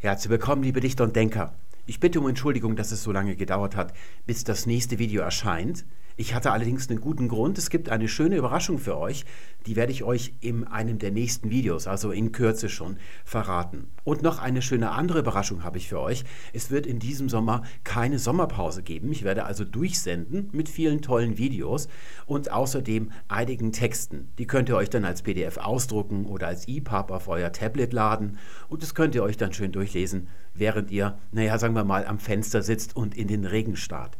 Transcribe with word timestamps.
Herzlich 0.00 0.30
willkommen, 0.30 0.62
liebe 0.62 0.78
Dichter 0.78 1.02
und 1.02 1.16
Denker. 1.16 1.54
Ich 1.84 1.98
bitte 1.98 2.20
um 2.20 2.28
Entschuldigung, 2.28 2.76
dass 2.76 2.92
es 2.92 3.02
so 3.02 3.10
lange 3.10 3.34
gedauert 3.34 3.74
hat, 3.74 3.92
bis 4.26 4.44
das 4.44 4.64
nächste 4.64 5.00
Video 5.00 5.22
erscheint. 5.22 5.84
Ich 6.20 6.34
hatte 6.34 6.50
allerdings 6.50 6.90
einen 6.90 7.00
guten 7.00 7.28
Grund. 7.28 7.58
Es 7.58 7.70
gibt 7.70 7.90
eine 7.90 8.08
schöne 8.08 8.34
Überraschung 8.34 8.78
für 8.78 8.98
euch. 8.98 9.24
Die 9.66 9.76
werde 9.76 9.92
ich 9.92 10.02
euch 10.02 10.34
in 10.40 10.64
einem 10.64 10.98
der 10.98 11.12
nächsten 11.12 11.48
Videos, 11.48 11.86
also 11.86 12.10
in 12.10 12.32
Kürze 12.32 12.68
schon, 12.68 12.96
verraten. 13.24 13.86
Und 14.02 14.22
noch 14.22 14.40
eine 14.40 14.60
schöne 14.60 14.90
andere 14.90 15.20
Überraschung 15.20 15.62
habe 15.62 15.78
ich 15.78 15.88
für 15.88 16.00
euch. 16.00 16.24
Es 16.52 16.72
wird 16.72 16.86
in 16.86 16.98
diesem 16.98 17.28
Sommer 17.28 17.62
keine 17.84 18.18
Sommerpause 18.18 18.82
geben. 18.82 19.12
Ich 19.12 19.22
werde 19.22 19.44
also 19.44 19.64
durchsenden 19.64 20.48
mit 20.50 20.68
vielen 20.68 21.02
tollen 21.02 21.38
Videos 21.38 21.86
und 22.26 22.50
außerdem 22.50 23.12
einigen 23.28 23.70
Texten. 23.70 24.32
Die 24.38 24.48
könnt 24.48 24.68
ihr 24.68 24.76
euch 24.76 24.90
dann 24.90 25.04
als 25.04 25.22
PDF 25.22 25.56
ausdrucken 25.58 26.26
oder 26.26 26.48
als 26.48 26.66
EPUB 26.66 27.12
auf 27.12 27.28
euer 27.28 27.52
Tablet 27.52 27.92
laden. 27.92 28.38
Und 28.68 28.82
das 28.82 28.96
könnt 28.96 29.14
ihr 29.14 29.22
euch 29.22 29.36
dann 29.36 29.52
schön 29.52 29.70
durchlesen, 29.70 30.26
während 30.52 30.90
ihr, 30.90 31.16
naja, 31.30 31.58
sagen 31.58 31.74
wir 31.74 31.84
mal, 31.84 32.04
am 32.04 32.18
Fenster 32.18 32.62
sitzt 32.62 32.96
und 32.96 33.16
in 33.16 33.28
den 33.28 33.44
Regen 33.44 33.76
starrt. 33.76 34.18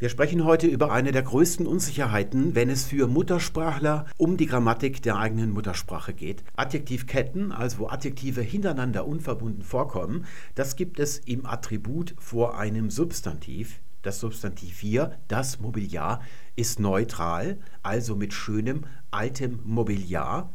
Wir 0.00 0.10
sprechen 0.10 0.44
heute 0.44 0.68
über 0.68 0.92
eine 0.92 1.10
der 1.10 1.22
größten 1.22 1.66
Unsicherheiten, 1.66 2.54
wenn 2.54 2.70
es 2.70 2.84
für 2.84 3.08
Muttersprachler 3.08 4.06
um 4.16 4.36
die 4.36 4.46
Grammatik 4.46 5.02
der 5.02 5.16
eigenen 5.16 5.50
Muttersprache 5.50 6.14
geht. 6.14 6.44
Adjektivketten, 6.54 7.50
also 7.50 7.78
wo 7.80 7.88
Adjektive 7.88 8.40
hintereinander 8.40 9.08
unverbunden 9.08 9.64
vorkommen, 9.64 10.24
das 10.54 10.76
gibt 10.76 11.00
es 11.00 11.18
im 11.18 11.44
Attribut 11.46 12.14
vor 12.20 12.56
einem 12.56 12.90
Substantiv. 12.90 13.80
Das 14.02 14.20
Substantiv 14.20 14.78
hier, 14.78 15.18
das 15.26 15.58
Mobiliar, 15.58 16.22
ist 16.54 16.78
neutral, 16.78 17.58
also 17.82 18.14
mit 18.14 18.32
schönem 18.32 18.84
altem 19.10 19.58
Mobiliar. 19.64 20.52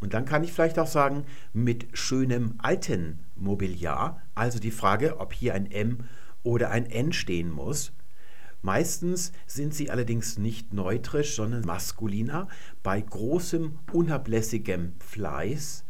Und 0.00 0.14
dann 0.14 0.24
kann 0.24 0.42
ich 0.42 0.52
vielleicht 0.52 0.80
auch 0.80 0.88
sagen, 0.88 1.26
mit 1.52 1.86
schönem 1.92 2.54
alten 2.58 3.20
Mobiliar. 3.36 4.20
Also 4.34 4.58
die 4.58 4.72
Frage, 4.72 5.20
ob 5.20 5.32
hier 5.32 5.54
ein 5.54 5.70
M 5.70 5.98
oder 6.42 6.70
ein 6.70 6.86
N 6.86 7.12
stehen 7.12 7.52
muss. 7.52 7.92
Meistens 8.62 9.32
sind 9.46 9.74
sie 9.74 9.90
allerdings 9.90 10.38
nicht 10.38 10.74
neutrisch, 10.74 11.34
sondern 11.34 11.64
maskuliner, 11.64 12.48
bei 12.82 13.00
großem 13.00 13.78
unablässigem 13.92 14.94
Fleiß, 14.98 15.84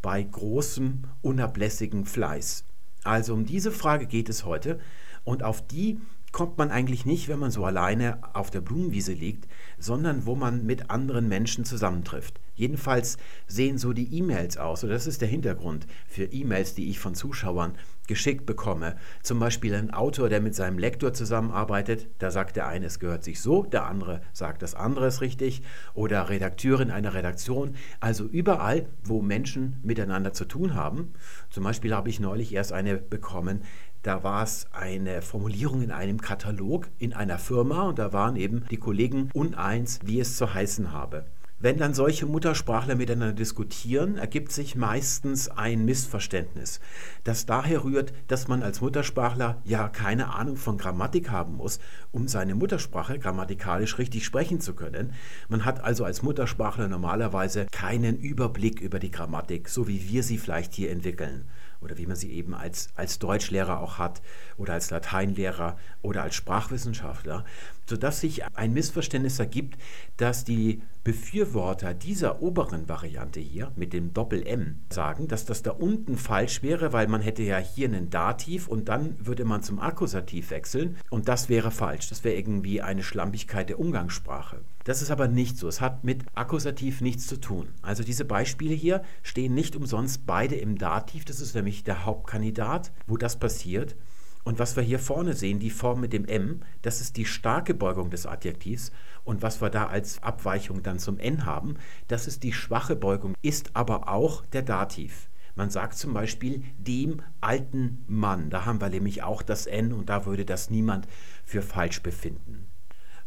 bei 0.00 0.22
großem 0.22 1.04
unablässigen 1.20 2.06
Fleiß. 2.06 2.64
Also 3.04 3.34
um 3.34 3.44
diese 3.44 3.70
Frage 3.70 4.06
geht 4.06 4.30
es 4.30 4.44
heute 4.44 4.78
und 5.24 5.42
auf 5.42 5.66
die 5.66 6.00
kommt 6.32 6.58
man 6.58 6.70
eigentlich 6.70 7.06
nicht, 7.06 7.28
wenn 7.28 7.38
man 7.38 7.50
so 7.50 7.64
alleine 7.64 8.18
auf 8.34 8.50
der 8.50 8.60
Blumenwiese 8.60 9.12
liegt, 9.12 9.46
sondern 9.78 10.26
wo 10.26 10.34
man 10.34 10.64
mit 10.64 10.90
anderen 10.90 11.28
Menschen 11.28 11.64
zusammentrifft. 11.64 12.40
Jedenfalls 12.54 13.16
sehen 13.46 13.78
so 13.78 13.92
die 13.92 14.16
E-Mails 14.16 14.56
aus, 14.56 14.84
und 14.84 14.90
das 14.90 15.06
ist 15.06 15.20
der 15.20 15.28
Hintergrund 15.28 15.86
für 16.06 16.24
E-Mails, 16.24 16.74
die 16.74 16.90
ich 16.90 16.98
von 16.98 17.14
Zuschauern 17.14 17.74
geschickt 18.06 18.46
bekomme. 18.46 18.96
Zum 19.22 19.38
Beispiel 19.38 19.74
ein 19.74 19.92
Autor, 19.92 20.28
der 20.28 20.40
mit 20.40 20.54
seinem 20.54 20.78
Lektor 20.78 21.12
zusammenarbeitet, 21.12 22.08
da 22.18 22.30
sagt 22.30 22.56
der 22.56 22.66
eine, 22.66 22.86
es 22.86 22.98
gehört 22.98 23.24
sich 23.24 23.40
so, 23.40 23.64
der 23.64 23.86
andere 23.86 24.20
sagt, 24.32 24.62
das 24.62 24.74
andere 24.74 25.06
ist 25.06 25.20
richtig. 25.20 25.62
Oder 25.94 26.28
Redakteurin 26.28 26.90
einer 26.90 27.14
Redaktion. 27.14 27.76
Also 28.00 28.24
überall, 28.24 28.86
wo 29.04 29.22
Menschen 29.22 29.80
miteinander 29.82 30.32
zu 30.32 30.44
tun 30.44 30.74
haben. 30.74 31.14
Zum 31.50 31.64
Beispiel 31.64 31.94
habe 31.94 32.08
ich 32.08 32.20
neulich 32.20 32.54
erst 32.54 32.72
eine 32.72 32.96
bekommen, 32.96 33.62
da 34.02 34.22
war 34.22 34.42
es 34.42 34.66
eine 34.70 35.22
Formulierung 35.22 35.80
in 35.80 35.90
einem 35.90 36.20
Katalog 36.20 36.88
in 36.98 37.14
einer 37.14 37.38
Firma 37.38 37.84
und 37.84 37.98
da 37.98 38.12
waren 38.12 38.36
eben 38.36 38.66
die 38.70 38.76
Kollegen 38.76 39.30
uneins, 39.32 39.98
wie 40.04 40.20
es 40.20 40.36
zu 40.36 40.52
heißen 40.52 40.92
habe. 40.92 41.24
Wenn 41.60 41.78
dann 41.78 41.94
solche 41.94 42.26
Muttersprachler 42.26 42.94
miteinander 42.94 43.32
diskutieren, 43.32 44.18
ergibt 44.18 44.52
sich 44.52 44.74
meistens 44.74 45.48
ein 45.48 45.84
Missverständnis, 45.84 46.80
das 47.22 47.46
daher 47.46 47.84
rührt, 47.84 48.12
dass 48.26 48.48
man 48.48 48.62
als 48.62 48.80
Muttersprachler 48.80 49.62
ja 49.64 49.88
keine 49.88 50.34
Ahnung 50.34 50.56
von 50.56 50.76
Grammatik 50.76 51.30
haben 51.30 51.56
muss, 51.56 51.78
um 52.12 52.28
seine 52.28 52.54
Muttersprache 52.54 53.18
grammatikalisch 53.18 53.98
richtig 53.98 54.26
sprechen 54.26 54.60
zu 54.60 54.74
können. 54.74 55.14
Man 55.48 55.64
hat 55.64 55.82
also 55.82 56.04
als 56.04 56.22
Muttersprachler 56.22 56.88
normalerweise 56.88 57.66
keinen 57.70 58.18
Überblick 58.18 58.80
über 58.80 58.98
die 58.98 59.12
Grammatik, 59.12 59.68
so 59.68 59.88
wie 59.88 60.08
wir 60.08 60.22
sie 60.22 60.38
vielleicht 60.38 60.74
hier 60.74 60.90
entwickeln 60.90 61.46
oder 61.84 61.98
wie 61.98 62.06
man 62.06 62.16
sie 62.16 62.32
eben 62.32 62.54
als, 62.54 62.88
als 62.96 63.18
Deutschlehrer 63.18 63.80
auch 63.80 63.98
hat 63.98 64.22
oder 64.56 64.72
als 64.72 64.90
Lateinlehrer 64.90 65.76
oder 66.02 66.22
als 66.22 66.34
Sprachwissenschaftler, 66.34 67.44
sodass 67.86 68.20
sich 68.20 68.42
ein 68.54 68.72
Missverständnis 68.72 69.38
ergibt, 69.38 69.78
dass 70.16 70.44
die 70.44 70.82
Befürworter 71.02 71.92
dieser 71.92 72.40
oberen 72.40 72.88
Variante 72.88 73.40
hier 73.40 73.72
mit 73.76 73.92
dem 73.92 74.14
Doppel-M 74.14 74.80
sagen, 74.90 75.28
dass 75.28 75.44
das 75.44 75.62
da 75.62 75.72
unten 75.72 76.16
falsch 76.16 76.62
wäre, 76.62 76.92
weil 76.94 77.08
man 77.08 77.20
hätte 77.20 77.42
ja 77.42 77.58
hier 77.58 77.88
einen 77.88 78.08
Dativ 78.08 78.68
und 78.68 78.88
dann 78.88 79.14
würde 79.18 79.44
man 79.44 79.62
zum 79.62 79.78
Akkusativ 79.78 80.50
wechseln 80.50 80.96
und 81.10 81.28
das 81.28 81.48
wäre 81.48 81.70
falsch. 81.70 82.08
Das 82.08 82.24
wäre 82.24 82.36
irgendwie 82.36 82.80
eine 82.80 83.02
Schlampigkeit 83.02 83.68
der 83.68 83.78
Umgangssprache. 83.78 84.60
Das 84.84 85.02
ist 85.02 85.10
aber 85.10 85.28
nicht 85.28 85.58
so. 85.58 85.68
Es 85.68 85.80
hat 85.80 86.04
mit 86.04 86.24
Akkusativ 86.34 87.00
nichts 87.00 87.26
zu 87.26 87.40
tun. 87.40 87.68
Also 87.82 88.02
diese 88.02 88.24
Beispiele 88.24 88.74
hier 88.74 89.02
stehen 89.22 89.54
nicht 89.54 89.76
umsonst 89.76 90.26
beide 90.26 90.56
im 90.56 90.78
Dativ. 90.78 91.24
Das 91.24 91.40
ist 91.40 91.54
nämlich 91.54 91.84
der 91.84 92.04
Hauptkandidat, 92.04 92.92
wo 93.06 93.16
das 93.16 93.38
passiert. 93.38 93.96
Und 94.44 94.58
was 94.58 94.76
wir 94.76 94.82
hier 94.82 94.98
vorne 94.98 95.32
sehen, 95.32 95.58
die 95.58 95.70
Form 95.70 96.00
mit 96.00 96.12
dem 96.12 96.26
M, 96.26 96.60
das 96.82 97.00
ist 97.00 97.16
die 97.16 97.24
starke 97.24 97.72
Beugung 97.72 98.10
des 98.10 98.26
Adjektivs. 98.26 98.92
Und 99.24 99.40
was 99.40 99.62
wir 99.62 99.70
da 99.70 99.86
als 99.86 100.22
Abweichung 100.22 100.82
dann 100.82 100.98
zum 100.98 101.18
N 101.18 101.46
haben, 101.46 101.76
das 102.08 102.26
ist 102.26 102.42
die 102.42 102.52
schwache 102.52 102.94
Beugung, 102.94 103.34
ist 103.40 103.70
aber 103.72 104.08
auch 104.08 104.44
der 104.46 104.62
Dativ. 104.62 105.30
Man 105.56 105.70
sagt 105.70 105.96
zum 105.96 106.12
Beispiel 106.12 106.62
dem 106.78 107.22
alten 107.40 108.04
Mann. 108.06 108.50
Da 108.50 108.66
haben 108.66 108.80
wir 108.80 108.90
nämlich 108.90 109.22
auch 109.22 109.40
das 109.40 109.66
N 109.66 109.92
und 109.92 110.10
da 110.10 110.26
würde 110.26 110.44
das 110.44 110.68
niemand 110.68 111.08
für 111.44 111.62
falsch 111.62 112.02
befinden. 112.02 112.66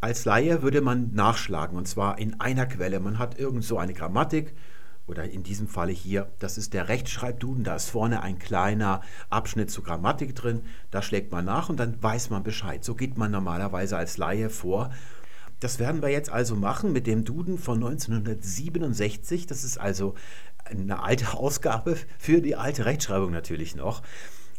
Als 0.01 0.25
Laie 0.25 0.61
würde 0.61 0.81
man 0.81 1.13
nachschlagen 1.13 1.77
und 1.77 1.87
zwar 1.87 2.19
in 2.19 2.39
einer 2.39 2.67
Quelle. 2.67 2.99
Man 2.99 3.17
hat 3.17 3.39
irgend 3.39 3.63
so 3.63 3.79
eine 3.79 3.93
Grammatik 3.93 4.53
oder 5.07 5.23
in 5.23 5.41
diesem 5.41 5.67
Falle 5.67 5.93
hier, 5.93 6.31
das 6.39 6.57
ist 6.57 6.73
der 6.73 6.89
Rechtschreibduden, 6.89 7.63
da 7.63 7.75
ist 7.75 7.89
vorne 7.89 8.21
ein 8.21 8.39
kleiner 8.39 9.01
Abschnitt 9.29 9.71
zur 9.71 9.85
Grammatik 9.85 10.35
drin, 10.35 10.63
da 10.91 11.01
schlägt 11.01 11.31
man 11.31 11.45
nach 11.45 11.69
und 11.69 11.79
dann 11.79 12.01
weiß 12.03 12.29
man 12.29 12.43
Bescheid. 12.43 12.83
So 12.83 12.93
geht 12.93 13.17
man 13.17 13.31
normalerweise 13.31 13.97
als 13.97 14.17
Laie 14.17 14.49
vor. 14.49 14.91
Das 15.59 15.79
werden 15.79 16.01
wir 16.01 16.09
jetzt 16.09 16.29
also 16.29 16.55
machen 16.55 16.91
mit 16.91 17.07
dem 17.07 17.23
Duden 17.23 17.57
von 17.57 17.77
1967. 17.77 19.47
Das 19.47 19.63
ist 19.63 19.79
also 19.79 20.13
eine 20.65 21.01
alte 21.01 21.33
Ausgabe 21.33 21.97
für 22.19 22.41
die 22.41 22.55
alte 22.55 22.85
Rechtschreibung 22.85 23.31
natürlich 23.31 23.75
noch. 23.75 24.03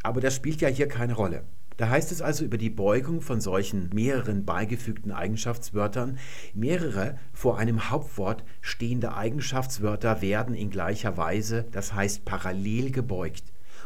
Aber 0.03 0.21
das 0.21 0.35
spielt 0.35 0.61
ja 0.61 0.69
hier 0.69 0.89
keine 0.89 1.15
Rolle. 1.15 1.45
Da 1.79 1.89
heißt 1.91 2.11
es 2.11 2.21
also 2.21 2.45
über 2.45 2.59
die 2.59 2.71
Beugung 2.71 3.21
von 3.21 3.41
solchen 3.41 3.89
mehreren 3.95 4.45
beigefügten 4.45 5.13
Eigenschaftswörtern, 5.13 6.19
mehrere 6.53 7.17
vor 7.33 7.57
einem 7.57 7.89
Hauptwort 7.89 8.43
stehende 8.61 9.15
Eigenschaftswörter 9.15 10.21
werden 10.21 10.57
in 10.57 10.71
gleicher 10.71 11.17
Weise, 11.17 11.67
das 11.71 11.95
heißt 11.95 12.25
parallel 12.25 12.91
gebeugt. 12.91 13.45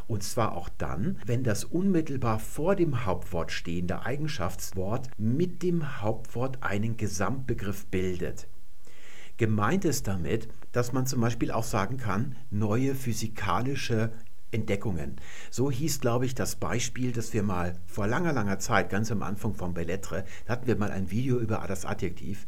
Und 0.09 0.23
zwar 0.23 0.57
auch 0.57 0.71
dann, 0.79 1.19
wenn 1.27 1.45
das 1.45 1.65
unmittelbar 1.65 2.39
vor 2.39 2.77
dem 2.77 3.05
Hauptwort 3.05 3.53
stehende 3.53 4.07
Eigenschaftswort 4.07 5.11
mit 5.19 5.63
dem 5.63 6.01
Hauptwort 6.01 6.63
einen 6.63 6.97
Gesamtbegriff 6.97 7.85
bildet. 7.87 8.49
Gemeint 9.37 9.85
ist 9.85 10.09
damit, 10.09 10.49
dass 10.73 10.95
man 10.95 11.05
zum 11.05 11.21
Beispiel 11.21 11.51
auch 11.51 11.65
sagen 11.65 11.99
kann, 11.99 12.37
neue 12.51 12.95
physikalische 12.95 14.13
Entdeckungen. 14.53 15.17
So 15.51 15.71
hieß, 15.71 16.01
glaube 16.01 16.27
ich, 16.27 16.35
das 16.35 16.57
Beispiel, 16.57 17.13
das 17.13 17.33
wir 17.33 17.43
mal 17.43 17.75
vor 17.87 18.07
langer, 18.07 18.33
langer 18.33 18.59
Zeit, 18.59 18.91
ganz 18.91 19.11
am 19.11 19.23
Anfang 19.23 19.55
von 19.55 19.75
Bellettre, 19.75 20.25
da 20.47 20.53
hatten 20.53 20.67
wir 20.67 20.77
mal 20.77 20.91
ein 20.91 21.11
Video 21.11 21.39
über 21.39 21.65
das 21.67 21.85
Adjektiv. 21.85 22.47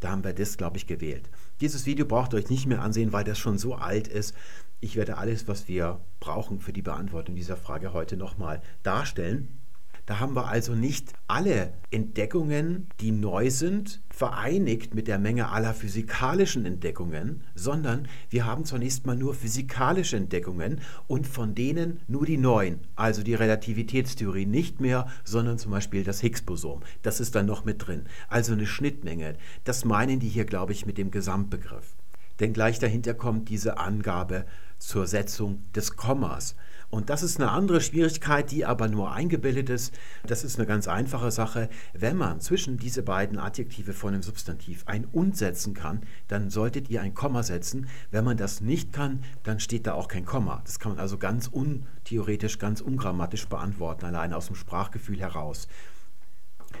Da 0.00 0.10
haben 0.10 0.24
wir 0.24 0.34
das, 0.34 0.58
glaube 0.58 0.76
ich, 0.76 0.86
gewählt. 0.86 1.30
Dieses 1.60 1.86
Video 1.86 2.04
braucht 2.04 2.34
ihr 2.34 2.38
euch 2.38 2.50
nicht 2.50 2.66
mehr 2.66 2.82
ansehen, 2.82 3.12
weil 3.12 3.24
das 3.24 3.38
schon 3.38 3.56
so 3.56 3.74
alt 3.74 4.08
ist. 4.08 4.34
Ich 4.80 4.96
werde 4.96 5.16
alles, 5.16 5.48
was 5.48 5.66
wir 5.68 6.00
brauchen 6.20 6.60
für 6.60 6.72
die 6.72 6.82
Beantwortung 6.82 7.36
dieser 7.36 7.56
Frage 7.56 7.94
heute 7.94 8.16
nochmal 8.16 8.60
darstellen. 8.82 9.63
Da 10.06 10.20
haben 10.20 10.36
wir 10.36 10.48
also 10.48 10.74
nicht 10.74 11.14
alle 11.28 11.72
Entdeckungen, 11.90 12.88
die 13.00 13.10
neu 13.10 13.48
sind, 13.48 14.02
vereinigt 14.10 14.94
mit 14.94 15.08
der 15.08 15.18
Menge 15.18 15.48
aller 15.48 15.72
physikalischen 15.72 16.66
Entdeckungen, 16.66 17.42
sondern 17.54 18.06
wir 18.28 18.44
haben 18.44 18.66
zunächst 18.66 19.06
mal 19.06 19.16
nur 19.16 19.34
physikalische 19.34 20.18
Entdeckungen 20.18 20.82
und 21.06 21.26
von 21.26 21.54
denen 21.54 22.00
nur 22.06 22.26
die 22.26 22.36
neuen, 22.36 22.80
also 22.96 23.22
die 23.22 23.34
Relativitätstheorie 23.34 24.44
nicht 24.44 24.78
mehr, 24.78 25.08
sondern 25.24 25.58
zum 25.58 25.70
Beispiel 25.70 26.04
das 26.04 26.20
Higgs-Boson. 26.20 26.84
Das 27.02 27.20
ist 27.20 27.34
dann 27.34 27.46
noch 27.46 27.64
mit 27.64 27.86
drin. 27.86 28.04
Also 28.28 28.52
eine 28.52 28.66
Schnittmenge. 28.66 29.36
Das 29.64 29.86
meinen 29.86 30.20
die 30.20 30.28
hier, 30.28 30.44
glaube 30.44 30.72
ich, 30.72 30.84
mit 30.84 30.98
dem 30.98 31.10
Gesamtbegriff. 31.10 31.96
Denn 32.40 32.52
gleich 32.52 32.78
dahinter 32.78 33.14
kommt 33.14 33.48
diese 33.48 33.78
Angabe 33.78 34.44
zur 34.78 35.06
Setzung 35.06 35.62
des 35.72 35.96
Kommas. 35.96 36.56
Und 36.94 37.10
das 37.10 37.24
ist 37.24 37.40
eine 37.40 37.50
andere 37.50 37.80
Schwierigkeit, 37.80 38.52
die 38.52 38.64
aber 38.64 38.86
nur 38.86 39.10
eingebildet 39.10 39.68
ist. 39.68 39.92
Das 40.28 40.44
ist 40.44 40.60
eine 40.60 40.66
ganz 40.68 40.86
einfache 40.86 41.32
Sache. 41.32 41.68
Wenn 41.92 42.16
man 42.16 42.40
zwischen 42.40 42.76
diese 42.76 43.02
beiden 43.02 43.36
Adjektive 43.36 43.92
von 43.92 44.14
einem 44.14 44.22
Substantiv 44.22 44.84
ein 44.86 45.04
und 45.10 45.36
setzen 45.36 45.74
kann, 45.74 46.02
dann 46.28 46.50
solltet 46.50 46.90
ihr 46.90 47.02
ein 47.02 47.12
Komma 47.12 47.42
setzen. 47.42 47.88
Wenn 48.12 48.22
man 48.22 48.36
das 48.36 48.60
nicht 48.60 48.92
kann, 48.92 49.24
dann 49.42 49.58
steht 49.58 49.88
da 49.88 49.94
auch 49.94 50.06
kein 50.06 50.24
Komma. 50.24 50.62
Das 50.64 50.78
kann 50.78 50.92
man 50.92 51.00
also 51.00 51.18
ganz 51.18 51.48
untheoretisch, 51.48 52.60
ganz 52.60 52.80
ungrammatisch 52.80 53.48
beantworten, 53.48 54.04
allein 54.04 54.32
aus 54.32 54.46
dem 54.46 54.54
Sprachgefühl 54.54 55.18
heraus. 55.18 55.66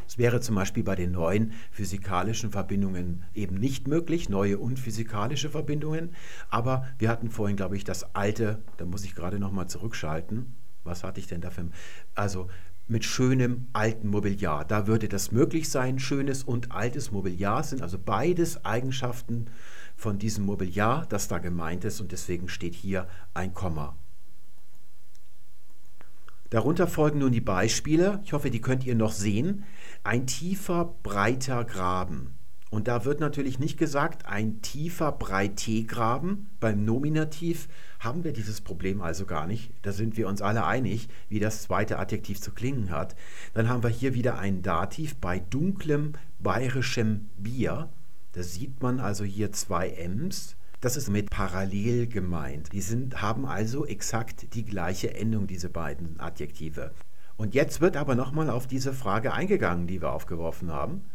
Es 0.06 0.18
wäre 0.18 0.40
zum 0.40 0.54
Beispiel 0.54 0.82
bei 0.82 0.94
den 0.94 1.12
neuen 1.12 1.52
physikalischen 1.70 2.50
Verbindungen 2.50 3.24
eben 3.34 3.56
nicht 3.56 3.88
möglich, 3.88 4.28
neue 4.28 4.58
unphysikalische 4.58 5.50
Verbindungen. 5.50 6.10
Aber 6.50 6.86
wir 6.98 7.08
hatten 7.08 7.30
vorhin, 7.30 7.56
glaube 7.56 7.76
ich, 7.76 7.84
das 7.84 8.14
alte, 8.14 8.62
da 8.76 8.84
muss 8.84 9.04
ich 9.04 9.14
gerade 9.14 9.38
nochmal 9.38 9.68
zurückschalten. 9.68 10.54
Was 10.84 11.02
hatte 11.02 11.20
ich 11.20 11.26
denn 11.26 11.40
dafür? 11.40 11.68
Also 12.14 12.48
mit 12.86 13.04
schönem 13.04 13.68
alten 13.72 14.08
Mobiliar. 14.08 14.64
Da 14.64 14.86
würde 14.86 15.08
das 15.08 15.32
möglich 15.32 15.70
sein. 15.70 15.98
Schönes 15.98 16.42
und 16.44 16.72
altes 16.72 17.10
Mobiliar 17.12 17.62
sind 17.64 17.80
also 17.80 17.98
beides 17.98 18.64
Eigenschaften 18.64 19.46
von 19.96 20.18
diesem 20.18 20.44
Mobiliar, 20.44 21.06
das 21.08 21.28
da 21.28 21.38
gemeint 21.38 21.84
ist. 21.84 22.00
Und 22.00 22.12
deswegen 22.12 22.48
steht 22.48 22.74
hier 22.74 23.08
ein 23.32 23.54
Komma. 23.54 23.96
Darunter 26.54 26.86
folgen 26.86 27.18
nun 27.18 27.32
die 27.32 27.40
Beispiele. 27.40 28.20
Ich 28.22 28.32
hoffe, 28.32 28.48
die 28.48 28.60
könnt 28.60 28.86
ihr 28.86 28.94
noch 28.94 29.10
sehen. 29.10 29.64
Ein 30.04 30.28
tiefer, 30.28 30.94
breiter 31.02 31.64
Graben. 31.64 32.36
Und 32.70 32.86
da 32.86 33.04
wird 33.04 33.18
natürlich 33.18 33.58
nicht 33.58 33.76
gesagt, 33.76 34.26
ein 34.26 34.62
tiefer 34.62 35.10
Breitegraben. 35.10 36.46
Beim 36.60 36.84
Nominativ 36.84 37.66
haben 37.98 38.22
wir 38.22 38.32
dieses 38.32 38.60
Problem 38.60 39.00
also 39.00 39.26
gar 39.26 39.48
nicht. 39.48 39.72
Da 39.82 39.90
sind 39.90 40.16
wir 40.16 40.28
uns 40.28 40.42
alle 40.42 40.64
einig, 40.64 41.08
wie 41.28 41.40
das 41.40 41.62
zweite 41.62 41.98
Adjektiv 41.98 42.40
zu 42.40 42.52
klingen 42.52 42.92
hat. 42.92 43.16
Dann 43.54 43.68
haben 43.68 43.82
wir 43.82 43.90
hier 43.90 44.14
wieder 44.14 44.38
ein 44.38 44.62
Dativ 44.62 45.16
bei 45.16 45.40
dunklem 45.40 46.12
bayerischem 46.38 47.30
Bier. 47.36 47.88
Da 48.30 48.44
sieht 48.44 48.80
man 48.80 49.00
also 49.00 49.24
hier 49.24 49.50
zwei 49.50 49.88
Ms. 49.88 50.54
Das 50.84 50.98
ist 50.98 51.08
mit 51.08 51.30
parallel 51.30 52.08
gemeint. 52.08 52.74
Die 52.74 52.82
sind, 52.82 53.22
haben 53.22 53.46
also 53.46 53.86
exakt 53.86 54.52
die 54.52 54.66
gleiche 54.66 55.14
Endung, 55.14 55.46
diese 55.46 55.70
beiden 55.70 56.20
Adjektive. 56.20 56.92
Und 57.38 57.54
jetzt 57.54 57.80
wird 57.80 57.96
aber 57.96 58.14
nochmal 58.14 58.50
auf 58.50 58.66
diese 58.66 58.92
Frage 58.92 59.32
eingegangen, 59.32 59.86
die 59.86 60.02
wir 60.02 60.12
aufgeworfen 60.12 60.70
haben. 60.70 61.06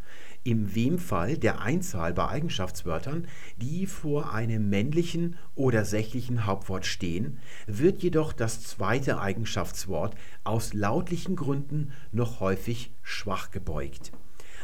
Im 0.43 0.73
Wem-Fall 0.73 1.37
der 1.37 1.61
Einzahl 1.61 2.15
bei 2.15 2.27
Eigenschaftswörtern, 2.29 3.27
die 3.57 3.85
vor 3.85 4.33
einem 4.33 4.69
männlichen 4.69 5.35
oder 5.53 5.85
sächlichen 5.85 6.47
Hauptwort 6.47 6.87
stehen, 6.87 7.37
wird 7.67 8.01
jedoch 8.01 8.33
das 8.33 8.63
zweite 8.63 9.21
Eigenschaftswort 9.21 10.15
aus 10.43 10.73
lautlichen 10.73 11.35
Gründen 11.35 11.91
noch 12.11 12.39
häufig 12.39 12.91
schwach 13.03 13.51
gebeugt. 13.51 14.13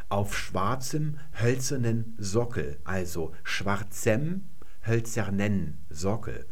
Auf 0.09 0.35
schwarzem, 0.35 1.19
hölzernen 1.39 2.15
Sockel, 2.17 2.77
also 2.85 3.33
schwarzem 3.43 4.45
hölzernen 4.85 5.77
Sockel. 5.89 6.45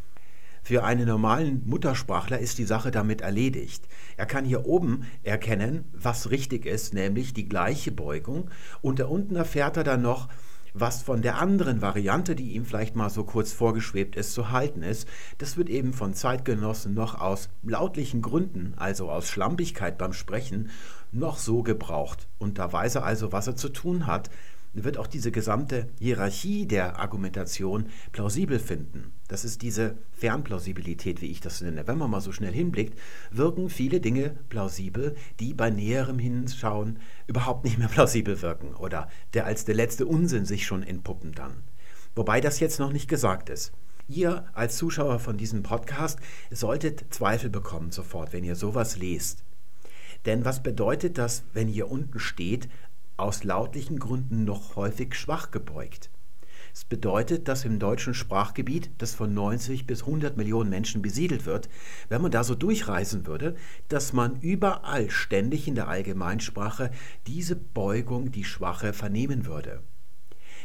Für 0.66 0.86
einen 0.86 1.08
normalen 1.08 1.62
Muttersprachler 1.66 2.40
ist 2.40 2.58
die 2.58 2.64
Sache 2.64 2.90
damit 2.90 3.20
erledigt. 3.20 3.86
Er 4.16 4.26
kann 4.26 4.46
hier 4.46 4.66
oben 4.66 5.06
erkennen, 5.22 5.84
was 5.92 6.32
richtig 6.32 6.66
ist, 6.66 6.94
nämlich 6.94 7.34
die 7.34 7.50
gleiche 7.50 7.92
Beugung, 7.92 8.50
und 8.82 9.00
da 9.00 9.08
unten 9.08 9.36
erfährt 9.36 9.76
er 9.76 9.84
dann 9.84 10.02
noch, 10.02 10.30
was 10.74 11.04
von 11.04 11.22
der 11.22 11.38
anderen 11.38 11.82
Variante, 11.82 12.34
die 12.36 12.54
ihm 12.54 12.66
vielleicht 12.66 12.96
mal 12.96 13.10
so 13.10 13.24
kurz 13.24 13.52
vorgeschwebt 13.52 14.16
ist, 14.16 14.34
zu 14.34 14.50
halten 14.50 14.82
ist, 14.82 15.08
das 15.38 15.56
wird 15.56 15.70
eben 15.70 15.94
von 15.94 16.14
Zeitgenossen 16.14 16.94
noch 16.94 17.20
aus 17.20 17.50
lautlichen 17.62 18.22
Gründen, 18.22 18.74
also 18.78 19.12
aus 19.12 19.28
Schlampigkeit 19.28 19.98
beim 19.98 20.14
Sprechen, 20.14 20.70
noch 21.12 21.38
so 21.38 21.62
gebraucht. 21.62 22.28
Und 22.40 22.58
da 22.58 22.74
weiß 22.74 22.96
er 22.96 23.04
also, 23.04 23.32
was 23.32 23.46
er 23.46 23.56
zu 23.56 23.70
tun 23.70 24.08
hat, 24.08 24.32
wird 24.74 24.98
auch 24.98 25.08
diese 25.08 25.32
gesamte 25.32 25.88
Hierarchie 26.00 26.66
der 26.66 27.00
Argumentation 27.00 27.86
plausibel 28.12 28.60
finden. 28.60 29.12
Das 29.28 29.46
ist 29.46 29.62
diese 29.62 29.98
Fernplausibilität, 30.12 31.22
wie 31.22 31.32
ich 31.32 31.42
das 31.42 31.62
nenne. 31.62 31.88
Wenn 31.88 31.98
man 31.98 32.10
mal 32.10 32.22
so 32.22 32.32
schnell 32.32 32.54
hinblickt, 32.54 32.98
wirken 33.32 33.70
viele 33.70 34.00
Dinge 34.00 34.36
plausibel, 34.50 35.16
die 35.40 35.54
bei 35.54 35.70
näherem 35.70 36.18
Hinschauen 36.20 37.00
überhaupt 37.28 37.64
nicht 37.64 37.78
mehr 37.78 37.88
plausibel 37.88 38.42
wirken 38.42 38.74
oder 38.74 39.10
der 39.34 39.46
als 39.46 39.66
der 39.66 39.76
letzte 39.76 40.06
Unsinn 40.06 40.46
sich 40.46 40.66
schon 40.66 40.84
entpuppen 40.84 41.34
dann. 41.34 41.64
Wobei 42.16 42.42
das 42.42 42.60
jetzt 42.60 42.80
noch 42.80 42.92
nicht 42.92 43.08
gesagt 43.08 43.50
ist. 43.50 43.72
Ihr 44.08 44.46
als 44.54 44.78
Zuschauer 44.78 45.20
von 45.20 45.38
diesem 45.38 45.64
Podcast 45.64 46.20
solltet 46.52 47.06
Zweifel 47.14 47.50
bekommen 47.50 47.92
sofort, 47.92 48.34
wenn 48.34 48.44
ihr 48.44 48.56
sowas 48.56 48.98
lest. 48.98 49.44
Denn 50.26 50.46
was 50.46 50.64
bedeutet 50.64 51.18
das, 51.18 51.44
wenn 51.54 51.68
hier 51.68 51.90
unten 51.90 52.20
steht, 52.20 52.70
aus 53.18 53.44
lautlichen 53.44 54.00
Gründen 54.00 54.44
noch 54.44 54.76
häufig 54.76 55.16
schwach 55.16 55.52
gebeugt. 55.52 56.10
Es 56.74 56.86
bedeutet, 56.86 57.48
dass 57.48 57.66
im 57.66 57.78
deutschen 57.78 58.16
Sprachgebiet, 58.16 58.90
das 58.98 59.14
von 59.14 59.32
90 59.32 59.86
bis 59.86 60.02
100 60.02 60.38
Millionen 60.38 60.72
Menschen 60.72 61.04
besiedelt 61.04 61.46
wird, 61.46 61.70
wenn 62.10 62.22
man 62.24 62.32
da 62.32 62.44
so 62.44 62.56
durchreisen 62.56 63.28
würde, 63.28 63.56
dass 63.90 64.12
man 64.12 64.40
überall 64.42 65.12
ständig 65.12 65.68
in 65.68 65.76
der 65.76 65.88
Allgemeinsprache 65.88 66.90
diese 67.28 67.56
Beugung, 67.56 68.32
die 68.32 68.44
schwache, 68.44 68.92
vernehmen 68.94 69.46
würde. 69.46 69.84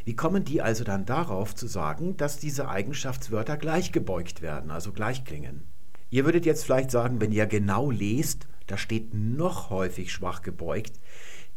Wie 0.07 0.17
kommen 0.17 0.45
die 0.45 0.63
also 0.63 0.85
dann 0.85 1.05
darauf 1.05 1.55
zu 1.55 1.67
sagen, 1.67 2.17
dass 2.17 2.39
diese 2.39 2.71
Eigenschaftswörter 2.71 3.59
gleich 3.59 3.93
gebeugt 3.93 4.41
werden, 4.41 4.71
also 4.71 4.93
gleich 4.93 5.25
klingen? 5.25 5.65
Ihr 6.09 6.25
würdet 6.25 6.47
jetzt 6.47 6.65
vielleicht 6.65 6.91
sagen, 6.91 7.21
wenn 7.21 7.33
ihr 7.33 7.45
genau 7.45 7.91
lest, 7.91 8.49
da 8.67 8.79
steht 8.79 9.13
noch 9.13 9.69
häufig 9.69 10.11
schwach 10.11 10.41
gebeugt, 10.41 10.93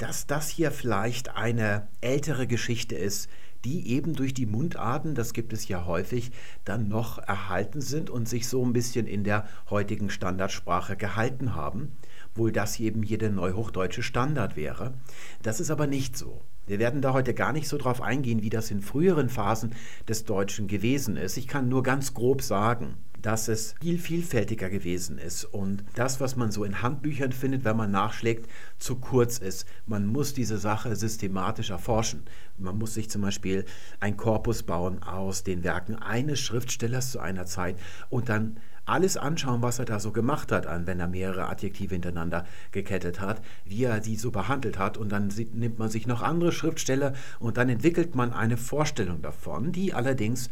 dass 0.02 0.26
das 0.26 0.50
hier 0.50 0.72
vielleicht 0.72 1.36
eine 1.36 1.88
ältere 2.02 2.48
Geschichte 2.48 2.96
ist, 2.96 3.30
die 3.64 3.90
eben 3.90 4.14
durch 4.14 4.34
die 4.34 4.48
Mundarten, 4.48 5.14
das 5.14 5.32
gibt 5.32 5.54
es 5.54 5.68
ja 5.68 5.86
häufig, 5.86 6.32
dann 6.66 6.88
noch 6.88 7.20
erhalten 7.20 7.82
sind 7.82 8.10
und 8.10 8.28
sich 8.28 8.48
so 8.48 8.66
ein 8.66 8.74
bisschen 8.74 9.06
in 9.06 9.24
der 9.24 9.48
heutigen 9.70 10.10
Standardsprache 10.10 10.98
gehalten 10.98 11.54
haben, 11.54 11.92
wohl 12.34 12.52
das 12.52 12.80
eben 12.80 13.04
hier 13.04 13.20
der 13.20 13.30
neuhochdeutsche 13.30 14.02
Standard 14.02 14.56
wäre. 14.56 14.96
Das 15.44 15.60
ist 15.60 15.70
aber 15.70 15.86
nicht 15.86 16.18
so. 16.18 16.42
Wir 16.66 16.80
werden 16.80 17.02
da 17.02 17.14
heute 17.14 17.36
gar 17.36 17.54
nicht 17.54 17.68
so 17.68 17.78
drauf 17.78 18.02
eingehen, 18.02 18.42
wie 18.42 18.50
das 18.50 18.72
in 18.72 18.82
früheren 18.82 19.30
Phasen 19.30 19.76
des 20.08 20.26
Deutschen 20.26 20.68
gewesen 20.68 21.16
ist. 21.16 21.38
Ich 21.38 21.48
kann 21.48 21.70
nur 21.70 21.84
ganz 21.84 22.16
grob 22.16 22.42
sagen, 22.42 22.96
dass 23.22 23.48
es 23.48 23.76
viel 23.82 24.00
vielfältiger 24.00 24.70
gewesen 24.70 25.18
ist 25.18 25.46
und 25.46 25.84
das, 25.96 26.20
was 26.20 26.36
man 26.36 26.52
so 26.52 26.64
in 26.64 26.82
Handbüchern 26.82 27.32
findet, 27.32 27.64
wenn 27.64 27.78
man 27.78 27.92
nachschlägt, 27.92 28.50
zu 28.80 28.96
kurz 28.96 29.38
ist. 29.38 29.66
Man 29.86 30.06
muss 30.06 30.34
diese 30.34 30.58
Sache 30.58 30.96
systematisch 30.96 31.70
erforschen. 31.70 32.24
Man 32.58 32.78
muss 32.78 32.94
sich 32.94 33.10
zum 33.10 33.22
Beispiel 33.22 33.66
ein 34.00 34.18
Korpus 34.18 34.64
bauen 34.64 35.04
aus 35.04 35.44
den 35.44 35.64
Werken 35.64 35.96
eines 35.96 36.40
Schriftstellers 36.40 37.12
zu 37.12 37.20
einer 37.20 37.46
Zeit 37.46 37.78
und 38.10 38.30
dann 38.30 38.58
alles 38.86 39.16
anschauen, 39.16 39.62
was 39.62 39.80
er 39.80 39.86
da 39.86 40.00
so 40.00 40.12
gemacht 40.12 40.52
hat, 40.52 40.68
an, 40.68 40.88
wenn 40.88 41.00
er 41.00 41.08
mehrere 41.08 41.48
Adjektive 41.48 41.96
hintereinander 41.96 42.46
gekettet 42.72 43.22
hat, 43.22 43.42
wie 43.64 43.84
er 43.84 44.04
sie 44.04 44.16
so 44.16 44.32
behandelt 44.32 44.80
hat. 44.80 44.98
Und 44.98 45.12
dann 45.12 45.30
sieht, 45.30 45.54
nimmt 45.56 45.80
man 45.80 45.90
sich 45.90 46.08
noch 46.08 46.22
andere 46.22 46.52
Schriftsteller 46.52 47.14
und 47.40 47.58
dann 47.58 47.70
entwickelt 47.70 48.16
man 48.16 48.34
eine 48.34 48.58
Vorstellung 48.58 49.22
davon, 49.22 49.72
die 49.72 49.94
allerdings 49.94 50.50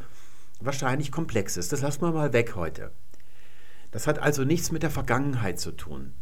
wahrscheinlich 0.59 1.11
komplex 1.11 1.57
ist. 1.57 1.71
Das 1.71 1.81
lassen 1.81 2.01
wir 2.01 2.11
mal 2.11 2.33
weg 2.33 2.55
heute. 2.55 2.91
Das 3.91 4.05
hat 4.05 4.19
also 4.19 4.43
nichts 4.43 4.71
mit 4.71 4.83
der 4.83 4.91
Vergangenheit 4.91 5.59
zu 5.59 5.71
tun. 5.71 6.13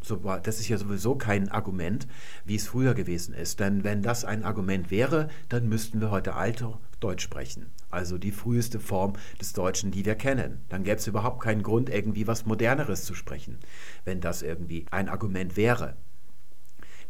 Das 0.44 0.60
ist 0.60 0.70
ja 0.70 0.78
sowieso 0.78 1.16
kein 1.16 1.50
Argument, 1.50 2.08
wie 2.46 2.56
es 2.56 2.68
früher 2.68 2.94
gewesen 2.94 3.34
ist. 3.34 3.60
Denn 3.60 3.84
wenn 3.84 4.02
das 4.02 4.24
ein 4.24 4.46
Argument 4.46 4.90
wäre, 4.90 5.28
dann 5.50 5.68
müssten 5.68 6.00
wir 6.00 6.10
heute 6.10 6.36
Altdeutsch 6.36 7.24
sprechen. 7.24 7.66
Also 7.90 8.18
die 8.18 8.32
früheste 8.32 8.80
Form 8.80 9.14
des 9.42 9.52
Deutschen, 9.52 9.92
die 9.92 10.06
wir 10.06 10.16
kennen. 10.16 10.62
Dann 10.70 10.84
gäbe 10.86 10.98
es 10.98 11.08
überhaupt 11.08 11.42
keinen 11.44 11.62
Grund, 11.62 11.90
irgendwie 11.90 12.26
was 12.26 12.46
Moderneres 12.46 13.04
zu 13.04 13.14
sprechen, 13.16 13.58
wenn 14.06 14.22
das 14.22 14.44
irgendwie 14.44 14.86
ein 14.92 15.10
Argument 15.10 15.58
wäre. 15.58 15.98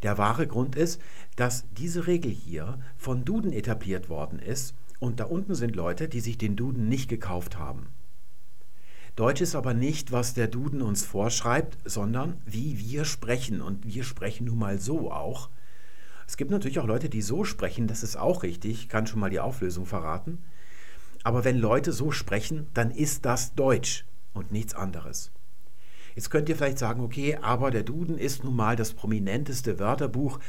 Der 0.01 0.17
wahre 0.17 0.48
Grund 0.48 0.75
ist, 0.75 1.00
dass 1.36 1.65
diese 1.74 2.07
Regel 2.07 2.31
hier 2.31 2.79
von 2.98 3.25
Duden 3.25 3.51
etabliert 3.51 4.10
worden 4.10 4.39
ist 4.39 4.75
und 5.00 5.20
da 5.20 5.25
unten 5.25 5.56
sind 5.56 5.75
Leute, 5.75 6.08
die 6.08 6.20
sich 6.20 6.38
den 6.38 6.56
Duden 6.56 6.89
nicht 6.89 7.10
gekauft 7.10 7.58
haben. 7.58 7.88
Deutsch 9.16 9.42
ist 9.42 9.56
aber 9.56 9.74
nicht, 9.74 10.12
was 10.12 10.36
der 10.36 10.48
Duden 10.48 10.82
uns 10.82 11.04
vorschreibt, 11.04 11.77
sondern 11.86 12.39
wie 12.46 12.77
wir 12.77 13.04
sprechen. 13.04 13.62
Und 13.62 13.88
wir 13.88 14.04
sprechen 14.04 14.46
nun 14.46 14.60
mal 14.60 14.80
so 14.80 15.12
auch. 15.12 15.50
Es 16.27 16.38
gibt 16.38 16.51
natürlich 16.51 16.80
auch 16.80 16.86
Leute, 16.86 17.10
die 17.10 17.24
so 17.24 17.44
sprechen, 17.44 17.88
das 17.88 18.04
ist 18.04 18.16
auch 18.16 18.44
richtig, 18.44 18.72
ich 18.72 18.89
kann 18.89 19.08
schon 19.08 19.20
mal 19.20 19.30
die 19.30 19.39
Auflösung 19.39 19.86
verraten. 19.86 20.44
Aber 21.24 21.44
wenn 21.44 21.58
Leute 21.58 21.94
so 21.94 22.12
sprechen, 22.12 22.68
dann 22.74 22.92
ist 22.92 23.25
das 23.25 23.56
Deutsch 23.56 24.06
und 24.34 24.51
nichts 24.51 24.75
anderes. 24.75 25.32
Jetzt 26.16 26.30
könnt 26.30 26.50
ihr 26.50 26.56
vielleicht 26.56 26.80
sagen, 26.80 27.01
okay, 27.01 27.38
aber 27.42 27.72
der 27.72 27.84
Duden 27.84 28.18
ist 28.18 28.44
nun 28.44 28.56
mal 28.56 28.75
das 28.75 28.94
prominenteste 28.94 29.80
Wörterbuch 29.80 30.39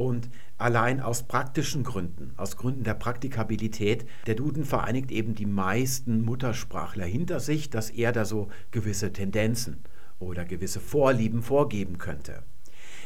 und 0.00 0.30
allein 0.56 1.02
aus 1.02 1.24
praktischen 1.24 1.84
Gründen, 1.84 2.32
aus 2.38 2.56
Gründen 2.56 2.84
der 2.84 2.94
Praktikabilität, 2.94 4.06
der 4.26 4.34
Duden 4.34 4.64
vereinigt 4.64 5.10
eben 5.10 5.34
die 5.34 5.44
meisten 5.44 6.24
Muttersprachler 6.24 7.04
hinter 7.04 7.38
sich, 7.38 7.68
dass 7.68 7.90
er 7.90 8.10
da 8.12 8.24
so 8.24 8.48
gewisse 8.70 9.12
Tendenzen 9.12 9.82
oder 10.18 10.46
gewisse 10.46 10.80
Vorlieben 10.80 11.42
vorgeben 11.42 11.98
könnte. 11.98 12.42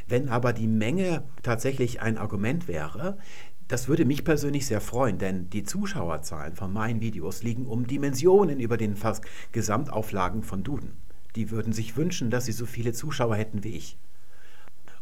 Wenn 0.06 0.28
aber 0.28 0.52
die 0.52 0.68
Menge 0.68 1.24
tatsächlich 1.42 2.00
ein 2.00 2.16
Argument 2.16 2.68
wäre, 2.68 3.18
das 3.66 3.88
würde 3.88 4.04
mich 4.04 4.22
persönlich 4.22 4.66
sehr 4.66 4.80
freuen, 4.80 5.18
denn 5.18 5.50
die 5.50 5.64
Zuschauerzahlen 5.64 6.54
von 6.54 6.72
meinen 6.72 7.00
Videos 7.00 7.42
liegen 7.42 7.66
um 7.66 7.88
Dimensionen 7.88 8.60
über 8.60 8.76
den 8.76 8.94
fast 8.94 9.24
Gesamtauflagen 9.50 10.44
von 10.44 10.62
Duden. 10.62 10.92
Die 11.34 11.50
würden 11.50 11.72
sich 11.72 11.96
wünschen, 11.96 12.30
dass 12.30 12.44
sie 12.44 12.52
so 12.52 12.66
viele 12.66 12.92
Zuschauer 12.92 13.34
hätten 13.34 13.64
wie 13.64 13.74
ich. 13.74 13.98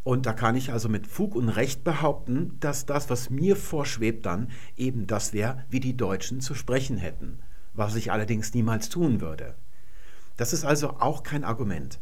Und 0.04 0.26
da 0.26 0.32
kann 0.32 0.56
ich 0.56 0.72
also 0.72 0.88
mit 0.88 1.06
Fug 1.06 1.36
und 1.36 1.48
Recht 1.48 1.84
behaupten, 1.84 2.56
dass 2.58 2.86
das, 2.86 3.08
was 3.08 3.30
mir 3.30 3.54
vorschwebt, 3.54 4.26
dann 4.26 4.50
eben 4.76 5.06
das 5.06 5.32
wäre, 5.32 5.64
wie 5.70 5.80
die 5.80 5.96
Deutschen 5.96 6.40
zu 6.40 6.54
sprechen 6.54 6.96
hätten, 6.96 7.38
was 7.72 7.94
ich 7.94 8.10
allerdings 8.10 8.52
niemals 8.52 8.88
tun 8.88 9.20
würde. 9.20 9.54
Das 10.36 10.52
ist 10.52 10.64
also 10.64 10.90
auch 10.98 11.22
kein 11.22 11.44
Argument. 11.44 12.00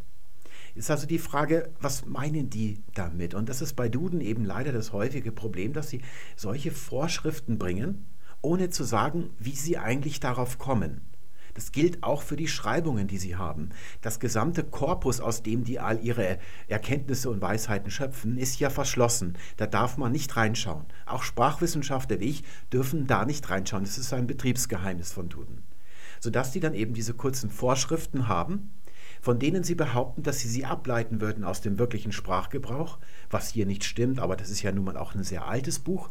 Ist 0.75 0.91
also 0.91 1.07
die 1.07 1.19
Frage, 1.19 1.71
was 1.81 2.07
meinen 2.07 2.49
die 2.49 2.83
damit? 2.95 3.35
Und 3.35 3.49
das 3.49 3.61
ist 3.61 3.75
bei 3.75 3.89
Duden 3.89 4.21
eben 4.21 4.45
leider 4.45 4.73
das 4.73 4.93
häufige 4.93 5.33
Problem, 5.33 5.73
dass 5.73 5.91
sie 5.91 6.01
solche 6.37 6.71
Vorschriften 6.71 7.59
bringen, 7.59 8.07
ohne 8.41 8.71
zu 8.71 8.85
sagen, 8.85 9.31
wie 9.39 9.57
sie 9.57 9.77
eigentlich 9.77 10.21
darauf 10.21 10.59
kommen. 10.59 11.03
Das 11.55 11.73
gilt 11.73 12.03
auch 12.03 12.23
für 12.23 12.37
die 12.37 12.49
Schreibungen, 12.49 13.07
die 13.07 13.19
sie 13.19 13.37
haben. 13.37 13.71
Das 14.01 14.21
gesamte 14.21 14.65
Korpus, 14.65 15.21
aus 15.21 15.43
dem 15.43 15.65
die 15.65 15.81
all 15.81 16.01
ihre 16.01 16.39
Erkenntnisse 16.69 17.31
und 17.31 17.41
Weisheiten 17.41 17.91
schöpfen, 17.91 18.39
ist 18.39 18.59
ja 18.61 18.71
verschlossen. 18.71 19.37
Da 19.57 19.67
darf 19.67 19.97
man 19.97 20.13
nicht 20.13 20.37
reinschauen. 20.37 20.87
Auch 21.07 21.23
Sprachwissenschaftler 21.23 22.21
wie 22.21 22.31
ich 22.31 22.45
dürfen 22.73 23.07
da 23.07 23.25
nicht 23.25 23.49
reinschauen. 23.51 23.85
Das 23.85 23.99
ist 23.99 24.13
ein 24.13 24.27
Betriebsgeheimnis 24.27 25.13
von 25.13 25.29
Duden. 25.29 25.63
Sodass 26.21 26.53
die 26.53 26.61
dann 26.61 26.75
eben 26.75 26.95
diese 26.95 27.15
kurzen 27.15 27.51
Vorschriften 27.51 28.29
haben, 28.29 28.71
von 29.21 29.39
denen 29.39 29.65
sie 29.65 29.75
behaupten, 29.75 30.23
dass 30.23 30.39
sie 30.39 30.49
sie 30.49 30.65
ableiten 30.65 31.21
würden 31.21 31.45
aus 31.45 31.61
dem 31.61 31.79
wirklichen 31.79 32.13
Sprachgebrauch, 32.13 32.99
was 33.29 33.51
hier 33.51 33.67
nicht 33.67 33.85
stimmt, 33.85 34.19
aber 34.19 34.37
das 34.37 34.51
ist 34.51 34.63
ja 34.63 34.73
nun 34.73 34.85
mal 34.85 34.97
auch 34.97 35.15
ein 35.15 35.25
sehr 35.25 35.47
altes 35.47 35.79
Buch. 35.79 36.11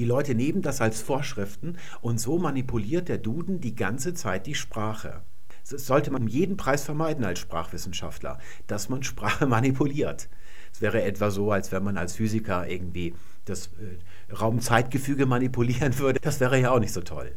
Die 0.00 0.06
Leute 0.06 0.34
nehmen 0.34 0.62
das 0.62 0.80
als 0.80 1.02
Vorschriften 1.02 1.76
und 2.00 2.18
so 2.18 2.38
manipuliert 2.38 3.10
der 3.10 3.18
Duden 3.18 3.60
die 3.60 3.74
ganze 3.74 4.14
Zeit 4.14 4.46
die 4.46 4.54
Sprache. 4.54 5.20
Das 5.68 5.86
sollte 5.86 6.10
man 6.10 6.22
um 6.22 6.26
jeden 6.26 6.56
Preis 6.56 6.84
vermeiden 6.84 7.22
als 7.22 7.38
Sprachwissenschaftler, 7.40 8.38
dass 8.66 8.88
man 8.88 9.02
Sprache 9.02 9.46
manipuliert. 9.46 10.30
Es 10.72 10.80
wäre 10.80 11.02
etwa 11.02 11.30
so, 11.30 11.52
als 11.52 11.70
wenn 11.70 11.84
man 11.84 11.98
als 11.98 12.14
Physiker 12.14 12.66
irgendwie 12.66 13.14
das 13.44 13.66
äh, 13.66 14.32
Raumzeitgefüge 14.32 15.26
manipulieren 15.26 15.98
würde. 15.98 16.18
Das 16.18 16.40
wäre 16.40 16.58
ja 16.58 16.70
auch 16.70 16.80
nicht 16.80 16.94
so 16.94 17.02
toll. 17.02 17.32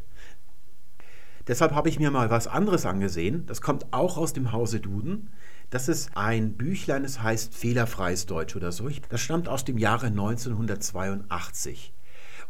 Deshalb 1.48 1.74
habe 1.74 1.90
ich 1.90 2.00
mir 2.00 2.12
mal 2.12 2.30
was 2.30 2.48
anderes 2.48 2.86
angesehen. 2.86 3.46
Das 3.46 3.60
kommt 3.60 3.92
auch 3.92 4.16
aus 4.16 4.32
dem 4.32 4.54
Hause 4.54 4.80
Duden. 4.80 5.32
Das 5.70 5.90
ist 5.90 6.16
ein 6.16 6.54
Büchlein, 6.54 7.04
es 7.04 7.22
heißt 7.22 7.54
Fehlerfreies 7.54 8.26
Deutsch 8.26 8.56
oder 8.56 8.72
so. 8.72 8.90
Das 9.10 9.20
stammt 9.20 9.50
aus 9.50 9.66
dem 9.66 9.78
Jahre 9.78 10.06
1982. 10.06 11.94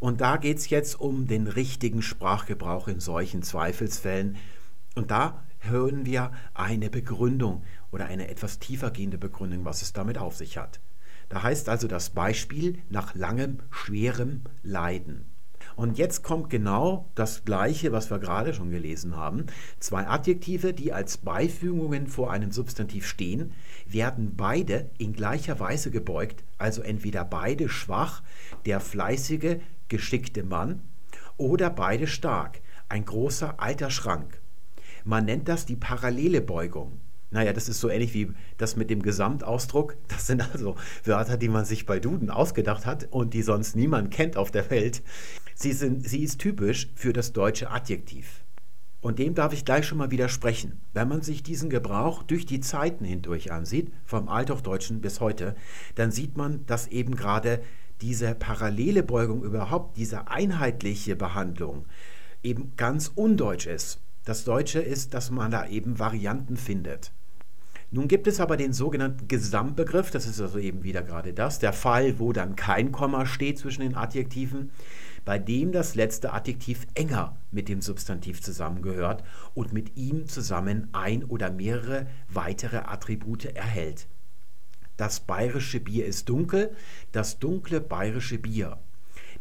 Und 0.04 0.20
da 0.20 0.36
geht 0.36 0.58
es 0.58 0.68
jetzt 0.68 1.00
um 1.00 1.26
den 1.28 1.46
richtigen 1.46 2.02
Sprachgebrauch 2.02 2.88
in 2.88 3.00
solchen 3.00 3.42
Zweifelsfällen. 3.42 4.36
Und 4.94 5.10
da 5.10 5.42
hören 5.60 6.04
wir 6.04 6.30
eine 6.52 6.90
Begründung 6.90 7.62
oder 7.90 8.04
eine 8.04 8.28
etwas 8.28 8.58
tiefergehende 8.58 9.16
Begründung, 9.16 9.64
was 9.64 9.80
es 9.80 9.94
damit 9.94 10.18
auf 10.18 10.36
sich 10.36 10.58
hat. 10.58 10.78
Da 11.30 11.42
heißt 11.42 11.70
also 11.70 11.88
das 11.88 12.10
Beispiel 12.10 12.82
nach 12.90 13.14
langem, 13.14 13.60
schwerem 13.70 14.42
Leiden. 14.62 15.24
Und 15.74 15.98
jetzt 15.98 16.22
kommt 16.22 16.50
genau 16.50 17.10
das 17.14 17.46
Gleiche, 17.46 17.90
was 17.90 18.10
wir 18.10 18.18
gerade 18.18 18.52
schon 18.52 18.70
gelesen 18.70 19.16
haben. 19.16 19.46
Zwei 19.80 20.06
Adjektive, 20.06 20.74
die 20.74 20.92
als 20.92 21.16
Beifügungen 21.16 22.06
vor 22.06 22.30
einem 22.30 22.52
Substantiv 22.52 23.06
stehen, 23.06 23.52
werden 23.86 24.36
beide 24.36 24.90
in 24.98 25.14
gleicher 25.14 25.58
Weise 25.58 25.90
gebeugt, 25.90 26.44
also 26.58 26.82
entweder 26.82 27.24
beide 27.24 27.68
schwach, 27.68 28.22
der 28.66 28.80
fleißige, 28.80 29.56
geschickte 29.88 30.42
Mann, 30.42 30.82
oder 31.36 31.70
beide 31.70 32.06
stark, 32.06 32.60
ein 32.88 33.04
großer 33.04 33.60
alter 33.60 33.90
Schrank. 33.90 34.40
Man 35.04 35.24
nennt 35.24 35.48
das 35.48 35.66
die 35.66 35.76
parallele 35.76 36.40
Beugung. 36.40 37.00
Naja, 37.30 37.52
das 37.52 37.68
ist 37.68 37.80
so 37.80 37.88
ähnlich 37.88 38.14
wie 38.14 38.32
das 38.58 38.76
mit 38.76 38.90
dem 38.90 39.02
Gesamtausdruck. 39.02 39.96
Das 40.08 40.28
sind 40.28 40.40
also 40.52 40.76
Wörter, 41.02 41.36
die 41.36 41.48
man 41.48 41.64
sich 41.64 41.84
bei 41.84 41.98
Duden 41.98 42.30
ausgedacht 42.30 42.86
hat 42.86 43.08
und 43.10 43.34
die 43.34 43.42
sonst 43.42 43.74
niemand 43.74 44.12
kennt 44.12 44.36
auf 44.36 44.52
der 44.52 44.70
Welt. 44.70 45.02
Sie, 45.56 45.72
sind, 45.72 46.08
sie 46.08 46.22
ist 46.22 46.38
typisch 46.38 46.90
für 46.94 47.12
das 47.12 47.32
deutsche 47.32 47.70
Adjektiv. 47.70 48.44
Und 49.00 49.18
dem 49.18 49.34
darf 49.34 49.52
ich 49.52 49.64
gleich 49.64 49.84
schon 49.84 49.98
mal 49.98 50.10
widersprechen. 50.10 50.80
Wenn 50.92 51.08
man 51.08 51.22
sich 51.22 51.42
diesen 51.42 51.68
Gebrauch 51.68 52.22
durch 52.22 52.46
die 52.46 52.60
Zeiten 52.60 53.04
hindurch 53.04 53.52
ansieht, 53.52 53.92
vom 54.06 54.28
Althochdeutschen 54.28 55.00
bis 55.00 55.20
heute, 55.20 55.56
dann 55.96 56.10
sieht 56.10 56.36
man, 56.36 56.64
dass 56.66 56.86
eben 56.86 57.14
gerade 57.14 57.60
diese 58.00 58.34
parallele 58.34 59.02
Beugung 59.02 59.42
überhaupt, 59.42 59.96
diese 59.96 60.28
einheitliche 60.28 61.16
Behandlung 61.16 61.86
eben 62.42 62.72
ganz 62.76 63.10
undeutsch 63.14 63.66
ist. 63.66 64.00
Das 64.24 64.44
Deutsche 64.44 64.80
ist, 64.80 65.14
dass 65.14 65.30
man 65.30 65.50
da 65.50 65.66
eben 65.66 65.98
Varianten 65.98 66.56
findet. 66.56 67.12
Nun 67.90 68.08
gibt 68.08 68.26
es 68.26 68.40
aber 68.40 68.56
den 68.56 68.72
sogenannten 68.72 69.28
Gesamtbegriff, 69.28 70.10
das 70.10 70.26
ist 70.26 70.40
also 70.40 70.58
eben 70.58 70.82
wieder 70.82 71.02
gerade 71.02 71.32
das, 71.32 71.60
der 71.60 71.72
Fall, 71.72 72.18
wo 72.18 72.32
dann 72.32 72.56
kein 72.56 72.90
Komma 72.90 73.24
steht 73.24 73.58
zwischen 73.58 73.82
den 73.82 73.94
Adjektiven, 73.94 74.70
bei 75.24 75.38
dem 75.38 75.70
das 75.70 75.94
letzte 75.94 76.32
Adjektiv 76.32 76.86
enger 76.94 77.36
mit 77.52 77.68
dem 77.68 77.80
Substantiv 77.80 78.42
zusammengehört 78.42 79.22
und 79.54 79.72
mit 79.72 79.96
ihm 79.96 80.26
zusammen 80.26 80.88
ein 80.92 81.22
oder 81.22 81.50
mehrere 81.50 82.06
weitere 82.28 82.78
Attribute 82.78 83.44
erhält. 83.44 84.08
Das 84.96 85.20
bayerische 85.20 85.80
Bier 85.80 86.06
ist 86.06 86.28
dunkel, 86.28 86.74
das 87.12 87.38
dunkle 87.38 87.80
bayerische 87.80 88.38
Bier. 88.38 88.78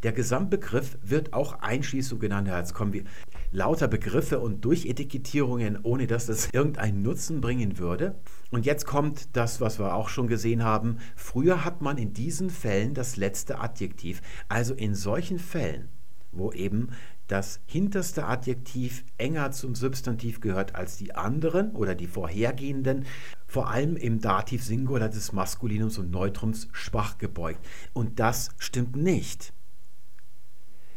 Der 0.04 0.12
Gesamtbegriff 0.12 0.98
wird 1.02 1.32
auch 1.34 1.60
Einschließung 1.62 2.20
genannt. 2.20 2.50
Jetzt 2.50 2.74
kommen 2.74 2.92
wir 2.92 3.04
lauter 3.52 3.88
Begriffe 3.88 4.40
und 4.40 4.66
Durchetikettierungen, 4.66 5.80
ohne 5.84 6.08
dass 6.08 6.26
das 6.26 6.50
irgendeinen 6.52 7.04
Nutzen 7.04 7.40
bringen 7.40 7.78
würde. 7.78 8.16
Und 8.52 8.66
jetzt 8.66 8.86
kommt 8.86 9.36
das, 9.38 9.62
was 9.62 9.80
wir 9.80 9.96
auch 9.96 10.10
schon 10.10 10.28
gesehen 10.28 10.64
haben. 10.64 10.98
Früher 11.16 11.64
hat 11.64 11.82
man 11.82 11.98
in 11.98 12.14
diesen 12.14 12.50
Fällen 12.50 12.94
das 12.94 13.16
letzte 13.16 13.60
Adjektiv. 13.60 14.22
Also 14.50 14.74
in 14.74 14.94
solchen 14.94 15.40
Fällen, 15.40 15.88
wo 16.32 16.52
eben 16.52 16.90
das 17.28 17.62
hinterste 17.66 18.26
Adjektiv 18.26 19.06
enger 19.18 19.52
zum 19.52 19.76
Substantiv 19.76 20.42
gehört 20.42 20.76
als 20.76 20.98
die 20.98 21.16
anderen 21.16 21.72
oder 21.72 21.96
die 21.96 22.08
vorhergehenden, 22.08 23.06
vor 23.48 23.70
allem 23.70 23.96
im 23.96 24.20
Dativ 24.20 24.64
Singular 24.64 25.10
des 25.10 25.32
Maskulinums 25.32 25.98
und 25.98 26.12
Neutrums 26.12 26.68
schwach 26.74 27.18
gebeugt. 27.18 27.66
Und 27.94 28.20
das 28.20 28.50
stimmt 28.58 28.96
nicht. 28.96 29.54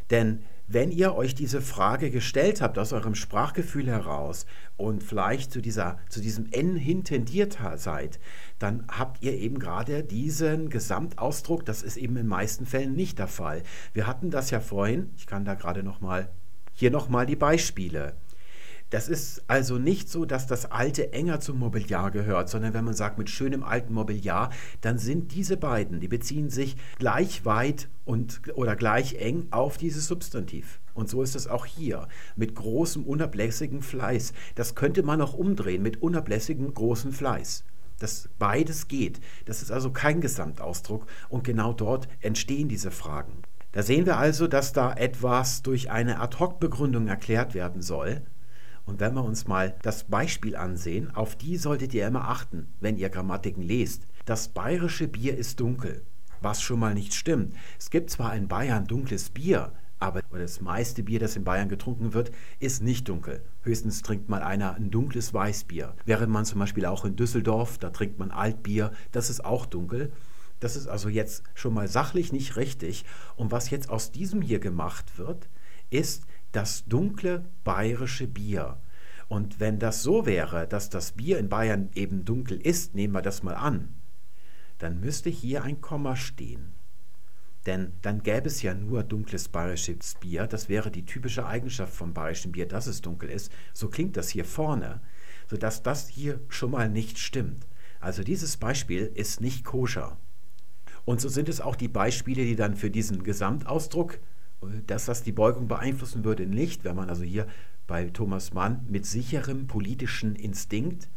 Denn 0.09 0.43
wenn 0.67 0.91
ihr 0.91 1.15
euch 1.15 1.33
diese 1.33 1.61
Frage 1.61 2.11
gestellt 2.11 2.61
habt 2.61 2.77
aus 2.77 2.91
eurem 2.91 3.15
Sprachgefühl 3.15 3.87
heraus 3.87 4.45
und 4.75 5.01
vielleicht 5.01 5.51
zu, 5.51 5.61
dieser, 5.61 5.97
zu 6.09 6.19
diesem 6.19 6.51
N 6.51 6.75
hintendiert 6.75 7.57
seid, 7.75 8.19
dann 8.59 8.85
habt 8.89 9.23
ihr 9.23 9.33
eben 9.33 9.59
gerade 9.59 10.03
diesen 10.03 10.69
Gesamtausdruck. 10.69 11.65
Das 11.65 11.83
ist 11.83 11.95
eben 11.95 12.17
in 12.17 12.23
den 12.23 12.27
meisten 12.27 12.65
Fällen 12.65 12.93
nicht 12.93 13.17
der 13.17 13.27
Fall. 13.27 13.63
Wir 13.93 14.07
hatten 14.07 14.29
das 14.29 14.51
ja 14.51 14.59
vorhin. 14.59 15.11
Ich 15.15 15.25
kann 15.25 15.45
da 15.45 15.53
gerade 15.53 15.83
noch 15.83 16.01
mal 16.01 16.29
hier 16.73 16.91
noch 16.91 17.09
mal 17.09 17.25
die 17.25 17.35
Beispiele. 17.35 18.15
Das 18.89 19.09
ist 19.09 19.43
also 19.47 19.77
nicht 19.77 20.09
so, 20.09 20.23
dass 20.23 20.47
das 20.47 20.71
Alte 20.71 21.11
enger 21.11 21.41
zum 21.41 21.59
Mobiliar 21.59 22.09
gehört, 22.09 22.47
sondern 22.47 22.73
wenn 22.73 22.85
man 22.85 22.93
sagt 22.93 23.17
mit 23.17 23.29
schönem 23.29 23.63
alten 23.63 23.93
Mobiliar, 23.93 24.49
dann 24.79 24.97
sind 24.97 25.33
diese 25.33 25.57
beiden, 25.57 25.99
die 25.99 26.07
beziehen 26.07 26.49
sich 26.49 26.77
gleich 26.97 27.43
weit 27.43 27.89
und, 28.05 28.41
oder 28.55 28.77
gleich 28.77 29.15
eng 29.15 29.47
auf 29.51 29.77
dieses 29.77 30.07
Substantiv. 30.07 30.79
Und 30.93 31.09
so 31.09 31.21
ist 31.21 31.35
es 31.35 31.47
auch 31.47 31.65
hier 31.65 32.07
mit 32.37 32.55
großem 32.55 33.03
unablässigem 33.03 33.81
Fleiß. 33.81 34.31
Das 34.55 34.73
könnte 34.73 35.03
man 35.03 35.21
auch 35.21 35.33
umdrehen 35.33 35.83
mit 35.83 36.01
unablässigem 36.01 36.73
großem 36.73 37.11
Fleiß. 37.11 37.65
Das 37.99 38.29
beides 38.39 38.87
geht. 38.87 39.19
Das 39.45 39.61
ist 39.61 39.71
also 39.71 39.91
kein 39.91 40.21
Gesamtausdruck 40.21 41.07
und 41.27 41.43
genau 41.43 41.73
dort 41.73 42.07
entstehen 42.21 42.69
diese 42.69 42.91
Fragen. 42.91 43.41
Da 43.73 43.83
sehen 43.83 44.05
wir 44.05 44.17
also, 44.17 44.47
dass 44.47 44.71
da 44.71 44.93
etwas 44.93 45.61
durch 45.61 45.91
eine 45.91 46.19
Ad-hoc-Begründung 46.19 47.07
erklärt 47.07 47.53
werden 47.53 47.81
soll, 47.81 48.21
und 48.87 49.01
wenn 49.01 49.13
wir 49.13 49.23
uns 49.23 49.47
mal 49.47 49.75
das 49.83 50.05
Beispiel 50.05 50.55
ansehen, 50.55 51.13
auf 51.13 51.35
die 51.35 51.57
solltet 51.57 51.93
ihr 51.93 52.07
immer 52.07 52.29
achten, 52.29 52.67
wenn 52.79 52.97
ihr 52.97 53.09
Grammatiken 53.09 53.61
lest. 53.61 54.07
Das 54.25 54.47
bayerische 54.47 55.07
Bier 55.07 55.37
ist 55.37 55.59
dunkel, 55.59 56.01
was 56.41 56.61
schon 56.61 56.79
mal 56.79 56.93
nicht 56.93 57.13
stimmt. 57.13 57.53
Es 57.77 57.89
gibt 57.89 58.09
zwar 58.09 58.33
in 58.35 58.47
Bayern 58.47 58.87
dunkles 58.87 59.29
Bier, 59.29 59.73
aber 59.99 60.21
das 60.31 60.61
meiste 60.61 61.03
Bier, 61.03 61.19
das 61.19 61.35
in 61.35 61.43
Bayern 61.43 61.69
getrunken 61.69 62.13
wird, 62.13 62.31
ist 62.59 62.81
nicht 62.81 63.09
dunkel. 63.09 63.41
Höchstens 63.63 64.03
trinkt 64.03 64.29
mal 64.29 64.41
einer 64.41 64.75
ein 64.75 64.89
dunkles 64.89 65.33
Weißbier. 65.33 65.93
Während 66.05 66.31
man 66.31 66.45
zum 66.45 66.59
Beispiel 66.59 66.85
auch 66.85 67.03
in 67.03 67.15
Düsseldorf, 67.15 67.77
da 67.79 67.89
trinkt 67.89 68.19
man 68.19 68.31
Altbier, 68.31 68.91
das 69.11 69.29
ist 69.29 69.43
auch 69.43 69.65
dunkel. 69.65 70.11
Das 70.59 70.75
ist 70.75 70.87
also 70.87 71.09
jetzt 71.09 71.43
schon 71.55 71.73
mal 71.73 71.87
sachlich 71.87 72.31
nicht 72.31 72.55
richtig. 72.55 73.05
Und 73.35 73.51
was 73.51 73.69
jetzt 73.69 73.89
aus 73.89 74.11
diesem 74.11 74.41
hier 74.41 74.59
gemacht 74.59 75.17
wird, 75.17 75.49
ist, 75.89 76.25
das 76.51 76.85
dunkle 76.85 77.45
bayerische 77.63 78.27
Bier. 78.27 78.81
Und 79.27 79.59
wenn 79.59 79.79
das 79.79 80.03
so 80.03 80.25
wäre, 80.25 80.67
dass 80.67 80.89
das 80.89 81.11
Bier 81.11 81.37
in 81.37 81.49
Bayern 81.49 81.89
eben 81.95 82.23
dunkel 82.23 82.59
ist, 82.59 82.95
nehmen 82.95 83.13
wir 83.13 83.21
das 83.21 83.43
mal 83.43 83.55
an, 83.55 83.93
dann 84.77 84.99
müsste 84.99 85.29
hier 85.29 85.63
ein 85.63 85.81
Komma 85.81 86.15
stehen. 86.15 86.73
Denn 87.65 87.91
dann 88.01 88.23
gäbe 88.23 88.47
es 88.47 88.61
ja 88.61 88.73
nur 88.73 89.03
dunkles 89.03 89.49
bayerisches 89.49 90.15
Bier. 90.21 90.47
Das 90.47 90.69
wäre 90.69 90.89
die 90.89 91.05
typische 91.05 91.45
Eigenschaft 91.45 91.93
vom 91.93 92.13
bayerischen 92.13 92.53
Bier, 92.53 92.65
dass 92.65 92.87
es 92.87 93.01
dunkel 93.01 93.29
ist. 93.29 93.51
So 93.73 93.89
klingt 93.89 94.15
das 94.15 94.29
hier 94.29 94.45
vorne, 94.45 95.01
sodass 95.49 95.83
das 95.83 96.07
hier 96.07 96.39
schon 96.47 96.71
mal 96.71 96.87
nicht 96.87 97.19
stimmt. 97.19 97.67
Also 97.99 98.23
dieses 98.23 98.55
Beispiel 98.55 99.11
ist 99.13 99.41
nicht 99.41 99.65
koscher. 99.65 100.17
Und 101.03 101.19
so 101.19 101.27
sind 101.27 101.49
es 101.49 101.59
auch 101.59 101.75
die 101.75 101.89
Beispiele, 101.89 102.45
die 102.45 102.55
dann 102.55 102.77
für 102.77 102.89
diesen 102.89 103.23
Gesamtausdruck, 103.23 104.19
dass 104.85 105.05
das 105.05 105.23
die 105.23 105.31
Beugung 105.31 105.67
beeinflussen 105.67 106.23
würde, 106.23 106.45
nicht. 106.45 106.83
Wenn 106.83 106.95
man 106.95 107.09
also 107.09 107.23
hier 107.23 107.47
bei 107.85 108.09
Thomas 108.09 108.53
Mann 108.53 108.85
mit 108.89 109.05
sicherem 109.05 109.67
politischen 109.67 110.35
Instinkt 110.35 111.09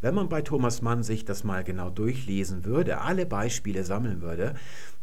wenn 0.00 0.14
man 0.14 0.28
bei 0.28 0.42
Thomas 0.42 0.80
Mann 0.80 1.02
sich 1.02 1.24
das 1.24 1.42
mal 1.44 1.64
genau 1.64 1.90
durchlesen 1.90 2.64
würde, 2.64 3.00
alle 3.00 3.26
Beispiele 3.26 3.84
sammeln 3.84 4.22
würde, 4.22 4.54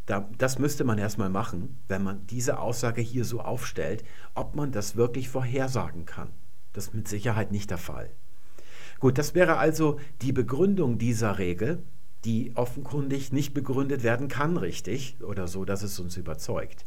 da, 0.06 0.30
das 0.38 0.60
müsste 0.60 0.84
man 0.84 0.98
erstmal 0.98 1.30
machen, 1.30 1.78
wenn 1.88 2.04
man 2.04 2.26
diese 2.28 2.60
Aussage 2.60 3.02
hier 3.02 3.26
so 3.26 3.42
aufstellt, 3.42 4.04
ob 4.36 4.56
man 4.56 4.72
das 4.72 4.96
wirklich 4.96 5.30
vorhersagen 5.30 6.06
kann. 6.06 6.30
Das 6.74 6.88
ist 6.88 6.94
mit 6.94 7.08
Sicherheit 7.08 7.52
nicht 7.52 7.72
der 7.72 7.78
Fall. 7.78 8.10
Gut, 9.00 9.18
das 9.18 9.36
wäre 9.36 9.58
also 9.58 10.00
die 10.22 10.32
Begründung 10.32 10.98
dieser 10.98 11.40
Regel 11.40 11.84
die 12.26 12.52
offenkundig 12.56 13.32
nicht 13.32 13.54
begründet 13.54 14.04
werden 14.04 14.28
kann, 14.28 14.58
richtig 14.58 15.18
oder 15.22 15.48
so, 15.48 15.64
dass 15.64 15.84
es 15.84 16.00
uns 16.00 16.18
überzeugt. 16.18 16.84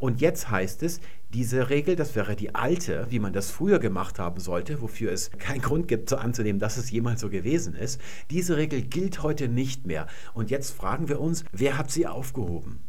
Und 0.00 0.20
jetzt 0.20 0.50
heißt 0.50 0.82
es, 0.82 1.00
diese 1.32 1.70
Regel, 1.70 1.94
das 1.94 2.16
wäre 2.16 2.34
die 2.34 2.54
alte, 2.54 3.06
wie 3.08 3.20
man 3.20 3.32
das 3.32 3.50
früher 3.50 3.78
gemacht 3.78 4.18
haben 4.18 4.40
sollte, 4.40 4.82
wofür 4.82 5.12
es 5.12 5.30
keinen 5.30 5.62
Grund 5.62 5.86
gibt, 5.86 6.10
so 6.10 6.16
anzunehmen, 6.16 6.58
dass 6.58 6.76
es 6.76 6.90
jemals 6.90 7.20
so 7.20 7.30
gewesen 7.30 7.74
ist, 7.74 8.00
diese 8.30 8.56
Regel 8.56 8.82
gilt 8.82 9.22
heute 9.22 9.48
nicht 9.48 9.86
mehr. 9.86 10.08
Und 10.34 10.50
jetzt 10.50 10.72
fragen 10.72 11.08
wir 11.08 11.20
uns, 11.20 11.44
wer 11.52 11.78
hat 11.78 11.90
sie 11.90 12.08
aufgehoben? 12.08 12.80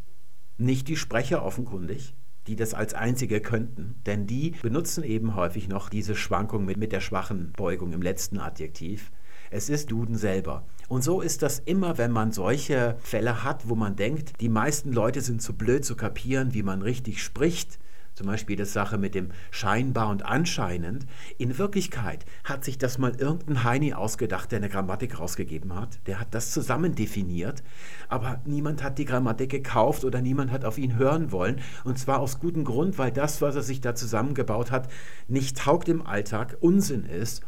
Nicht 0.57 0.87
die 0.87 0.97
Sprecher 0.97 1.45
offenkundig, 1.45 2.15
die 2.47 2.55
das 2.55 2.73
als 2.73 2.95
einzige 2.95 3.41
könnten, 3.41 3.95
denn 4.07 4.25
die 4.25 4.55
benutzen 4.63 5.03
eben 5.03 5.35
häufig 5.35 5.67
noch 5.67 5.89
diese 5.89 6.15
Schwankung 6.15 6.65
mit, 6.65 6.77
mit 6.77 6.91
der 6.91 7.01
schwachen 7.01 7.51
Beugung 7.55 7.93
im 7.93 8.01
letzten 8.01 8.39
Adjektiv. 8.39 9.11
Es 9.53 9.67
ist 9.67 9.91
Duden 9.91 10.15
selber. 10.15 10.63
Und 10.87 11.03
so 11.03 11.19
ist 11.19 11.41
das 11.41 11.59
immer, 11.59 11.97
wenn 11.97 12.11
man 12.11 12.31
solche 12.31 12.95
Fälle 13.01 13.43
hat, 13.43 13.67
wo 13.67 13.75
man 13.75 13.97
denkt, 13.97 14.39
die 14.39 14.47
meisten 14.47 14.93
Leute 14.93 15.19
sind 15.19 15.41
zu 15.41 15.53
blöd 15.53 15.83
zu 15.83 15.97
kapieren, 15.97 16.53
wie 16.53 16.63
man 16.63 16.81
richtig 16.81 17.21
spricht. 17.21 17.77
Zum 18.13 18.27
Beispiel 18.27 18.55
die 18.55 18.63
Sache 18.63 18.97
mit 18.97 19.13
dem 19.13 19.31
scheinbar 19.51 20.07
und 20.07 20.25
anscheinend. 20.25 21.05
In 21.37 21.57
Wirklichkeit 21.57 22.23
hat 22.45 22.63
sich 22.63 22.77
das 22.77 22.97
mal 22.97 23.13
irgendein 23.17 23.65
Heini 23.65 23.93
ausgedacht, 23.93 24.53
der 24.53 24.57
eine 24.57 24.69
Grammatik 24.69 25.19
rausgegeben 25.19 25.75
hat. 25.75 25.99
Der 26.07 26.21
hat 26.21 26.33
das 26.33 26.51
zusammen 26.51 26.95
definiert, 26.95 27.61
aber 28.07 28.39
niemand 28.45 28.83
hat 28.83 28.99
die 28.99 29.05
Grammatik 29.05 29.49
gekauft 29.49 30.05
oder 30.05 30.21
niemand 30.21 30.51
hat 30.51 30.63
auf 30.63 30.77
ihn 30.77 30.95
hören 30.95 31.33
wollen. 31.33 31.59
Und 31.83 31.99
zwar 31.99 32.19
aus 32.19 32.39
gutem 32.39 32.63
Grund, 32.63 32.97
weil 32.97 33.11
das, 33.11 33.41
was 33.41 33.55
er 33.55 33.63
sich 33.63 33.81
da 33.81 33.95
zusammengebaut 33.95 34.71
hat, 34.71 34.89
nicht 35.27 35.57
taugt 35.57 35.89
im 35.89 36.05
Alltag, 36.05 36.55
Unsinn 36.61 37.03
ist 37.03 37.43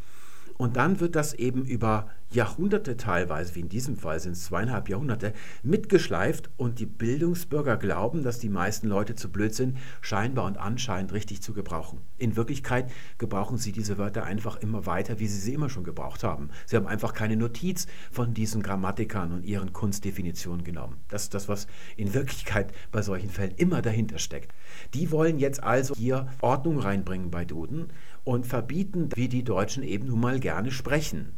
und 0.58 0.78
dann 0.78 1.00
wird 1.00 1.16
das 1.16 1.34
eben 1.34 1.66
über 1.66 2.08
Jahrhunderte 2.36 2.98
teilweise, 2.98 3.56
wie 3.56 3.62
in 3.62 3.70
diesem 3.70 3.98
Fall 3.98 4.20
sind 4.20 4.34
es 4.34 4.46
zweieinhalb 4.46 4.90
Jahrhunderte, 4.90 5.34
mitgeschleift 5.62 6.50
und 6.58 6.80
die 6.80 6.86
Bildungsbürger 6.86 7.78
glauben, 7.78 8.24
dass 8.24 8.40
die 8.40 8.50
meisten 8.50 8.88
Leute 8.88 9.16
zu 9.16 9.32
blöd 9.32 9.54
sind, 9.54 9.78
scheinbar 10.02 10.46
und 10.46 10.58
anscheinend 10.58 11.14
richtig 11.14 11.42
zu 11.42 11.54
gebrauchen. 11.54 12.02
In 12.18 12.36
Wirklichkeit 12.36 12.92
gebrauchen 13.18 13.58
sie 13.58 13.72
diese 13.72 13.98
Wörter 13.98 14.24
einfach 14.24 14.58
immer 14.58 14.86
weiter, 14.86 15.20
wie 15.20 15.28
sie 15.28 15.40
sie 15.40 15.54
immer 15.54 15.70
schon 15.70 15.84
gebraucht 15.84 16.24
haben. 16.24 16.50
Sie 16.66 16.76
haben 16.76 16.88
einfach 16.88 17.14
keine 17.14 17.36
Notiz 17.36 17.88
von 18.12 18.34
diesen 18.34 18.64
Grammatikern 18.64 19.32
und 19.32 19.44
ihren 19.44 19.74
Kunstdefinitionen 19.74 20.64
genommen. 20.64 20.98
Das 21.10 21.24
ist 21.24 21.34
das, 21.34 21.48
was 21.48 21.68
in 21.98 22.14
Wirklichkeit 22.14 22.74
bei 22.92 23.02
solchen 23.02 23.30
Fällen 23.30 23.54
immer 23.56 23.82
dahinter 23.82 24.20
steckt. 24.20 24.54
Die 24.94 25.12
wollen 25.12 25.40
jetzt 25.40 25.64
also 25.64 25.96
hier 25.96 26.28
Ordnung 26.42 26.80
reinbringen 26.80 27.32
bei 27.32 27.46
Duden 27.46 27.88
und 28.24 28.48
verbieten, 28.48 29.10
wie 29.16 29.28
die 29.28 29.44
Deutschen 29.44 29.84
eben 29.84 30.08
nun 30.08 30.20
mal 30.20 30.40
gerne 30.40 30.72
sprechen. 30.72 31.34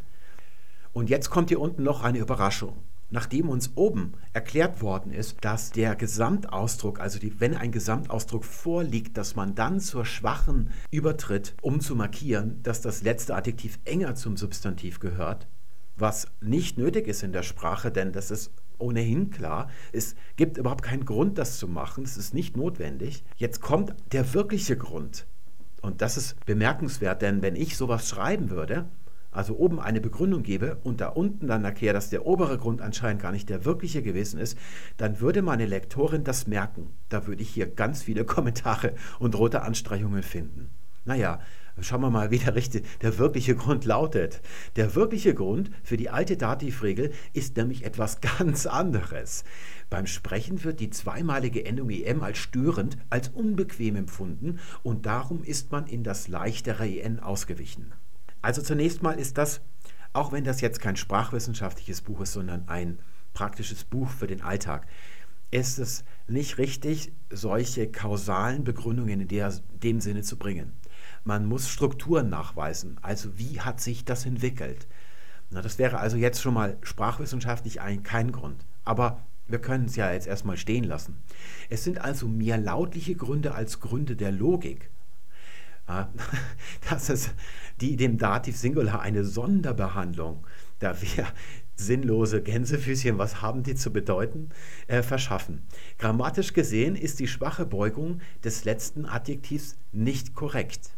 Und 0.95 1.09
jetzt 1.09 1.29
kommt 1.29 1.49
hier 1.49 1.59
unten 1.59 1.83
noch 1.83 2.03
eine 2.03 2.19
Überraschung. 2.19 2.77
Nachdem 3.09 3.49
uns 3.49 3.73
oben 3.75 4.13
erklärt 4.31 4.81
worden 4.81 5.11
ist, 5.11 5.35
dass 5.41 5.71
der 5.71 5.93
Gesamtausdruck, 5.93 7.01
also 7.01 7.19
die, 7.19 7.41
wenn 7.41 7.53
ein 7.53 7.73
Gesamtausdruck 7.73 8.45
vorliegt, 8.45 9.17
dass 9.17 9.35
man 9.35 9.55
dann 9.55 9.81
zur 9.81 10.05
Schwachen 10.05 10.69
übertritt, 10.91 11.53
um 11.61 11.81
zu 11.81 11.97
markieren, 11.97 12.63
dass 12.63 12.79
das 12.79 13.03
letzte 13.03 13.35
Adjektiv 13.35 13.77
enger 13.83 14.15
zum 14.15 14.37
Substantiv 14.37 15.01
gehört, 15.01 15.49
was 15.97 16.29
nicht 16.39 16.77
nötig 16.77 17.09
ist 17.09 17.23
in 17.23 17.33
der 17.33 17.43
Sprache, 17.43 17.91
denn 17.91 18.13
das 18.13 18.31
ist 18.31 18.51
ohnehin 18.77 19.31
klar. 19.31 19.69
Es 19.91 20.15
gibt 20.37 20.57
überhaupt 20.57 20.81
keinen 20.83 21.03
Grund, 21.03 21.37
das 21.37 21.59
zu 21.59 21.67
machen. 21.67 22.05
Es 22.05 22.15
ist 22.15 22.33
nicht 22.33 22.55
notwendig. 22.55 23.25
Jetzt 23.35 23.59
kommt 23.59 23.93
der 24.13 24.33
wirkliche 24.33 24.77
Grund. 24.77 25.27
Und 25.81 26.01
das 26.01 26.15
ist 26.15 26.45
bemerkenswert, 26.45 27.21
denn 27.21 27.41
wenn 27.41 27.57
ich 27.57 27.75
sowas 27.75 28.07
schreiben 28.07 28.49
würde, 28.49 28.85
also 29.35 29.57
oben 29.57 29.79
eine 29.79 30.01
Begründung 30.01 30.43
gebe 30.43 30.77
und 30.83 31.01
da 31.01 31.09
unten 31.09 31.47
dann 31.47 31.65
erkläre, 31.65 31.93
dass 31.93 32.09
der 32.09 32.25
obere 32.25 32.57
Grund 32.57 32.81
anscheinend 32.81 33.21
gar 33.21 33.31
nicht 33.31 33.49
der 33.49 33.65
wirkliche 33.65 34.01
gewesen 34.01 34.39
ist, 34.39 34.57
dann 34.97 35.19
würde 35.19 35.41
meine 35.41 35.65
Lektorin 35.65 36.23
das 36.23 36.47
merken. 36.47 36.91
Da 37.09 37.27
würde 37.27 37.41
ich 37.41 37.49
hier 37.49 37.67
ganz 37.67 38.03
viele 38.03 38.25
Kommentare 38.35 38.93
und 39.19 39.35
rote 39.35 39.61
Anstreichungen 39.61 40.23
finden. 40.23 40.69
Naja, 41.03 41.39
schauen 41.81 42.01
wir 42.01 42.09
mal, 42.09 42.31
wie 42.31 42.39
der, 42.39 42.55
richtige, 42.55 42.87
der 43.01 43.17
wirkliche 43.19 43.55
Grund 43.55 43.85
lautet. 43.85 44.41
Der 44.75 44.95
wirkliche 44.95 45.35
Grund 45.35 45.69
für 45.83 45.97
die 45.97 46.09
alte 46.09 46.37
Dativregel 46.37 47.11
ist 47.33 47.57
nämlich 47.57 47.85
etwas 47.85 48.21
ganz 48.39 48.65
anderes. 48.65 49.43
Beim 49.89 50.07
Sprechen 50.07 50.63
wird 50.63 50.79
die 50.79 50.89
zweimalige 50.89 51.65
Endung 51.65 51.89
em 51.89 52.23
als 52.23 52.39
störend, 52.39 52.97
als 53.09 53.29
unbequem 53.29 53.95
empfunden 53.97 54.59
und 54.81 55.05
darum 55.05 55.43
ist 55.43 55.71
man 55.71 55.85
in 55.85 56.03
das 56.03 56.27
leichtere 56.27 56.87
en 57.01 57.19
ausgewichen. 57.19 57.93
Also 58.45 58.61
zunächst 58.61 59.01
mal 59.01 59.17
ist 59.17 59.39
das, 59.39 59.59
auch 60.13 60.31
wenn 60.31 60.43
das 60.43 60.61
jetzt 60.61 60.79
kein 60.79 60.97
sprachwissenschaftliches 60.97 62.03
Buch 62.03 62.21
ist, 62.21 62.33
sondern 62.33 62.67
ein 62.67 62.99
praktisches 63.33 63.83
Buch 63.85 64.07
für 64.07 64.27
den 64.27 64.43
Alltag, 64.43 64.85
ist 65.49 65.79
es 65.79 66.03
nicht 66.27 66.59
richtig, 66.59 67.11
solche 67.31 67.91
kausalen 67.91 68.63
Begründungen 68.63 69.21
in 69.21 69.27
der, 69.27 69.51
dem 69.81 69.99
Sinne 69.99 70.21
zu 70.21 70.37
bringen. 70.37 70.73
Man 71.23 71.47
muss 71.47 71.67
Strukturen 71.67 72.29
nachweisen. 72.29 72.99
Also 73.01 73.35
wie 73.39 73.61
hat 73.61 73.81
sich 73.81 74.05
das 74.05 74.27
entwickelt? 74.27 74.85
Na, 75.49 75.63
das 75.63 75.79
wäre 75.79 75.97
also 75.97 76.15
jetzt 76.15 76.39
schon 76.39 76.53
mal 76.53 76.77
sprachwissenschaftlich 76.83 77.81
ein, 77.81 78.03
kein 78.03 78.31
Grund. 78.31 78.63
Aber 78.83 79.23
wir 79.47 79.57
können 79.57 79.85
es 79.85 79.95
ja 79.95 80.13
jetzt 80.13 80.27
erstmal 80.27 80.57
stehen 80.57 80.83
lassen. 80.83 81.17
Es 81.71 81.83
sind 81.83 81.99
also 81.99 82.27
mehr 82.27 82.59
lautliche 82.59 83.15
Gründe 83.15 83.55
als 83.55 83.79
Gründe 83.79 84.15
der 84.15 84.31
Logik. 84.31 84.91
Das 86.89 87.09
ist 87.09 87.33
die 87.81 87.95
dem 87.95 88.17
Dativ 88.17 88.57
Singular 88.57 89.01
eine 89.01 89.25
Sonderbehandlung, 89.25 90.45
da 90.79 90.99
wir 91.01 91.27
sinnlose 91.75 92.41
Gänsefüßchen, 92.41 93.17
was 93.17 93.41
haben 93.41 93.63
die 93.63 93.75
zu 93.75 93.91
bedeuten, 93.91 94.49
äh, 94.87 95.01
verschaffen. 95.01 95.63
Grammatisch 95.97 96.53
gesehen 96.53 96.95
ist 96.95 97.19
die 97.19 97.27
schwache 97.27 97.65
Beugung 97.65 98.21
des 98.43 98.63
letzten 98.63 99.05
Adjektivs 99.05 99.75
nicht 99.91 100.35
korrekt. 100.35 100.91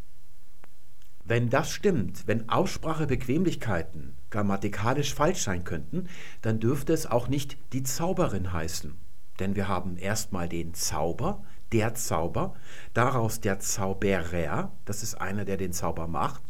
Wenn 1.24 1.50
das 1.50 1.72
stimmt, 1.72 2.26
wenn 2.28 2.48
Aussprachebequemlichkeiten 2.48 4.16
grammatikalisch 4.30 5.14
falsch 5.14 5.42
sein 5.42 5.64
könnten, 5.64 6.08
dann 6.42 6.60
dürfte 6.60 6.94
es 6.94 7.06
auch 7.06 7.28
nicht 7.28 7.58
die 7.74 7.84
Zauberin 7.84 8.54
heißen. 8.54 8.96
Denn 9.40 9.56
wir 9.56 9.68
haben 9.68 9.98
erstmal 9.98 10.48
den 10.48 10.74
Zauber, 10.74 11.44
der 11.72 11.94
Zauber, 11.96 12.56
daraus 12.94 13.40
der 13.42 13.60
Zauberer, 13.60 14.72
das 14.86 15.04
ist 15.04 15.16
einer, 15.16 15.46
der 15.46 15.58
den 15.58 15.74
Zauber 15.74 16.08
macht. 16.08 16.44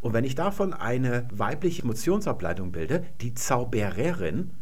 Und 0.00 0.12
wenn 0.12 0.24
ich 0.24 0.34
davon 0.34 0.72
eine 0.72 1.26
weibliche 1.32 1.82
Emotionsableitung 1.82 2.72
bilde, 2.72 3.04
die 3.20 3.34
Zaubererin, 3.34 4.52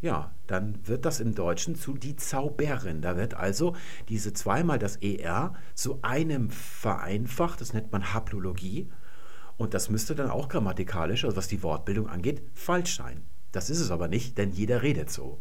ja, 0.00 0.32
dann 0.46 0.86
wird 0.86 1.04
das 1.04 1.20
im 1.20 1.34
Deutschen 1.34 1.76
zu 1.76 1.94
die 1.94 2.16
Zauberin. 2.16 3.00
Da 3.00 3.16
wird 3.16 3.34
also 3.34 3.74
diese 4.08 4.32
zweimal 4.32 4.78
das 4.78 4.96
ER 4.96 5.54
zu 5.74 5.98
einem 6.02 6.50
vereinfacht, 6.50 7.60
das 7.60 7.72
nennt 7.72 7.90
man 7.92 8.12
Haplologie, 8.12 8.90
und 9.56 9.72
das 9.72 9.88
müsste 9.88 10.14
dann 10.14 10.30
auch 10.30 10.48
grammatikalisch, 10.48 11.24
also 11.24 11.36
was 11.36 11.48
die 11.48 11.62
Wortbildung 11.62 12.08
angeht, 12.08 12.42
falsch 12.54 12.96
sein. 12.96 13.22
Das 13.52 13.70
ist 13.70 13.80
es 13.80 13.90
aber 13.90 14.08
nicht, 14.08 14.36
denn 14.36 14.50
jeder 14.50 14.82
redet 14.82 15.10
so. 15.10 15.40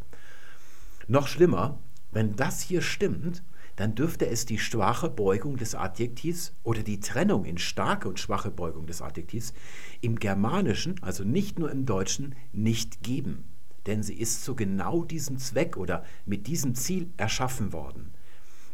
Noch 1.08 1.28
schlimmer, 1.28 1.80
wenn 2.12 2.36
das 2.36 2.62
hier 2.62 2.82
stimmt, 2.82 3.44
dann 3.76 3.96
dürfte 3.96 4.28
es 4.28 4.46
die 4.46 4.60
schwache 4.60 5.10
Beugung 5.10 5.58
des 5.58 5.76
Adjektivs 5.76 6.54
oder 6.64 6.84
die 6.84 7.00
Trennung 7.00 7.46
in 7.46 7.58
starke 7.58 8.08
und 8.08 8.20
schwache 8.20 8.52
Beugung 8.52 8.86
des 8.86 9.02
Adjektivs 9.02 9.54
im 10.02 10.20
Germanischen, 10.20 11.02
also 11.02 11.24
nicht 11.24 11.58
nur 11.60 11.72
im 11.72 11.86
Deutschen, 11.86 12.36
nicht 12.52 13.02
geben. 13.02 13.46
Denn 13.86 14.04
sie 14.04 14.14
ist 14.14 14.44
zu 14.44 14.56
genau 14.56 15.04
diesem 15.04 15.38
Zweck 15.38 15.76
oder 15.78 16.06
mit 16.26 16.48
diesem 16.48 16.76
Ziel 16.76 17.12
erschaffen 17.18 17.74
worden. 17.74 18.12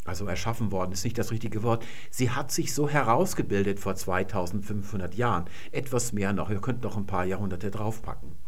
also 0.05 0.25
erschaffen 0.25 0.71
worden 0.71 0.91
ist 0.91 1.03
nicht 1.03 1.19
das 1.19 1.29
richtige 1.29 1.61
Wort, 1.61 1.85
sie 2.09 2.31
hat 2.31 2.51
sich 2.51 2.73
so 2.73 2.89
herausgebildet 2.89 3.79
vor 3.79 3.95
2500 3.95 5.13
Jahren. 5.15 5.45
Etwas 5.71 6.13
mehr 6.13 6.33
noch, 6.33 6.49
ihr 6.49 6.61
könnt 6.61 6.81
noch 6.81 6.97
ein 6.97 7.05
paar 7.05 7.25
Jahrhunderte 7.25 7.69
draufpacken. 7.69 8.38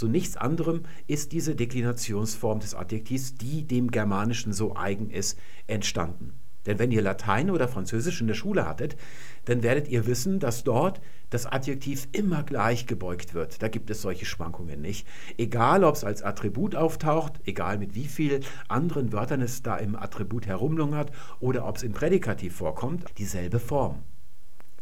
Zu 0.00 0.08
nichts 0.08 0.38
anderem 0.38 0.84
ist 1.08 1.32
diese 1.32 1.54
Deklinationsform 1.54 2.60
des 2.60 2.74
Adjektivs, 2.74 3.34
die 3.34 3.66
dem 3.66 3.90
Germanischen 3.90 4.54
so 4.54 4.74
eigen 4.74 5.10
ist, 5.10 5.38
entstanden. 5.66 6.32
Denn 6.64 6.78
wenn 6.78 6.90
ihr 6.90 7.02
Latein 7.02 7.50
oder 7.50 7.68
Französisch 7.68 8.22
in 8.22 8.26
der 8.26 8.32
Schule 8.32 8.66
hattet, 8.66 8.96
dann 9.44 9.62
werdet 9.62 9.88
ihr 9.88 10.06
wissen, 10.06 10.38
dass 10.40 10.64
dort 10.64 11.02
das 11.28 11.44
Adjektiv 11.44 12.08
immer 12.12 12.44
gleich 12.44 12.86
gebeugt 12.86 13.34
wird. 13.34 13.62
Da 13.62 13.68
gibt 13.68 13.90
es 13.90 14.00
solche 14.00 14.24
Schwankungen 14.24 14.80
nicht. 14.80 15.06
Egal, 15.36 15.84
ob 15.84 15.96
es 15.96 16.02
als 16.02 16.22
Attribut 16.22 16.74
auftaucht, 16.74 17.34
egal 17.44 17.76
mit 17.76 17.94
wie 17.94 18.06
vielen 18.06 18.42
anderen 18.68 19.12
Wörtern 19.12 19.42
es 19.42 19.62
da 19.62 19.76
im 19.76 19.96
Attribut 19.96 20.46
herumlungert 20.46 21.12
oder 21.40 21.68
ob 21.68 21.76
es 21.76 21.82
im 21.82 21.92
Prädikativ 21.92 22.56
vorkommt, 22.56 23.04
dieselbe 23.18 23.58
Form. 23.58 24.02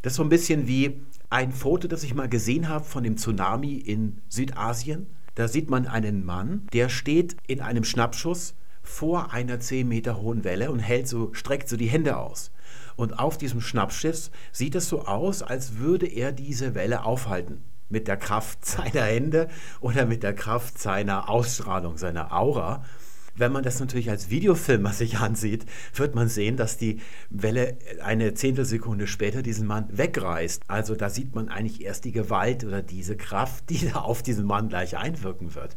Das 0.09 0.14
ist 0.14 0.16
so 0.16 0.23
ein 0.23 0.31
bisschen 0.31 0.66
wie 0.66 1.03
ein 1.29 1.53
Foto, 1.53 1.87
das 1.87 2.03
ich 2.03 2.14
mal 2.14 2.31
gesehen 2.31 2.71
habe 2.71 2.87
von 2.87 3.05
dem 3.05 3.18
Tsunami 3.18 3.75
in 3.75 4.23
Südasien. 4.31 5.07
Da 5.35 5.49
sieht 5.49 5.68
man 5.68 5.87
einen 5.87 6.25
Mann, 6.25 6.66
der 6.73 6.88
steht 6.88 7.37
in 7.47 7.61
einem 7.61 7.85
Schnappschuss 7.85 8.55
vor 8.83 9.35
einer 9.35 9.61
10 9.61 9.87
Meter 9.87 10.18
hohen 10.23 10.44
Welle 10.44 10.71
und 10.71 10.79
hält 10.79 11.09
so, 11.09 11.35
streckt 11.35 11.68
so 11.68 11.77
die 11.77 11.90
Hände 11.90 12.16
aus. 12.16 12.53
Und 12.97 13.18
auf 13.18 13.37
diesem 13.37 13.61
Schnappschiff 13.61 14.31
sieht 14.51 14.77
es 14.77 14.88
so 14.88 15.05
aus, 15.05 15.42
als 15.42 15.77
würde 15.77 16.07
er 16.07 16.33
diese 16.33 16.75
Welle 16.75 17.05
aufhalten. 17.05 17.62
Mit 17.90 18.09
der 18.09 18.16
Kraft 18.16 18.64
seiner 18.64 19.03
Hände 19.03 19.49
oder 19.83 20.07
mit 20.07 20.23
der 20.23 20.35
Kraft 20.35 20.79
seiner 20.79 21.29
Ausstrahlung, 21.29 21.99
seiner 21.99 22.33
Aura. 22.33 22.83
Wenn 23.38 23.53
man 23.53 23.62
das 23.62 23.79
natürlich 23.79 24.11
als 24.11 24.31
Videofilm 24.31 24.87
sich 24.88 25.18
ansieht, 25.18 25.64
wird 25.94 26.14
man 26.14 26.29
sehen, 26.29 26.57
dass 26.57 26.77
die 26.77 27.01
Welle 27.31 27.79
eine 28.03 28.35
Zehntelsekunde 28.35 29.07
später 29.07 29.42
diesen 29.42 29.66
Mann 29.66 29.87
wegreißt. 29.96 30.62
Also 30.66 30.96
da 30.96 31.09
sieht 31.09 31.35
man 31.35 31.48
eigentlich 31.48 31.85
erst 31.85 32.05
die 32.05 32.12
Gewalt 32.12 32.64
oder 32.64 32.83
diese 32.83 33.16
Kraft, 33.16 33.70
die 33.70 33.88
da 33.88 34.01
auf 34.01 34.22
diesen 34.22 34.44
Mann 34.44 34.68
gleich 34.68 34.96
einwirken 34.96 35.55
wird. 35.55 35.77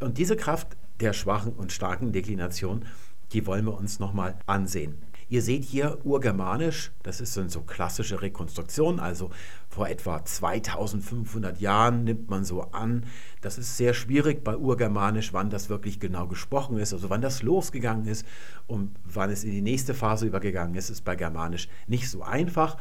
Und 0.00 0.18
diese 0.18 0.36
Kraft 0.36 0.68
der 1.00 1.12
schwachen 1.12 1.52
und 1.52 1.72
starken 1.72 2.12
Deklination, 2.12 2.84
die 3.32 3.44
wollen 3.46 3.64
wir 3.64 3.76
uns 3.76 3.98
nochmal 3.98 4.38
ansehen. 4.46 5.02
Ihr 5.28 5.42
seht 5.42 5.64
hier 5.64 5.98
urgermanisch, 6.04 6.92
das 7.02 7.20
ist 7.20 7.34
so 7.34 7.60
klassische 7.62 8.20
Rekonstruktion, 8.20 9.00
also 9.00 9.30
vor 9.68 9.88
etwa 9.88 10.24
2500 10.24 11.60
Jahren 11.60 12.04
nimmt 12.04 12.30
man 12.30 12.44
so 12.44 12.62
an. 12.72 13.04
Das 13.40 13.58
ist 13.58 13.76
sehr 13.76 13.94
schwierig 13.94 14.44
bei 14.44 14.56
urgermanisch, 14.56 15.32
wann 15.32 15.50
das 15.50 15.68
wirklich 15.68 16.00
genau 16.00 16.26
gesprochen 16.26 16.78
ist, 16.78 16.92
also 16.92 17.10
wann 17.10 17.22
das 17.22 17.42
losgegangen 17.42 18.06
ist 18.06 18.26
und 18.66 18.96
wann 19.04 19.30
es 19.30 19.44
in 19.44 19.50
die 19.50 19.62
nächste 19.62 19.94
Phase 19.94 20.26
übergegangen 20.26 20.74
ist, 20.74 20.90
ist 20.90 21.04
bei 21.04 21.16
germanisch 21.16 21.68
nicht 21.86 22.10
so 22.10 22.22
einfach. 22.22 22.76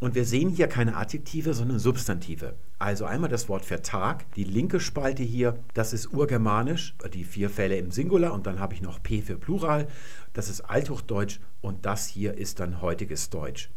Und 0.00 0.14
wir 0.14 0.24
sehen 0.24 0.50
hier 0.50 0.68
keine 0.68 0.96
Adjektive, 0.96 1.54
sondern 1.54 1.78
Substantive. 1.78 2.54
Also 2.78 3.06
einmal 3.06 3.30
das 3.30 3.48
Wort 3.48 3.64
für 3.64 3.80
Tag, 3.80 4.30
die 4.34 4.44
linke 4.44 4.80
Spalte 4.80 5.22
hier, 5.22 5.58
das 5.72 5.94
ist 5.94 6.12
urgermanisch, 6.12 6.94
die 7.14 7.24
vier 7.24 7.48
Fälle 7.48 7.78
im 7.78 7.90
Singular 7.90 8.34
und 8.34 8.46
dann 8.46 8.60
habe 8.60 8.74
ich 8.74 8.82
noch 8.82 9.02
P 9.02 9.22
für 9.22 9.38
Plural, 9.38 9.88
das 10.34 10.50
ist 10.50 10.60
Althochdeutsch 10.60 11.40
und 11.62 11.86
das 11.86 12.06
hier 12.06 12.34
ist 12.36 12.60
dann 12.60 12.82
heutiges 12.82 13.30
Deutsch. 13.30 13.70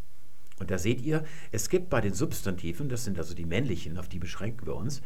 Und 0.60 0.70
da 0.70 0.78
seht 0.78 1.00
ihr, 1.00 1.24
es 1.54 1.70
gibt 1.70 1.90
bei 1.90 2.02
den 2.02 2.14
Substantiven, 2.14 2.90
das 2.90 3.06
sind 3.06 3.18
also 3.18 3.34
die 3.34 3.46
männlichen, 3.46 3.98
auf 3.98 4.10
die 4.10 4.20
beschränken 4.20 4.68
wir 4.68 4.76
uns, 4.76 5.02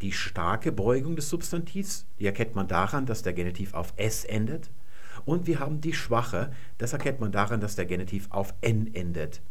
die 0.00 0.12
starke 0.12 0.72
Beugung 0.72 1.14
des 1.14 1.28
Substantivs, 1.28 2.06
die 2.18 2.24
erkennt 2.24 2.54
man 2.54 2.66
daran, 2.66 3.04
dass 3.04 3.22
der 3.22 3.34
Genitiv 3.34 3.74
auf 3.74 3.92
S 3.96 4.24
endet. 4.24 4.70
Und 5.26 5.46
wir 5.46 5.60
haben 5.60 5.82
die 5.82 5.92
schwache, 5.92 6.50
das 6.78 6.94
erkennt 6.94 7.20
man 7.20 7.30
daran, 7.30 7.60
dass 7.60 7.76
der 7.76 7.84
Genitiv 7.84 8.28
auf 8.30 8.54
N 8.62 8.94
endet. 8.94 9.42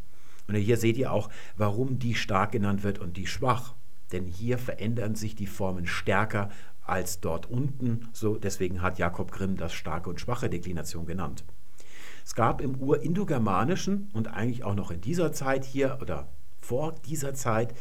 Und 0.47 0.56
hier 0.56 0.77
seht 0.77 0.97
ihr 0.97 1.12
auch, 1.12 1.29
warum 1.56 1.99
die 1.99 2.15
stark 2.15 2.51
genannt 2.51 2.84
wird 2.84 2.97
und 2.97 3.15
die 3.15 3.27
schwach. 3.27 3.75
Denn 4.13 4.26
hier 4.26 4.58
verändern 4.58 5.15
sich 5.15 5.36
die 5.36 5.47
Formen 5.47 5.86
stärker 5.86 6.49
als 6.86 7.19
dort 7.19 7.49
unten. 7.49 8.08
So, 8.13 8.38
deswegen 8.38 8.82
hat 8.82 8.99
Jakob 8.99 9.32
Grimm 9.32 9.58
das 9.58 9.73
starke 9.73 10.10
und 10.10 10.21
schwache 10.21 10.49
Deklination 10.49 11.06
genannt. 11.06 11.43
Es 12.26 12.36
gab 12.36 12.62
im 12.62 12.76
Urindogermanischen 12.76 14.10
und 14.13 14.30
eigentlich 14.30 14.63
auch 14.63 14.76
noch 14.76 14.91
in 14.91 15.02
dieser 15.02 15.34
Zeit 15.34 15.65
hier 15.65 15.97
oder 16.02 16.30
vor 16.62 16.95
dieser 17.06 17.34
Zeit 17.34 17.73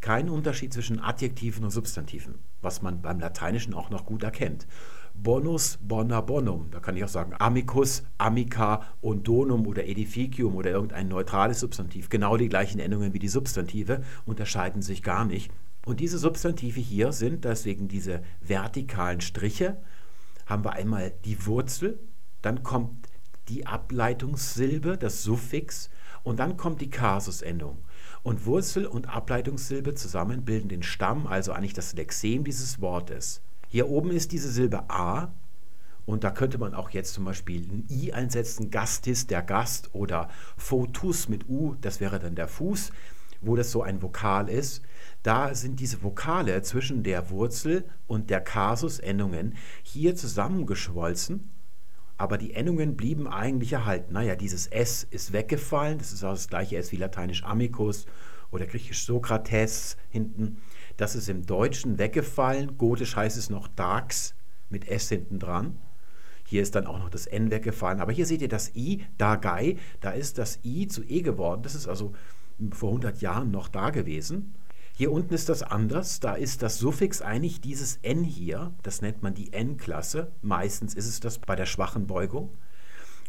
keinen 0.00 0.30
Unterschied 0.30 0.72
zwischen 0.72 0.98
Adjektiven 0.98 1.64
und 1.64 1.70
Substantiven, 1.70 2.36
was 2.62 2.80
man 2.80 3.02
beim 3.02 3.20
Lateinischen 3.20 3.74
auch 3.74 3.90
noch 3.90 4.06
gut 4.06 4.22
erkennt. 4.22 4.66
Bonus, 5.14 5.78
bona 5.82 6.22
bonum. 6.22 6.68
Da 6.70 6.80
kann 6.80 6.96
ich 6.96 7.04
auch 7.04 7.08
sagen 7.08 7.34
amicus, 7.38 8.04
amica 8.16 8.82
und 9.02 9.28
donum 9.28 9.66
oder 9.66 9.84
edificium 9.84 10.54
oder 10.54 10.70
irgendein 10.70 11.08
neutrales 11.08 11.60
Substantiv. 11.60 12.08
Genau 12.08 12.38
die 12.38 12.48
gleichen 12.48 12.78
Endungen 12.78 13.12
wie 13.12 13.18
die 13.18 13.28
Substantive 13.28 14.02
unterscheiden 14.24 14.80
sich 14.80 15.02
gar 15.02 15.26
nicht. 15.26 15.52
Und 15.86 16.00
diese 16.00 16.18
Substantive 16.18 16.80
hier 16.80 17.12
sind 17.12 17.44
deswegen 17.44 17.88
diese 17.88 18.22
vertikalen 18.40 19.20
Striche. 19.20 19.80
Haben 20.46 20.64
wir 20.64 20.72
einmal 20.72 21.12
die 21.24 21.46
Wurzel, 21.46 22.00
dann 22.42 22.62
kommt 22.62 23.08
die 23.48 23.66
Ableitungssilbe, 23.66 24.98
das 24.98 25.22
Suffix 25.22 25.90
und 26.22 26.38
dann 26.38 26.56
kommt 26.56 26.80
die 26.80 26.90
Kasusendung. 26.90 27.78
Und 28.22 28.44
Wurzel 28.46 28.86
und 28.86 29.08
Ableitungssilbe 29.08 29.94
zusammen 29.94 30.44
bilden 30.44 30.68
den 30.68 30.82
Stamm, 30.82 31.26
also 31.26 31.52
eigentlich 31.52 31.72
das 31.72 31.94
Lexem 31.94 32.44
dieses 32.44 32.80
Wortes. 32.80 33.40
Hier 33.68 33.88
oben 33.88 34.10
ist 34.10 34.32
diese 34.32 34.50
Silbe 34.50 34.90
A 34.90 35.32
und 36.04 36.24
da 36.24 36.30
könnte 36.30 36.58
man 36.58 36.74
auch 36.74 36.90
jetzt 36.90 37.14
zum 37.14 37.24
Beispiel 37.24 37.62
ein 37.62 37.86
I 37.88 38.12
einsetzen, 38.12 38.70
Gastis, 38.70 39.26
der 39.26 39.42
Gast 39.42 39.94
oder 39.94 40.28
Fotus 40.56 41.28
mit 41.28 41.48
U, 41.48 41.76
das 41.80 42.00
wäre 42.00 42.18
dann 42.18 42.34
der 42.34 42.48
Fuß, 42.48 42.90
wo 43.40 43.56
das 43.56 43.70
so 43.70 43.82
ein 43.82 44.02
Vokal 44.02 44.48
ist. 44.48 44.82
Da 45.22 45.54
sind 45.54 45.80
diese 45.80 46.02
Vokale 46.02 46.62
zwischen 46.62 47.02
der 47.02 47.30
Wurzel 47.30 47.84
und 48.06 48.30
der 48.30 48.40
Kasus-Endungen 48.40 49.54
hier 49.82 50.16
zusammengeschwolzen, 50.16 51.50
aber 52.16 52.38
die 52.38 52.54
Endungen 52.54 52.96
blieben 52.96 53.26
eigentlich 53.26 53.72
erhalten. 53.72 54.12
Naja, 54.12 54.36
dieses 54.36 54.66
S 54.66 55.04
ist 55.10 55.32
weggefallen, 55.32 55.98
das 55.98 56.12
ist 56.12 56.24
auch 56.24 56.32
das 56.32 56.48
gleiche 56.48 56.76
S 56.76 56.92
wie 56.92 56.96
lateinisch 56.96 57.44
amicus 57.44 58.06
oder 58.50 58.66
griechisch 58.66 59.04
Sokrates 59.04 59.96
hinten. 60.10 60.58
Das 60.96 61.14
ist 61.14 61.28
im 61.28 61.46
Deutschen 61.46 61.98
weggefallen. 61.98 62.76
Gotisch 62.76 63.16
heißt 63.16 63.38
es 63.38 63.48
noch 63.48 63.68
Dax 63.68 64.34
mit 64.68 64.88
S 64.88 65.08
hinten 65.08 65.38
dran. 65.38 65.78
Hier 66.44 66.62
ist 66.62 66.74
dann 66.74 66.86
auch 66.86 66.98
noch 66.98 67.10
das 67.10 67.26
N 67.26 67.50
weggefallen. 67.50 68.00
Aber 68.00 68.12
hier 68.12 68.26
seht 68.26 68.42
ihr 68.42 68.48
das 68.48 68.74
I, 68.74 69.04
Dagai, 69.18 69.76
da 70.00 70.10
ist 70.10 70.36
das 70.36 70.58
I 70.64 70.88
zu 70.88 71.04
E 71.04 71.22
geworden. 71.22 71.62
Das 71.62 71.74
ist 71.74 71.86
also 71.86 72.12
vor 72.72 72.90
100 72.90 73.20
Jahren 73.20 73.50
noch 73.50 73.68
da 73.68 73.90
gewesen. 73.90 74.54
Hier 74.96 75.12
unten 75.12 75.32
ist 75.32 75.48
das 75.48 75.62
anders. 75.62 76.20
Da 76.20 76.34
ist 76.34 76.62
das 76.62 76.78
Suffix 76.78 77.22
eigentlich 77.22 77.60
dieses 77.60 77.98
N 78.02 78.22
hier. 78.22 78.74
Das 78.82 79.00
nennt 79.00 79.22
man 79.22 79.34
die 79.34 79.52
N-Klasse. 79.52 80.32
Meistens 80.42 80.94
ist 80.94 81.06
es 81.06 81.20
das 81.20 81.38
bei 81.38 81.56
der 81.56 81.66
schwachen 81.66 82.06
Beugung. 82.06 82.50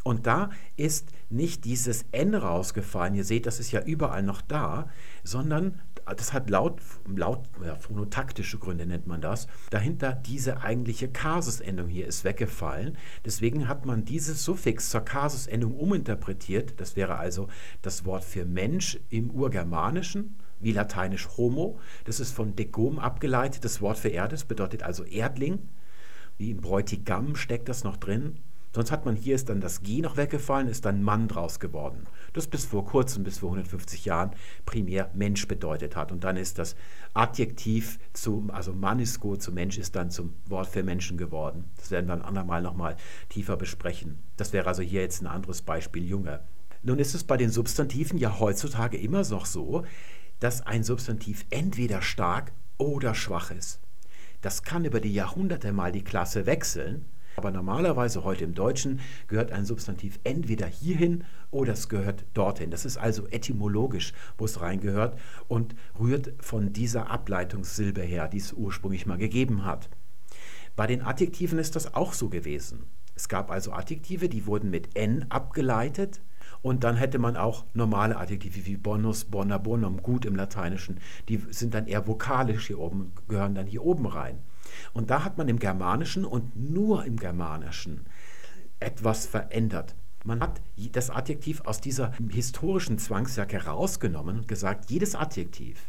Und 0.03 0.27
da 0.27 0.49
ist 0.77 1.09
nicht 1.29 1.63
dieses 1.65 2.05
N 2.11 2.33
rausgefallen, 2.33 3.15
ihr 3.15 3.23
seht, 3.23 3.45
das 3.45 3.59
ist 3.59 3.71
ja 3.71 3.81
überall 3.83 4.23
noch 4.23 4.41
da, 4.41 4.89
sondern 5.23 5.79
das 6.05 6.33
hat 6.33 6.49
laut, 6.49 6.81
laut 7.07 7.47
ja, 7.65 7.75
phonotaktische 7.75 8.57
Gründe 8.57 8.85
nennt 8.85 9.07
man 9.07 9.21
das. 9.21 9.47
Dahinter 9.69 10.13
diese 10.13 10.61
eigentliche 10.61 11.09
Kasusendung 11.09 11.87
hier 11.87 12.07
ist 12.07 12.23
weggefallen. 12.23 12.97
Deswegen 13.25 13.67
hat 13.67 13.85
man 13.85 14.05
dieses 14.05 14.43
Suffix 14.43 14.89
zur 14.89 15.01
Kasusendung 15.01 15.75
uminterpretiert. 15.75 16.79
Das 16.79 16.95
wäre 16.95 17.17
also 17.17 17.47
das 17.81 18.05
Wort 18.05 18.23
für 18.23 18.45
Mensch 18.45 18.99
im 19.09 19.31
Urgermanischen, 19.31 20.35
wie 20.59 20.71
lateinisch 20.73 21.27
Homo. 21.37 21.79
Das 22.05 22.19
ist 22.19 22.31
von 22.31 22.55
Degom 22.55 22.99
abgeleitet. 22.99 23.65
Das 23.65 23.81
Wort 23.81 23.97
für 23.97 24.09
Erde, 24.09 24.35
das 24.35 24.45
bedeutet 24.45 24.83
also 24.83 25.03
Erdling. 25.03 25.59
Wie 26.37 26.51
im 26.51 26.61
Bräutigam 26.61 27.35
steckt 27.35 27.69
das 27.69 27.83
noch 27.83 27.97
drin. 27.97 28.39
Sonst 28.73 28.91
hat 28.91 29.05
man 29.05 29.17
hier 29.17 29.35
ist 29.35 29.49
dann 29.49 29.59
das 29.59 29.83
G 29.83 30.01
noch 30.01 30.15
weggefallen, 30.15 30.69
ist 30.69 30.85
dann 30.85 31.03
Mann 31.03 31.27
draus 31.27 31.59
geworden. 31.59 32.05
Das 32.31 32.47
bis 32.47 32.63
vor 32.63 32.85
kurzem, 32.85 33.23
bis 33.23 33.39
vor 33.39 33.49
150 33.49 34.05
Jahren 34.05 34.31
primär 34.65 35.09
Mensch 35.13 35.45
bedeutet 35.47 35.97
hat. 35.97 36.11
Und 36.11 36.23
dann 36.23 36.37
ist 36.37 36.57
das 36.57 36.75
Adjektiv 37.13 37.99
zum, 38.13 38.49
also 38.49 38.71
Mannisko 38.71 39.35
zu 39.35 39.51
Mensch 39.51 39.77
ist 39.77 39.97
dann 39.97 40.09
zum 40.09 40.35
Wort 40.45 40.67
für 40.67 40.83
Menschen 40.83 41.17
geworden. 41.17 41.65
Das 41.75 41.91
werden 41.91 42.07
wir 42.07 42.13
ein 42.13 42.21
andermal 42.21 42.61
nochmal 42.61 42.95
tiefer 43.27 43.57
besprechen. 43.57 44.19
Das 44.37 44.53
wäre 44.53 44.67
also 44.67 44.81
hier 44.81 45.01
jetzt 45.01 45.21
ein 45.21 45.27
anderes 45.27 45.61
Beispiel 45.61 46.05
Junge. 46.05 46.39
Nun 46.81 46.97
ist 46.97 47.13
es 47.13 47.25
bei 47.25 47.35
den 47.35 47.49
Substantiven 47.49 48.17
ja 48.17 48.39
heutzutage 48.39 48.97
immer 48.97 49.23
noch 49.25 49.45
so, 49.45 49.83
dass 50.39 50.61
ein 50.61 50.83
Substantiv 50.83 51.45
entweder 51.49 52.01
stark 52.01 52.53
oder 52.77 53.13
schwach 53.15 53.51
ist. 53.51 53.81
Das 54.39 54.63
kann 54.63 54.85
über 54.85 55.01
die 55.01 55.13
Jahrhunderte 55.13 55.73
mal 55.73 55.91
die 55.91 56.03
Klasse 56.03 56.45
wechseln 56.45 57.05
aber 57.41 57.49
normalerweise 57.49 58.23
heute 58.23 58.43
im 58.43 58.53
Deutschen 58.53 58.99
gehört 59.27 59.51
ein 59.51 59.65
Substantiv 59.65 60.19
entweder 60.23 60.67
hierhin 60.67 61.23
oder 61.49 61.73
es 61.73 61.89
gehört 61.89 62.23
dorthin. 62.35 62.69
Das 62.69 62.85
ist 62.85 62.97
also 62.97 63.25
etymologisch, 63.29 64.13
wo 64.37 64.45
es 64.45 64.61
reingehört 64.61 65.17
und 65.47 65.73
rührt 65.99 66.33
von 66.39 66.71
dieser 66.71 67.09
Ableitungssilbe 67.09 68.03
her, 68.03 68.27
die 68.27 68.37
es 68.37 68.53
ursprünglich 68.53 69.07
mal 69.07 69.17
gegeben 69.17 69.65
hat. 69.65 69.89
Bei 70.75 70.85
den 70.85 71.01
Adjektiven 71.01 71.57
ist 71.57 71.75
das 71.75 71.95
auch 71.95 72.13
so 72.13 72.29
gewesen. 72.29 72.83
Es 73.15 73.27
gab 73.27 73.49
also 73.49 73.71
Adjektive, 73.71 74.29
die 74.29 74.45
wurden 74.45 74.69
mit 74.69 74.95
n 74.95 75.25
abgeleitet. 75.29 76.21
Und 76.61 76.83
dann 76.83 76.95
hätte 76.95 77.17
man 77.17 77.37
auch 77.37 77.65
normale 77.73 78.17
Adjektive 78.17 78.67
wie 78.67 78.77
bonus, 78.77 79.25
bona, 79.25 79.57
bonum, 79.57 80.03
gut 80.03 80.25
im 80.25 80.35
Lateinischen. 80.35 80.99
Die 81.27 81.41
sind 81.49 81.73
dann 81.73 81.87
eher 81.87 82.05
vokalisch 82.05 82.67
hier 82.67 82.77
oben, 82.77 83.13
gehören 83.27 83.55
dann 83.55 83.65
hier 83.65 83.83
oben 83.83 84.05
rein. 84.05 84.43
Und 84.93 85.09
da 85.09 85.23
hat 85.23 85.37
man 85.37 85.47
im 85.47 85.59
Germanischen 85.59 86.25
und 86.25 86.55
nur 86.55 87.05
im 87.05 87.17
Germanischen 87.17 88.05
etwas 88.79 89.25
verändert. 89.25 89.95
Man 90.23 90.39
hat 90.39 90.61
das 90.91 91.09
Adjektiv 91.09 91.61
aus 91.61 91.81
dieser 91.81 92.11
historischen 92.29 92.97
Zwangsjacke 92.99 93.65
rausgenommen 93.65 94.39
und 94.39 94.47
gesagt, 94.47 94.91
jedes 94.91 95.15
Adjektiv 95.15 95.81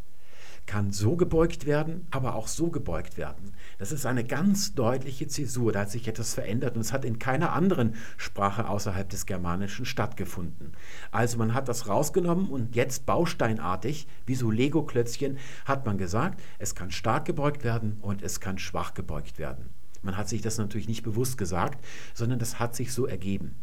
kann 0.66 0.92
so 0.92 1.16
gebeugt 1.16 1.66
werden, 1.66 2.06
aber 2.10 2.34
auch 2.34 2.48
so 2.48 2.70
gebeugt 2.70 3.18
werden. 3.18 3.52
Das 3.78 3.92
ist 3.92 4.06
eine 4.06 4.24
ganz 4.24 4.74
deutliche 4.74 5.26
Zäsur. 5.26 5.72
Da 5.72 5.80
hat 5.80 5.90
sich 5.90 6.06
etwas 6.08 6.34
verändert 6.34 6.76
und 6.76 6.80
es 6.80 6.92
hat 6.92 7.04
in 7.04 7.18
keiner 7.18 7.52
anderen 7.52 7.94
Sprache 8.16 8.68
außerhalb 8.68 9.08
des 9.08 9.26
Germanischen 9.26 9.84
stattgefunden. 9.84 10.72
Also 11.10 11.38
man 11.38 11.54
hat 11.54 11.68
das 11.68 11.88
rausgenommen 11.88 12.48
und 12.48 12.76
jetzt 12.76 13.06
bausteinartig, 13.06 14.06
wie 14.26 14.34
so 14.34 14.50
Lego-Klötzchen, 14.50 15.38
hat 15.64 15.84
man 15.84 15.98
gesagt, 15.98 16.40
es 16.58 16.74
kann 16.74 16.90
stark 16.90 17.24
gebeugt 17.24 17.64
werden 17.64 17.98
und 18.00 18.22
es 18.22 18.40
kann 18.40 18.58
schwach 18.58 18.94
gebeugt 18.94 19.38
werden. 19.38 19.70
Man 20.02 20.16
hat 20.16 20.28
sich 20.28 20.42
das 20.42 20.58
natürlich 20.58 20.88
nicht 20.88 21.02
bewusst 21.02 21.38
gesagt, 21.38 21.84
sondern 22.14 22.38
das 22.38 22.58
hat 22.58 22.74
sich 22.74 22.92
so 22.92 23.06
ergeben. 23.06 23.56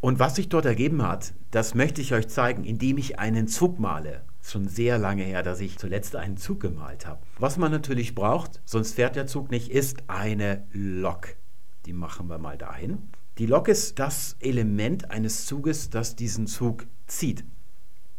Und 0.00 0.18
was 0.18 0.36
sich 0.36 0.48
dort 0.48 0.64
ergeben 0.64 1.02
hat, 1.02 1.34
das 1.50 1.74
möchte 1.74 2.00
ich 2.00 2.14
euch 2.14 2.28
zeigen, 2.28 2.64
indem 2.64 2.96
ich 2.98 3.18
einen 3.18 3.46
Zug 3.46 3.78
male. 3.78 4.22
Schon 4.42 4.68
sehr 4.68 4.98
lange 4.98 5.22
her, 5.22 5.42
dass 5.42 5.60
ich 5.60 5.78
zuletzt 5.78 6.16
einen 6.16 6.36
Zug 6.36 6.60
gemalt 6.60 7.06
habe. 7.06 7.20
Was 7.38 7.56
man 7.56 7.70
natürlich 7.70 8.14
braucht, 8.14 8.60
sonst 8.64 8.94
fährt 8.94 9.16
der 9.16 9.26
Zug 9.26 9.50
nicht, 9.50 9.70
ist 9.70 10.04
eine 10.08 10.66
Lok. 10.72 11.36
Die 11.86 11.92
machen 11.92 12.28
wir 12.28 12.38
mal 12.38 12.58
dahin. 12.58 13.10
Die 13.38 13.46
Lok 13.46 13.68
ist 13.68 13.98
das 13.98 14.36
Element 14.40 15.10
eines 15.10 15.46
Zuges, 15.46 15.90
das 15.90 16.16
diesen 16.16 16.46
Zug 16.46 16.86
zieht. 17.06 17.44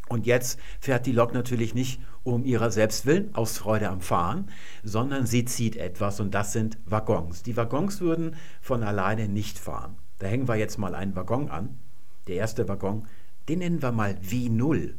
Und 0.09 0.25
jetzt 0.25 0.59
fährt 0.79 1.05
die 1.05 1.11
Lok 1.11 1.33
natürlich 1.33 1.73
nicht 1.73 2.01
um 2.23 2.43
ihrer 2.43 2.69
selbst 2.69 3.05
willen, 3.05 3.33
aus 3.33 3.57
Freude 3.57 3.89
am 3.89 4.01
Fahren, 4.01 4.49
sondern 4.83 5.25
sie 5.25 5.45
zieht 5.45 5.75
etwas 5.75 6.19
und 6.19 6.33
das 6.33 6.53
sind 6.53 6.77
Waggons. 6.85 7.43
Die 7.43 7.55
Waggons 7.55 8.01
würden 8.01 8.35
von 8.61 8.83
alleine 8.83 9.27
nicht 9.27 9.57
fahren. 9.57 9.95
Da 10.19 10.27
hängen 10.27 10.47
wir 10.47 10.55
jetzt 10.55 10.77
mal 10.77 10.95
einen 10.95 11.15
Waggon 11.15 11.49
an. 11.49 11.79
Der 12.27 12.35
erste 12.35 12.67
Waggon, 12.67 13.07
den 13.47 13.59
nennen 13.59 13.81
wir 13.81 13.91
mal 13.91 14.15
W0. 14.21 14.93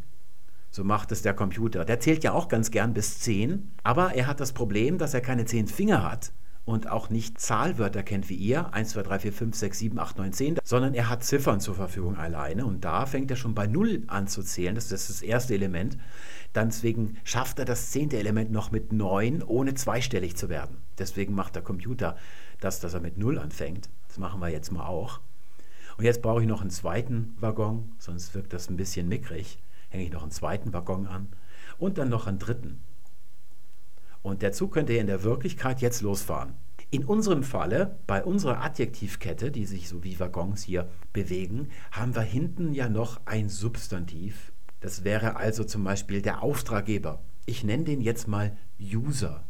So 0.75 0.85
macht 0.85 1.13
es 1.13 1.21
der 1.21 1.35
Computer. 1.35 1.85
Der 1.85 2.01
zählt 2.01 2.25
ja 2.25 2.33
auch 2.33 2.49
ganz 2.49 2.71
gern 2.71 2.95
bis 2.95 3.21
10, 3.21 3.73
aber 3.83 4.15
er 4.15 4.27
hat 4.27 4.41
das 4.41 4.53
Problem, 4.53 4.97
dass 4.97 5.13
er 5.13 5.21
keine 5.21 5.45
10 5.45 5.67
Finger 5.67 6.03
hat 6.03 6.33
und 6.65 6.89
auch 6.89 7.11
nicht 7.11 7.39
Zahlwörter 7.39 8.03
kennt 8.03 8.31
wie 8.31 8.37
ihr, 8.37 8.73
1, 8.73 8.89
2, 8.91 9.03
3, 9.03 9.19
4, 9.19 9.33
5, 9.35 9.57
6, 9.57 9.79
7, 9.79 9.99
8, 9.99 10.17
9, 10.17 10.33
10, 10.33 10.59
sondern 10.65 10.95
er 10.95 11.11
hat 11.11 11.25
Ziffern 11.25 11.61
zur 11.61 11.75
Verfügung 11.75 12.17
alleine 12.17 12.65
und 12.65 12.87
da 12.87 13.05
fängt 13.05 13.31
er 13.31 13.37
schon 13.37 13.55
bei 13.55 13.67
0 13.67 14.05
an 14.07 14.29
zu 14.29 14.43
zählen, 14.43 14.75
das 14.75 14.91
ist 14.91 15.11
das 15.11 15.21
erste 15.21 15.53
Element. 15.53 15.99
Dann 16.55 16.71
deswegen 16.71 17.19
schafft 17.23 17.59
er 17.59 17.67
das 17.67 17.91
zehnte 17.91 18.19
Element 18.19 18.51
noch 18.51 18.71
mit 18.71 18.95
9, 18.95 19.43
ohne 19.43 19.75
zweistellig 19.75 20.39
zu 20.39 20.49
werden. 20.49 20.79
Deswegen 20.97 21.35
macht 21.35 21.55
der 21.55 21.63
Computer 21.63 22.17
das, 22.61 22.81
dass 22.81 22.95
er 22.95 23.01
mit 23.01 23.19
0 23.19 23.39
anfängt. 23.39 23.91
Das 24.09 24.17
machen 24.17 24.41
wir 24.41 24.49
jetzt 24.49 24.73
mal 24.73 24.87
auch. 24.87 25.21
Und 25.99 26.05
jetzt 26.05 26.23
brauche 26.23 26.41
ich 26.41 26.49
noch 26.49 26.63
einen 26.63 26.71
zweiten 26.71 27.37
Waggon, 27.41 27.93
sonst 27.99 28.35
wirkt 28.35 28.55
das 28.55 28.71
ein 28.71 28.79
bisschen 28.79 29.07
mickrig. 29.07 29.59
Hänge 29.93 30.05
ich 30.05 30.13
noch 30.13 30.23
einen 30.23 30.31
zweiten 30.31 30.73
Waggon 30.73 31.07
an 31.07 31.29
und 31.77 31.99
dann 31.99 32.09
noch 32.09 32.27
einen 32.27 32.39
dritten. 32.39 32.81
Und 34.23 34.41
der 34.41 34.53
Zug 34.53 34.73
könnte 34.73 34.95
in 34.95 35.07
der 35.07 35.23
Wirklichkeit 35.23 35.83
jetzt 35.83 36.01
losfahren. 36.01 36.55
In 36.91 37.05
unserem 37.05 37.43
Falle, 37.43 37.99
bei 38.07 38.25
unserer 38.25 38.63
Adjektivkette, 38.63 39.51
die 39.51 39.67
sich 39.67 39.91
so 39.91 40.03
wie 40.03 40.19
Waggons 40.19 40.63
hier 40.63 40.89
bewegen, 41.13 41.69
haben 41.91 42.15
wir 42.15 42.23
hinten 42.23 42.73
ja 42.73 42.89
noch 42.89 43.21
ein 43.27 43.51
Substantiv. 43.51 44.53
Das 44.81 45.05
wäre 45.05 45.37
also 45.37 45.63
zum 45.63 45.85
Beispiel 45.85 46.23
der 46.23 46.43
Auftraggeber. 46.43 47.21
Ich 47.45 47.63
nenne 47.63 47.85
den 47.85 48.01
jetzt 48.01 48.29
mal 48.29 48.57
User. 48.81 49.45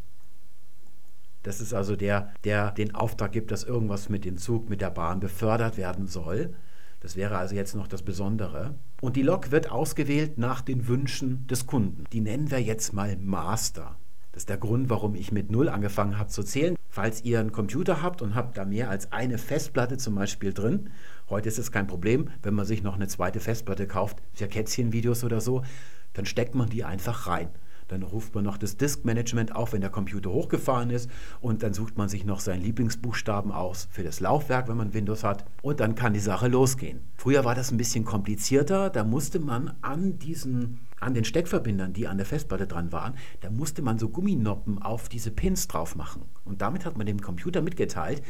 Das 1.44 1.60
ist 1.60 1.72
also 1.72 1.94
der, 1.94 2.32
der 2.42 2.72
den 2.72 2.96
Auftrag 2.96 3.30
gibt, 3.30 3.52
dass 3.52 3.62
irgendwas 3.62 4.08
mit 4.08 4.24
dem 4.24 4.38
Zug, 4.38 4.68
mit 4.68 4.80
der 4.80 4.90
Bahn 4.90 5.20
befördert 5.20 5.76
werden 5.76 6.08
soll. 6.08 6.54
Das 7.02 7.16
wäre 7.16 7.36
also 7.36 7.56
jetzt 7.56 7.74
noch 7.74 7.88
das 7.88 8.02
Besondere. 8.02 8.76
Und 9.00 9.16
die 9.16 9.22
Lok 9.22 9.50
wird 9.50 9.72
ausgewählt 9.72 10.38
nach 10.38 10.60
den 10.60 10.86
Wünschen 10.86 11.44
des 11.48 11.66
Kunden. 11.66 12.04
Die 12.12 12.20
nennen 12.20 12.52
wir 12.52 12.62
jetzt 12.62 12.92
mal 12.92 13.16
Master. 13.16 13.96
Das 14.30 14.42
ist 14.42 14.48
der 14.48 14.56
Grund, 14.56 14.88
warum 14.88 15.16
ich 15.16 15.32
mit 15.32 15.50
Null 15.50 15.68
angefangen 15.68 16.16
habe 16.16 16.30
zu 16.30 16.44
zählen. 16.44 16.76
Falls 16.88 17.24
ihr 17.24 17.40
einen 17.40 17.50
Computer 17.50 18.02
habt 18.02 18.22
und 18.22 18.36
habt 18.36 18.56
da 18.56 18.64
mehr 18.64 18.88
als 18.88 19.10
eine 19.10 19.38
Festplatte 19.38 19.96
zum 19.96 20.14
Beispiel 20.14 20.52
drin, 20.52 20.90
heute 21.28 21.48
ist 21.48 21.58
es 21.58 21.72
kein 21.72 21.88
Problem, 21.88 22.30
wenn 22.44 22.54
man 22.54 22.66
sich 22.66 22.84
noch 22.84 22.94
eine 22.94 23.08
zweite 23.08 23.40
Festplatte 23.40 23.88
kauft, 23.88 24.22
für 24.32 24.46
Kätzchenvideos 24.46 25.24
oder 25.24 25.40
so, 25.40 25.64
dann 26.12 26.24
steckt 26.24 26.54
man 26.54 26.68
die 26.68 26.84
einfach 26.84 27.26
rein. 27.26 27.48
Dann 27.92 28.04
ruft 28.04 28.34
man 28.34 28.44
noch 28.44 28.56
das 28.56 28.78
Disk-Management 28.78 29.54
auf, 29.54 29.74
wenn 29.74 29.82
der 29.82 29.90
Computer 29.90 30.30
hochgefahren 30.30 30.88
ist. 30.88 31.10
Und 31.42 31.62
dann 31.62 31.74
sucht 31.74 31.98
man 31.98 32.08
sich 32.08 32.24
noch 32.24 32.40
seinen 32.40 32.62
Lieblingsbuchstaben 32.62 33.52
aus 33.52 33.86
für 33.90 34.02
das 34.02 34.20
Laufwerk, 34.20 34.66
wenn 34.68 34.78
man 34.78 34.94
Windows 34.94 35.24
hat. 35.24 35.44
Und 35.60 35.78
dann 35.78 35.94
kann 35.94 36.14
die 36.14 36.20
Sache 36.20 36.48
losgehen. 36.48 37.00
Früher 37.18 37.44
war 37.44 37.54
das 37.54 37.70
ein 37.70 37.76
bisschen 37.76 38.06
komplizierter. 38.06 38.88
Da 38.88 39.04
musste 39.04 39.40
man 39.40 39.74
an 39.82 40.18
diesen 40.18 40.80
an 41.00 41.14
den 41.14 41.24
Steckverbindern, 41.24 41.92
die 41.92 42.06
an 42.06 42.16
der 42.16 42.26
Festplatte 42.26 42.66
dran 42.66 42.92
waren, 42.92 43.14
da 43.40 43.50
musste 43.50 43.82
man 43.82 43.98
so 43.98 44.08
Gumminoppen 44.08 44.80
auf 44.80 45.08
diese 45.08 45.32
Pins 45.32 45.66
drauf 45.66 45.96
machen. 45.96 46.22
Und 46.44 46.62
damit 46.62 46.86
hat 46.86 46.96
man 46.96 47.06
dem 47.06 47.20
Computer 47.20 47.60
mitgeteilt, 47.60 48.22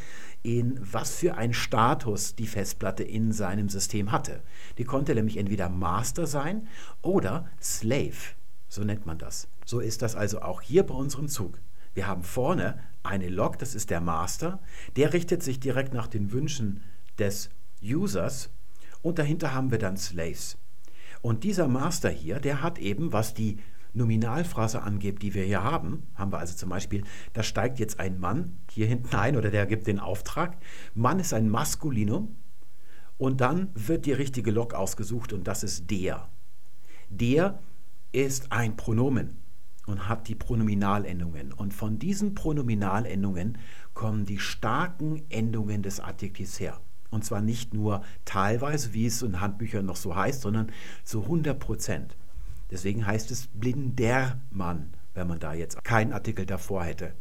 in 0.42 0.80
was 0.80 1.14
für 1.14 1.36
einen 1.36 1.52
Status 1.52 2.34
die 2.34 2.46
Festplatte 2.46 3.02
in 3.02 3.32
seinem 3.32 3.68
System 3.68 4.10
hatte. 4.10 4.42
Die 4.78 4.84
konnte 4.84 5.14
nämlich 5.14 5.36
entweder 5.36 5.68
Master 5.68 6.26
sein 6.26 6.66
oder 7.02 7.50
Slave. 7.60 8.34
So 8.72 8.84
nennt 8.84 9.04
man 9.04 9.18
das. 9.18 9.48
So 9.66 9.80
ist 9.80 10.00
das 10.00 10.16
also 10.16 10.40
auch 10.40 10.62
hier 10.62 10.84
bei 10.84 10.94
unserem 10.94 11.28
Zug. 11.28 11.58
Wir 11.92 12.06
haben 12.06 12.22
vorne 12.22 12.80
eine 13.02 13.28
Log, 13.28 13.58
das 13.58 13.74
ist 13.74 13.90
der 13.90 14.00
Master, 14.00 14.60
der 14.96 15.12
richtet 15.12 15.42
sich 15.42 15.60
direkt 15.60 15.92
nach 15.92 16.06
den 16.06 16.32
Wünschen 16.32 16.82
des 17.18 17.50
Users 17.82 18.48
und 19.02 19.18
dahinter 19.18 19.52
haben 19.52 19.70
wir 19.70 19.78
dann 19.78 19.98
Slaves. 19.98 20.56
Und 21.20 21.44
dieser 21.44 21.68
Master 21.68 22.08
hier, 22.08 22.40
der 22.40 22.62
hat 22.62 22.78
eben, 22.78 23.12
was 23.12 23.34
die 23.34 23.58
Nominalphrase 23.92 24.80
angibt, 24.80 25.22
die 25.22 25.34
wir 25.34 25.44
hier 25.44 25.62
haben, 25.62 26.04
haben 26.14 26.32
wir 26.32 26.38
also 26.38 26.56
zum 26.56 26.70
Beispiel, 26.70 27.04
da 27.34 27.42
steigt 27.42 27.78
jetzt 27.78 28.00
ein 28.00 28.18
Mann 28.18 28.56
hier 28.70 28.86
hinten 28.86 29.14
ein 29.14 29.36
oder 29.36 29.50
der 29.50 29.66
gibt 29.66 29.86
den 29.86 30.00
Auftrag. 30.00 30.56
Mann 30.94 31.18
ist 31.18 31.34
ein 31.34 31.50
Maskulinum 31.50 32.36
und 33.18 33.42
dann 33.42 33.68
wird 33.74 34.06
die 34.06 34.14
richtige 34.14 34.50
Log 34.50 34.72
ausgesucht 34.72 35.34
und 35.34 35.46
das 35.46 35.62
ist 35.62 35.90
der. 35.90 36.26
Der 37.10 37.60
ist 38.12 38.52
ein 38.52 38.76
Pronomen 38.76 39.38
und 39.86 40.08
hat 40.08 40.28
die 40.28 40.34
Pronominalendungen. 40.34 41.52
Und 41.52 41.74
von 41.74 41.98
diesen 41.98 42.34
Pronominalendungen 42.34 43.58
kommen 43.94 44.26
die 44.26 44.38
starken 44.38 45.22
Endungen 45.28 45.82
des 45.82 46.00
Adjektivs 46.00 46.60
her. 46.60 46.80
Und 47.10 47.24
zwar 47.24 47.42
nicht 47.42 47.74
nur 47.74 48.02
teilweise, 48.24 48.94
wie 48.94 49.06
es 49.06 49.20
in 49.22 49.40
Handbüchern 49.40 49.84
noch 49.84 49.96
so 49.96 50.16
heißt, 50.16 50.40
sondern 50.40 50.72
zu 51.04 51.22
100 51.22 51.58
Prozent. 51.58 52.16
Deswegen 52.70 53.06
heißt 53.06 53.30
es 53.30 53.48
blinder 53.48 54.40
Mann, 54.50 54.94
wenn 55.12 55.26
man 55.26 55.38
da 55.38 55.52
jetzt 55.52 55.84
keinen 55.84 56.14
Artikel 56.14 56.46
davor 56.46 56.84
hätte. 56.84 57.12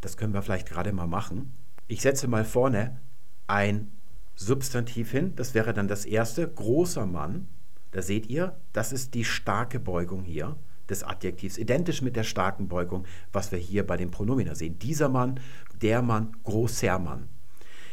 Das 0.00 0.16
können 0.16 0.34
wir 0.34 0.42
vielleicht 0.42 0.68
gerade 0.68 0.92
mal 0.92 1.06
machen. 1.06 1.52
Ich 1.86 2.00
setze 2.02 2.26
mal 2.26 2.44
vorne 2.44 2.98
ein 3.46 3.92
Substantiv 4.34 5.10
hin, 5.10 5.34
das 5.34 5.54
wäre 5.54 5.72
dann 5.74 5.88
das 5.88 6.04
erste, 6.04 6.46
großer 6.48 7.06
Mann. 7.06 7.48
Da 7.90 8.02
seht 8.02 8.26
ihr, 8.26 8.56
das 8.72 8.92
ist 8.92 9.14
die 9.14 9.24
starke 9.24 9.80
Beugung 9.80 10.22
hier 10.22 10.56
des 10.88 11.04
Adjektivs, 11.04 11.58
identisch 11.58 12.02
mit 12.02 12.16
der 12.16 12.24
starken 12.24 12.68
Beugung, 12.68 13.04
was 13.32 13.52
wir 13.52 13.58
hier 13.58 13.86
bei 13.86 13.96
den 13.96 14.10
Pronomina 14.10 14.54
sehen. 14.54 14.78
Dieser 14.78 15.08
Mann, 15.08 15.40
der 15.82 16.02
Mann, 16.02 16.32
großer 16.44 16.98
Mann. 16.98 17.28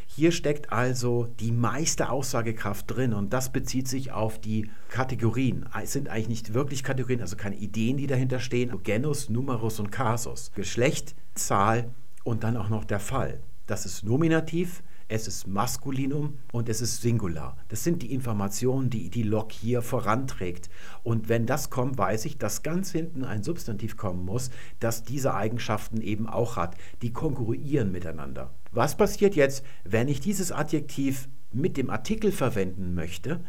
Hier 0.08 0.32
steckt 0.32 0.72
also 0.72 1.28
die 1.40 1.52
meiste 1.52 2.08
Aussagekraft 2.08 2.86
drin 2.88 3.12
und 3.12 3.32
das 3.32 3.52
bezieht 3.52 3.88
sich 3.88 4.12
auf 4.12 4.40
die 4.40 4.70
Kategorien. 4.88 5.68
Es 5.82 5.92
sind 5.92 6.08
eigentlich 6.08 6.28
nicht 6.28 6.54
wirklich 6.54 6.84
Kategorien, 6.84 7.20
also 7.20 7.36
keine 7.36 7.56
Ideen, 7.56 7.96
die 7.96 8.06
dahinter 8.06 8.38
stehen. 8.38 8.82
Genus, 8.82 9.28
Numerus 9.28 9.80
und 9.80 9.90
Kasus. 9.90 10.52
Geschlecht, 10.54 11.16
Zahl 11.34 11.90
und 12.24 12.44
dann 12.44 12.56
auch 12.56 12.68
noch 12.68 12.84
der 12.84 13.00
Fall. 13.00 13.40
Das 13.66 13.84
ist 13.84 14.04
Nominativ, 14.04 14.82
es 15.08 15.28
ist 15.28 15.46
Maskulinum 15.46 16.38
und 16.52 16.68
es 16.68 16.80
ist 16.80 17.00
Singular. 17.00 17.56
Das 17.68 17.84
sind 17.84 18.02
die 18.02 18.12
Informationen, 18.12 18.90
die 18.90 19.08
die 19.08 19.22
Log 19.22 19.52
hier 19.52 19.80
voranträgt. 19.80 20.68
Und 21.04 21.28
wenn 21.28 21.46
das 21.46 21.70
kommt, 21.70 21.96
weiß 21.96 22.24
ich, 22.24 22.38
dass 22.38 22.64
ganz 22.64 22.90
hinten 22.90 23.24
ein 23.24 23.44
Substantiv 23.44 23.96
kommen 23.96 24.24
muss, 24.24 24.50
das 24.80 25.04
diese 25.04 25.34
Eigenschaften 25.34 26.00
eben 26.00 26.28
auch 26.28 26.56
hat. 26.56 26.76
Die 27.02 27.12
konkurrieren 27.12 27.92
miteinander. 27.92 28.52
Was 28.72 28.96
passiert 28.96 29.36
jetzt, 29.36 29.64
wenn 29.84 30.08
ich 30.08 30.20
dieses 30.20 30.50
Adjektiv 30.50 31.28
mit 31.52 31.76
dem 31.76 31.88
Artikel 31.88 32.32
verwenden 32.32 32.94
möchte? 32.94 33.44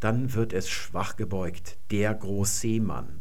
Dann 0.00 0.32
wird 0.32 0.54
es 0.54 0.70
schwach 0.70 1.16
gebeugt. 1.16 1.76
Der 1.90 2.14
Großseemann. 2.14 3.20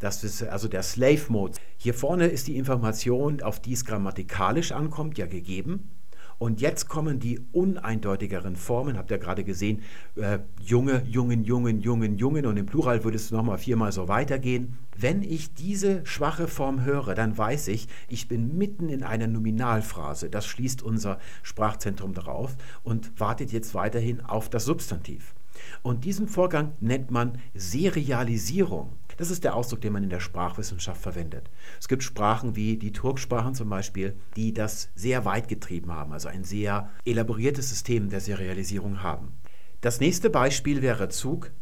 Das 0.00 0.24
ist 0.24 0.42
also 0.42 0.68
der 0.68 0.82
Slave 0.82 1.22
Mode. 1.28 1.58
Hier 1.78 1.94
vorne 1.94 2.26
ist 2.26 2.48
die 2.48 2.56
Information, 2.56 3.40
auf 3.42 3.60
die 3.60 3.72
es 3.72 3.84
grammatikalisch 3.84 4.72
ankommt, 4.72 5.16
ja 5.16 5.26
gegeben. 5.26 5.95
Und 6.38 6.60
jetzt 6.60 6.88
kommen 6.88 7.18
die 7.18 7.40
uneindeutigeren 7.52 8.56
Formen, 8.56 8.98
habt 8.98 9.10
ihr 9.10 9.18
gerade 9.18 9.42
gesehen, 9.42 9.82
äh, 10.16 10.40
Junge, 10.60 11.02
Jungen, 11.06 11.44
Jungen, 11.44 11.80
Jungen, 11.80 12.18
Jungen 12.18 12.44
und 12.44 12.58
im 12.58 12.66
Plural 12.66 13.04
würde 13.04 13.16
es 13.16 13.30
nochmal 13.30 13.56
viermal 13.56 13.90
so 13.90 14.08
weitergehen. 14.08 14.76
Wenn 14.98 15.22
ich 15.22 15.54
diese 15.54 16.04
schwache 16.04 16.46
Form 16.46 16.84
höre, 16.84 17.14
dann 17.14 17.36
weiß 17.36 17.68
ich, 17.68 17.88
ich 18.08 18.28
bin 18.28 18.58
mitten 18.58 18.90
in 18.90 19.02
einer 19.02 19.26
Nominalphrase. 19.26 20.28
Das 20.28 20.46
schließt 20.46 20.82
unser 20.82 21.18
Sprachzentrum 21.42 22.12
darauf 22.12 22.56
und 22.82 23.18
wartet 23.18 23.50
jetzt 23.52 23.74
weiterhin 23.74 24.20
auf 24.20 24.50
das 24.50 24.66
Substantiv. 24.66 25.34
Und 25.82 26.04
diesen 26.04 26.28
Vorgang 26.28 26.72
nennt 26.80 27.10
man 27.10 27.38
Serialisierung. 27.54 28.92
Das 29.16 29.30
ist 29.30 29.44
der 29.44 29.54
Ausdruck, 29.54 29.80
den 29.80 29.92
man 29.92 30.02
in 30.02 30.10
der 30.10 30.20
Sprachwissenschaft 30.20 31.00
verwendet. 31.00 31.50
Es 31.80 31.88
gibt 31.88 32.02
Sprachen 32.02 32.54
wie 32.56 32.76
die 32.76 32.92
Turksprachen 32.92 33.54
zum 33.54 33.68
Beispiel, 33.68 34.16
die 34.36 34.52
das 34.52 34.90
sehr 34.94 35.24
weit 35.24 35.48
getrieben 35.48 35.92
haben, 35.92 36.12
also 36.12 36.28
ein 36.28 36.44
sehr 36.44 36.90
elaboriertes 37.04 37.68
System 37.68 38.10
der 38.10 38.20
Serialisierung 38.20 39.02
haben. 39.02 39.32
Das 39.80 40.00
nächste 40.00 40.30
Beispiel 40.30 40.82
wäre 40.82 41.08
Zug. 41.08 41.52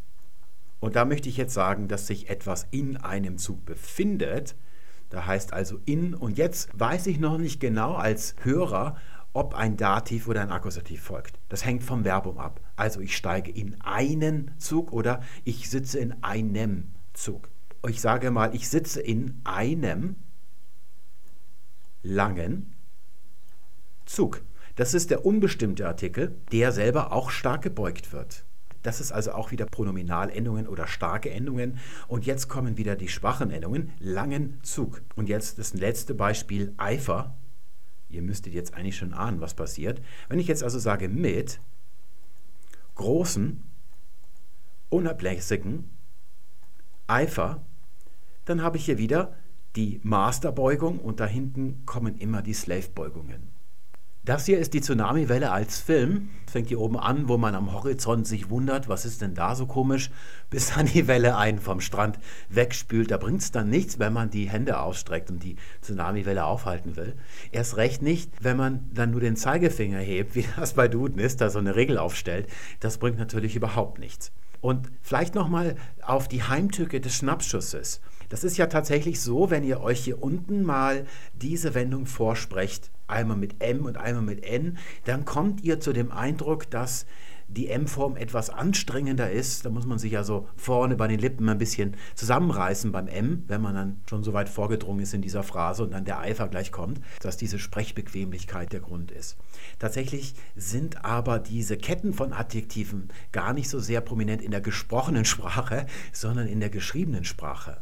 Und 0.80 0.96
da 0.96 1.04
möchte 1.04 1.28
ich 1.28 1.36
jetzt 1.36 1.54
sagen, 1.54 1.88
dass 1.88 2.06
sich 2.06 2.28
etwas 2.28 2.66
in 2.70 2.96
einem 2.96 3.38
Zug 3.38 3.64
befindet. 3.64 4.56
Da 5.10 5.26
heißt 5.26 5.52
also 5.52 5.78
in. 5.84 6.14
Und 6.14 6.38
jetzt 6.38 6.68
weiß 6.78 7.06
ich 7.06 7.18
noch 7.18 7.38
nicht 7.38 7.60
genau 7.60 7.94
als 7.94 8.34
Hörer, 8.42 8.96
ob 9.32 9.54
ein 9.54 9.76
Dativ 9.76 10.28
oder 10.28 10.42
ein 10.42 10.50
Akkusativ 10.50 11.02
folgt. 11.02 11.38
Das 11.48 11.64
hängt 11.64 11.82
vom 11.82 12.04
Verbum 12.04 12.38
ab. 12.38 12.60
Also 12.76 13.00
ich 13.00 13.16
steige 13.16 13.50
in 13.50 13.80
einen 13.80 14.52
Zug 14.58 14.92
oder 14.92 15.20
ich 15.44 15.68
sitze 15.68 15.98
in 15.98 16.22
einem 16.22 16.93
Zug. 17.14 17.48
Ich 17.88 18.00
sage 18.00 18.30
mal, 18.30 18.54
ich 18.54 18.68
sitze 18.68 19.00
in 19.00 19.40
einem 19.44 20.16
langen 22.02 22.74
Zug. 24.04 24.42
Das 24.76 24.92
ist 24.92 25.10
der 25.10 25.24
unbestimmte 25.24 25.86
Artikel, 25.86 26.36
der 26.52 26.72
selber 26.72 27.12
auch 27.12 27.30
stark 27.30 27.62
gebeugt 27.62 28.12
wird. 28.12 28.44
Das 28.82 29.00
ist 29.00 29.12
also 29.12 29.32
auch 29.32 29.50
wieder 29.50 29.64
Pronominalendungen 29.64 30.68
oder 30.68 30.86
starke 30.86 31.30
Endungen. 31.30 31.78
Und 32.06 32.26
jetzt 32.26 32.48
kommen 32.48 32.76
wieder 32.76 32.96
die 32.96 33.08
schwachen 33.08 33.50
Endungen, 33.50 33.92
langen 33.98 34.58
Zug. 34.62 35.00
Und 35.16 35.28
jetzt 35.28 35.58
das 35.58 35.72
letzte 35.72 36.14
Beispiel, 36.14 36.74
Eifer. 36.76 37.36
Ihr 38.10 38.20
müsstet 38.20 38.52
jetzt 38.52 38.74
eigentlich 38.74 38.96
schon 38.96 39.14
ahnen, 39.14 39.40
was 39.40 39.54
passiert. 39.54 40.02
Wenn 40.28 40.38
ich 40.38 40.48
jetzt 40.48 40.62
also 40.62 40.78
sage 40.78 41.08
mit 41.08 41.60
großen, 42.94 43.62
unablässigen 44.90 45.90
Eifer, 47.06 47.60
dann 48.44 48.62
habe 48.62 48.76
ich 48.76 48.84
hier 48.86 48.98
wieder 48.98 49.34
die 49.76 50.00
Masterbeugung 50.02 50.98
und 50.98 51.20
da 51.20 51.26
hinten 51.26 51.84
kommen 51.84 52.16
immer 52.18 52.42
die 52.42 52.54
Slave-Beugungen. 52.54 53.54
Das 54.24 54.46
hier 54.46 54.58
ist 54.58 54.72
die 54.72 54.80
Tsunami-Welle 54.80 55.50
als 55.50 55.80
Film. 55.80 56.30
Fängt 56.50 56.68
hier 56.68 56.80
oben 56.80 56.98
an, 56.98 57.28
wo 57.28 57.36
man 57.36 57.54
am 57.54 57.74
Horizont 57.74 58.26
sich 58.26 58.48
wundert, 58.48 58.88
was 58.88 59.04
ist 59.04 59.20
denn 59.20 59.34
da 59.34 59.54
so 59.54 59.66
komisch, 59.66 60.10
bis 60.48 60.72
dann 60.72 60.86
die 60.86 61.06
Welle 61.06 61.36
einen 61.36 61.58
vom 61.58 61.82
Strand 61.82 62.18
wegspült. 62.48 63.10
Da 63.10 63.18
bringt 63.18 63.42
es 63.42 63.52
dann 63.52 63.68
nichts, 63.68 63.98
wenn 63.98 64.14
man 64.14 64.30
die 64.30 64.48
Hände 64.48 64.80
ausstreckt 64.80 65.28
und 65.28 65.42
die 65.42 65.56
Tsunami-Welle 65.82 66.46
aufhalten 66.46 66.96
will. 66.96 67.16
Erst 67.52 67.76
recht 67.76 68.00
nicht, 68.00 68.30
wenn 68.40 68.56
man 68.56 68.88
dann 68.94 69.10
nur 69.10 69.20
den 69.20 69.36
Zeigefinger 69.36 69.98
hebt, 69.98 70.34
wie 70.34 70.46
das 70.56 70.72
bei 70.72 70.88
Duden 70.88 71.18
ist, 71.18 71.42
da 71.42 71.50
so 71.50 71.58
eine 71.58 71.76
Regel 71.76 71.98
aufstellt. 71.98 72.48
Das 72.80 72.96
bringt 72.96 73.18
natürlich 73.18 73.56
überhaupt 73.56 73.98
nichts. 73.98 74.32
Und 74.64 74.90
vielleicht 75.02 75.34
nochmal 75.34 75.76
auf 76.00 76.26
die 76.26 76.42
Heimtücke 76.42 76.98
des 76.98 77.16
Schnappschusses. 77.16 78.00
Das 78.30 78.44
ist 78.44 78.56
ja 78.56 78.66
tatsächlich 78.66 79.20
so, 79.20 79.50
wenn 79.50 79.62
ihr 79.62 79.82
euch 79.82 80.02
hier 80.02 80.22
unten 80.22 80.62
mal 80.62 81.04
diese 81.34 81.74
Wendung 81.74 82.06
vorsprecht, 82.06 82.90
einmal 83.06 83.36
mit 83.36 83.62
M 83.62 83.84
und 83.84 83.98
einmal 83.98 84.22
mit 84.22 84.42
N, 84.42 84.78
dann 85.04 85.26
kommt 85.26 85.62
ihr 85.64 85.80
zu 85.80 85.92
dem 85.92 86.10
Eindruck, 86.10 86.70
dass 86.70 87.04
die 87.48 87.68
M-Form 87.68 88.16
etwas 88.16 88.50
anstrengender 88.50 89.30
ist. 89.30 89.64
Da 89.64 89.70
muss 89.70 89.86
man 89.86 89.98
sich 89.98 90.12
ja 90.12 90.24
so 90.24 90.48
vorne 90.56 90.96
bei 90.96 91.08
den 91.08 91.20
Lippen 91.20 91.48
ein 91.48 91.58
bisschen 91.58 91.96
zusammenreißen 92.14 92.92
beim 92.92 93.06
M, 93.06 93.44
wenn 93.46 93.60
man 93.60 93.74
dann 93.74 94.00
schon 94.08 94.24
so 94.24 94.32
weit 94.32 94.48
vorgedrungen 94.48 95.00
ist 95.00 95.14
in 95.14 95.22
dieser 95.22 95.42
Phrase 95.42 95.82
und 95.82 95.92
dann 95.92 96.04
der 96.04 96.20
Eifer 96.20 96.48
gleich 96.48 96.72
kommt, 96.72 97.00
dass 97.20 97.36
diese 97.36 97.58
Sprechbequemlichkeit 97.58 98.72
der 98.72 98.80
Grund 98.80 99.10
ist. 99.10 99.36
Tatsächlich 99.78 100.34
sind 100.56 101.04
aber 101.04 101.38
diese 101.38 101.76
Ketten 101.76 102.14
von 102.14 102.32
Adjektiven 102.32 103.08
gar 103.32 103.52
nicht 103.52 103.68
so 103.68 103.78
sehr 103.78 104.00
prominent 104.00 104.42
in 104.42 104.50
der 104.50 104.60
gesprochenen 104.60 105.24
Sprache, 105.24 105.86
sondern 106.12 106.48
in 106.48 106.60
der 106.60 106.70
geschriebenen 106.70 107.24
Sprache. 107.24 107.80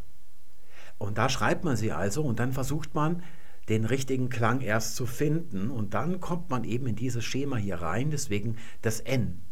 Und 0.99 1.19
da 1.19 1.29
schreibt 1.29 1.65
man 1.65 1.77
sie 1.77 1.93
also 1.93 2.23
und 2.23 2.39
dann 2.39 2.53
versucht 2.53 2.95
man, 2.95 3.23
den 3.69 3.85
richtigen 3.85 4.29
Klang 4.29 4.61
erst 4.61 4.97
zu 4.97 5.07
finden 5.07 5.71
und 5.71 5.95
dann 5.95 6.21
kommt 6.21 6.51
man 6.51 6.65
eben 6.65 6.87
in 6.87 6.97
dieses 6.97 7.25
Schema 7.25 7.57
hier 7.57 7.77
rein, 7.77 8.11
deswegen 8.11 8.57
das 8.83 9.01
N. 9.01 9.43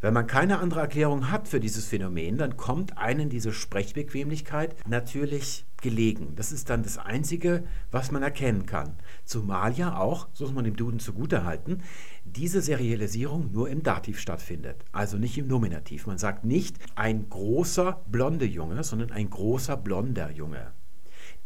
Wenn 0.00 0.14
man 0.14 0.28
keine 0.28 0.60
andere 0.60 0.78
Erklärung 0.78 1.32
hat 1.32 1.48
für 1.48 1.58
dieses 1.58 1.86
Phänomen, 1.86 2.38
dann 2.38 2.56
kommt 2.56 2.96
einen 2.98 3.28
diese 3.30 3.52
Sprechbequemlichkeit 3.52 4.76
natürlich 4.86 5.66
gelegen. 5.82 6.34
Das 6.36 6.52
ist 6.52 6.70
dann 6.70 6.84
das 6.84 6.98
Einzige, 6.98 7.64
was 7.90 8.12
man 8.12 8.22
erkennen 8.22 8.64
kann. 8.64 8.94
Zumal 9.24 9.72
ja 9.72 9.98
auch, 9.98 10.28
so 10.32 10.44
muss 10.44 10.54
man 10.54 10.64
dem 10.64 10.76
Duden 10.76 11.00
zugutehalten, 11.00 11.82
diese 12.24 12.62
Serialisierung 12.62 13.50
nur 13.50 13.68
im 13.68 13.82
Dativ 13.82 14.20
stattfindet, 14.20 14.84
also 14.92 15.18
nicht 15.18 15.36
im 15.36 15.48
Nominativ. 15.48 16.06
Man 16.06 16.18
sagt 16.18 16.44
nicht 16.44 16.76
ein 16.94 17.28
großer 17.28 18.04
blonder 18.06 18.46
Junge, 18.46 18.84
sondern 18.84 19.10
ein 19.10 19.30
großer 19.30 19.76
blonder 19.76 20.30
Junge. 20.30 20.77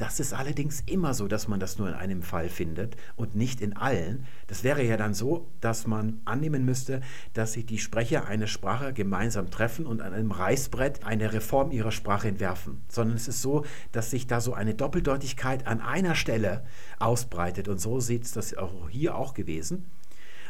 Das 0.03 0.19
ist 0.19 0.33
allerdings 0.33 0.83
immer 0.87 1.15
so, 1.15 1.29
dass 1.29 1.47
man 1.47 1.61
das 1.61 1.79
nur 1.79 1.87
in 1.87 1.95
einem 1.95 2.23
Fall 2.23 2.49
findet 2.49 2.97
und 3.15 3.37
nicht 3.37 3.61
in 3.61 3.77
allen. 3.77 4.27
Das 4.49 4.65
wäre 4.65 4.83
ja 4.83 4.97
dann 4.97 5.15
so, 5.15 5.47
dass 5.61 5.87
man 5.87 6.21
annehmen 6.25 6.65
müsste, 6.65 7.03
dass 7.35 7.53
sich 7.53 7.67
die 7.67 7.79
Sprecher 7.79 8.27
einer 8.27 8.49
Sprache 8.49 8.93
gemeinsam 8.93 9.53
treffen 9.53 9.87
und 9.87 10.03
an 10.03 10.12
einem 10.12 10.33
Reißbrett 10.33 11.05
eine 11.05 11.33
Reform 11.33 11.71
ihrer 11.71 11.93
Sprache 11.93 12.27
entwerfen. 12.27 12.83
Sondern 12.88 13.17
es 13.17 13.29
ist 13.29 13.43
so, 13.43 13.65
dass 13.93 14.11
sich 14.11 14.27
da 14.27 14.41
so 14.41 14.55
eine 14.55 14.75
Doppeldeutigkeit 14.75 15.69
an 15.69 15.81
einer 15.81 16.17
Stelle 16.17 16.65
ausbreitet. 16.99 17.69
Und 17.69 17.81
so 17.81 18.01
sieht 18.01 18.25
es 18.25 18.33
das 18.33 18.57
auch 18.57 18.91
hier 18.91 19.15
auch 19.15 19.35
gewesen. 19.35 19.85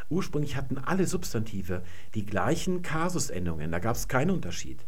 Ursprünglich 0.09 0.55
hatten 0.55 0.79
alle 0.79 1.05
Substantive 1.05 1.83
die 2.15 2.25
gleichen 2.25 2.81
Kasusendungen, 2.81 3.71
da 3.71 3.77
gab 3.77 3.97
es 3.97 4.07
keinen 4.07 4.31
Unterschied. 4.31 4.83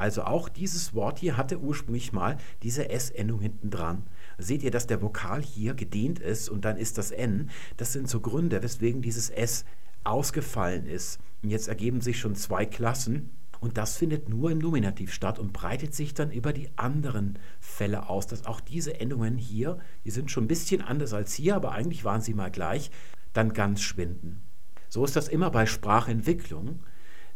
Also 0.00 0.22
auch 0.22 0.48
dieses 0.48 0.94
Wort 0.94 1.18
hier 1.18 1.36
hatte 1.36 1.60
ursprünglich 1.60 2.10
mal 2.14 2.38
diese 2.62 2.88
S-Endung 2.88 3.40
hinten 3.40 3.68
dran. 3.68 4.06
Seht 4.38 4.62
ihr, 4.62 4.70
dass 4.70 4.86
der 4.86 5.02
Vokal 5.02 5.42
hier 5.42 5.74
gedehnt 5.74 6.18
ist 6.18 6.48
und 6.48 6.64
dann 6.64 6.78
ist 6.78 6.96
das 6.96 7.10
N. 7.10 7.50
Das 7.76 7.92
sind 7.92 8.08
so 8.08 8.20
Gründe, 8.20 8.62
weswegen 8.62 9.02
dieses 9.02 9.28
S 9.28 9.66
ausgefallen 10.02 10.86
ist. 10.86 11.18
Und 11.42 11.50
jetzt 11.50 11.68
ergeben 11.68 12.00
sich 12.00 12.18
schon 12.18 12.34
zwei 12.34 12.64
Klassen. 12.64 13.28
Und 13.60 13.76
das 13.76 13.98
findet 13.98 14.30
nur 14.30 14.50
im 14.50 14.56
Nominativ 14.56 15.12
statt 15.12 15.38
und 15.38 15.52
breitet 15.52 15.94
sich 15.94 16.14
dann 16.14 16.30
über 16.30 16.54
die 16.54 16.70
anderen 16.76 17.38
Fälle 17.60 18.08
aus, 18.08 18.26
dass 18.26 18.46
auch 18.46 18.60
diese 18.60 18.98
Endungen 18.98 19.36
hier, 19.36 19.80
die 20.06 20.10
sind 20.10 20.30
schon 20.30 20.44
ein 20.44 20.48
bisschen 20.48 20.80
anders 20.80 21.12
als 21.12 21.34
hier, 21.34 21.56
aber 21.56 21.72
eigentlich 21.72 22.06
waren 22.06 22.22
sie 22.22 22.32
mal 22.32 22.50
gleich, 22.50 22.90
dann 23.34 23.52
ganz 23.52 23.82
schwinden. 23.82 24.40
So 24.88 25.04
ist 25.04 25.14
das 25.14 25.28
immer 25.28 25.50
bei 25.50 25.66
Sprachentwicklung. 25.66 26.80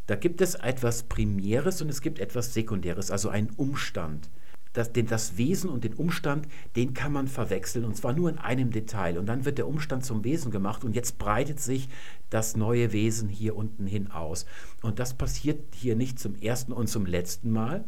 Da 0.06 0.16
gibt 0.16 0.40
es 0.40 0.54
etwas 0.54 1.04
Primäres 1.04 1.80
und 1.80 1.88
es 1.88 2.00
gibt 2.00 2.18
etwas 2.18 2.52
Sekundäres, 2.52 3.10
also 3.10 3.28
einen 3.28 3.50
Umstand. 3.56 4.28
Das, 4.74 4.92
den, 4.92 5.06
das 5.06 5.36
Wesen 5.36 5.70
und 5.70 5.84
den 5.84 5.94
Umstand, 5.94 6.48
den 6.74 6.94
kann 6.94 7.12
man 7.12 7.28
verwechseln 7.28 7.84
und 7.84 7.96
zwar 7.96 8.12
nur 8.12 8.28
in 8.28 8.38
einem 8.38 8.72
Detail. 8.72 9.18
Und 9.18 9.26
dann 9.26 9.44
wird 9.44 9.58
der 9.58 9.68
Umstand 9.68 10.04
zum 10.04 10.24
Wesen 10.24 10.50
gemacht 10.50 10.84
und 10.84 10.96
jetzt 10.96 11.16
breitet 11.16 11.60
sich 11.60 11.88
das 12.28 12.56
neue 12.56 12.92
Wesen 12.92 13.28
hier 13.28 13.56
unten 13.56 13.86
hin 13.86 14.10
aus. 14.10 14.46
Und 14.82 14.98
das 14.98 15.14
passiert 15.14 15.74
hier 15.76 15.94
nicht 15.94 16.18
zum 16.18 16.34
ersten 16.34 16.72
und 16.72 16.88
zum 16.88 17.06
letzten 17.06 17.52
Mal. 17.52 17.84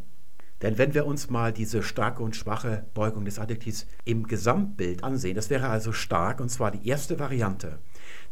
Denn 0.63 0.79
wenn 0.79 0.95
wir 0.95 1.07
uns 1.07 1.29
mal 1.29 1.53
diese 1.53 1.83
starke 1.83 2.23
und 2.23 2.35
schwache 2.35 2.87
Beugung 2.95 3.25
des 3.25 3.39
Adjektivs 3.39 3.87
im 4.05 4.27
Gesamtbild 4.27 5.05
ansehen, 5.05 5.35
das 5.35 5.51
wäre 5.51 5.69
also 5.69 5.93
stark 5.93 6.41
und 6.41 6.49
zwar 6.49 6.71
die 6.71 6.89
erste 6.89 7.19
Variante 7.19 7.79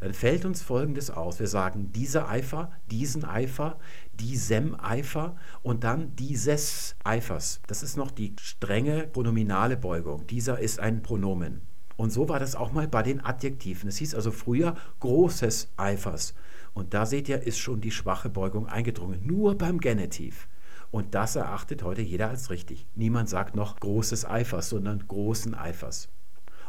dann 0.00 0.12
fällt 0.12 0.44
uns 0.44 0.62
Folgendes 0.62 1.10
aus. 1.10 1.38
Wir 1.38 1.46
sagen 1.46 1.92
dieser 1.92 2.28
Eifer, 2.28 2.70
diesen 2.90 3.24
Eifer, 3.24 3.78
diesem 4.12 4.78
Eifer 4.78 5.36
und 5.62 5.84
dann 5.84 6.14
dieses 6.16 6.96
Eifers. 7.04 7.60
Das 7.66 7.82
ist 7.82 7.96
noch 7.96 8.10
die 8.10 8.34
strenge 8.40 9.06
pronominale 9.06 9.76
Beugung. 9.76 10.26
Dieser 10.26 10.58
ist 10.58 10.80
ein 10.80 11.02
Pronomen. 11.02 11.62
Und 11.96 12.10
so 12.10 12.28
war 12.28 12.40
das 12.40 12.56
auch 12.56 12.72
mal 12.72 12.88
bei 12.88 13.02
den 13.02 13.24
Adjektiven. 13.24 13.88
Es 13.88 13.98
hieß 13.98 14.14
also 14.14 14.32
früher 14.32 14.74
großes 15.00 15.72
Eifers. 15.76 16.34
Und 16.72 16.92
da 16.92 17.06
seht 17.06 17.28
ihr, 17.28 17.42
ist 17.42 17.58
schon 17.58 17.80
die 17.80 17.92
schwache 17.92 18.28
Beugung 18.28 18.66
eingedrungen. 18.66 19.20
Nur 19.24 19.56
beim 19.56 19.78
Genitiv. 19.78 20.48
Und 20.94 21.16
das 21.16 21.34
erachtet 21.34 21.82
heute 21.82 22.02
jeder 22.02 22.28
als 22.28 22.50
richtig. 22.50 22.86
Niemand 22.94 23.28
sagt 23.28 23.56
noch 23.56 23.80
großes 23.80 24.24
Eifers, 24.26 24.68
sondern 24.68 25.04
großen 25.08 25.52
Eifers. 25.56 26.08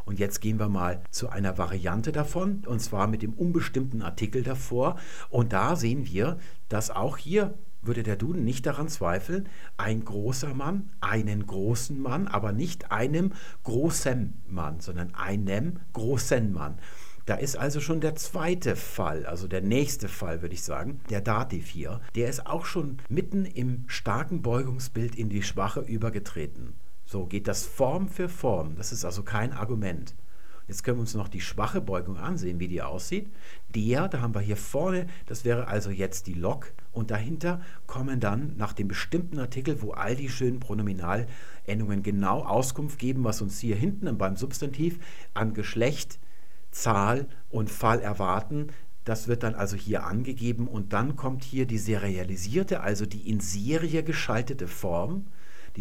Und 0.03 0.17
jetzt 0.17 0.41
gehen 0.41 0.57
wir 0.57 0.67
mal 0.67 1.03
zu 1.11 1.29
einer 1.29 1.59
Variante 1.59 2.11
davon, 2.11 2.63
und 2.65 2.79
zwar 2.79 3.05
mit 3.05 3.21
dem 3.21 3.33
unbestimmten 3.33 4.01
Artikel 4.01 4.41
davor. 4.41 4.95
Und 5.29 5.53
da 5.53 5.75
sehen 5.75 6.07
wir, 6.07 6.39
dass 6.69 6.89
auch 6.89 7.17
hier 7.17 7.53
würde 7.83 8.01
der 8.01 8.15
Duden 8.15 8.43
nicht 8.43 8.65
daran 8.65 8.87
zweifeln, 8.87 9.47
ein 9.77 10.03
großer 10.03 10.55
Mann, 10.55 10.89
einen 11.01 11.45
großen 11.45 12.01
Mann, 12.01 12.27
aber 12.27 12.51
nicht 12.51 12.91
einem 12.91 13.31
großen 13.61 14.41
Mann, 14.47 14.79
sondern 14.79 15.13
einem 15.13 15.81
großen 15.93 16.51
Mann. 16.51 16.79
Da 17.25 17.35
ist 17.35 17.57
also 17.57 17.79
schon 17.79 18.01
der 18.01 18.15
zweite 18.15 18.75
Fall, 18.75 19.25
also 19.25 19.47
der 19.47 19.61
nächste 19.61 20.07
Fall, 20.07 20.43
würde 20.43 20.53
ich 20.53 20.61
sagen, 20.61 20.99
der 21.09 21.21
Dativ 21.21 21.67
hier. 21.67 22.01
Der 22.13 22.29
ist 22.29 22.45
auch 22.45 22.65
schon 22.65 22.99
mitten 23.09 23.45
im 23.45 23.85
starken 23.87 24.43
Beugungsbild 24.43 25.15
in 25.15 25.29
die 25.29 25.41
Schwache 25.41 25.79
übergetreten. 25.79 26.75
So 27.03 27.25
geht 27.25 27.47
das 27.47 27.65
Form 27.65 28.09
für 28.09 28.29
Form. 28.29 28.75
Das 28.75 28.91
ist 28.91 29.05
also 29.05 29.23
kein 29.23 29.53
Argument. 29.53 30.13
Jetzt 30.67 30.83
können 30.83 30.97
wir 30.97 31.01
uns 31.01 31.13
noch 31.15 31.27
die 31.27 31.41
schwache 31.41 31.81
Beugung 31.81 32.17
ansehen, 32.17 32.59
wie 32.59 32.67
die 32.67 32.81
aussieht. 32.81 33.31
Der, 33.69 34.07
da 34.07 34.21
haben 34.21 34.33
wir 34.33 34.41
hier 34.41 34.57
vorne, 34.57 35.07
das 35.27 35.45
wäre 35.45 35.67
also 35.67 35.89
jetzt 35.91 36.25
die 36.27 36.33
Lok. 36.33 36.73
Und 36.91 37.11
dahinter 37.11 37.61
kommen 37.87 38.19
dann 38.19 38.55
nach 38.57 38.73
dem 38.73 38.87
bestimmten 38.87 39.39
Artikel, 39.39 39.81
wo 39.81 39.91
all 39.91 40.15
die 40.15 40.29
schönen 40.29 40.59
Pronominalendungen 40.59 42.01
genau 42.03 42.43
Auskunft 42.43 42.97
geben, 42.99 43.23
was 43.23 43.41
uns 43.41 43.59
hier 43.59 43.75
hinten 43.75 44.17
beim 44.17 44.35
Substantiv 44.35 44.99
an 45.33 45.53
Geschlecht, 45.53 46.19
Zahl 46.75 47.27
und 47.49 47.69
Fall 47.69 48.01
erwarten, 48.01 48.67
das 49.05 49.27
wird 49.27 49.43
dann 49.43 49.55
also 49.55 49.77
hier 49.77 50.03
angegeben 50.03 50.67
und 50.67 50.91
dann 50.93 51.15
kommt 51.15 51.43
hier 51.43 51.65
die 51.65 51.77
serialisierte, 51.77 52.81
also 52.81 53.05
die 53.05 53.29
in 53.29 53.39
Serie 53.39 54.03
geschaltete 54.03 54.67
Form, 54.67 55.27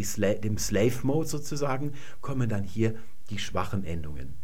Sla 0.02 0.34
dem 0.34 0.58
Slave 0.58 1.00
Mode 1.02 1.28
sozusagen, 1.28 1.92
kommen 2.20 2.48
dann 2.48 2.64
hier 2.64 2.94
die 3.30 3.38
schwachen 3.38 3.84
Endungen. 3.84 4.34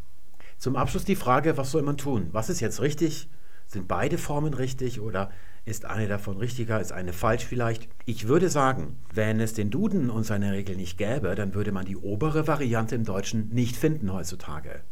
Zum 0.59 0.77
Abschluss 0.77 1.05
die 1.05 1.17
Frage, 1.17 1.57
was 1.57 1.71
soll 1.71 1.83
man 1.83 1.97
tun? 1.97 2.29
Was 2.33 2.51
ist 2.51 2.61
jetzt 2.61 2.81
richtig? 2.81 3.29
Sind 3.67 3.89
beide 3.89 4.19
Formen 4.19 4.55
richtig 4.55 5.01
oder 5.01 5.31
ist 5.65 5.85
eine 5.85 6.09
davon 6.09 6.37
richtiger, 6.37 6.81
ist 6.81 6.93
eine 6.93 7.13
falsch 7.13 7.45
vielleicht? 7.45 7.89
Ich 8.05 8.29
würde 8.29 8.49
sagen, 8.49 8.97
wenn 9.13 9.41
es 9.41 9.55
den 9.55 9.71
Duden 9.71 10.11
und 10.11 10.25
seine 10.25 10.53
Regel 10.53 10.77
nicht 10.77 10.99
gäbe, 10.99 11.35
dann 11.35 11.55
würde 11.55 11.73
man 11.73 11.85
die 11.85 11.97
obere 11.97 12.47
Variante 12.47 12.95
im 12.95 13.05
Deutschen 13.05 13.49
nicht 13.51 13.77
finden 13.77 14.13
heutzutage. 14.13 14.83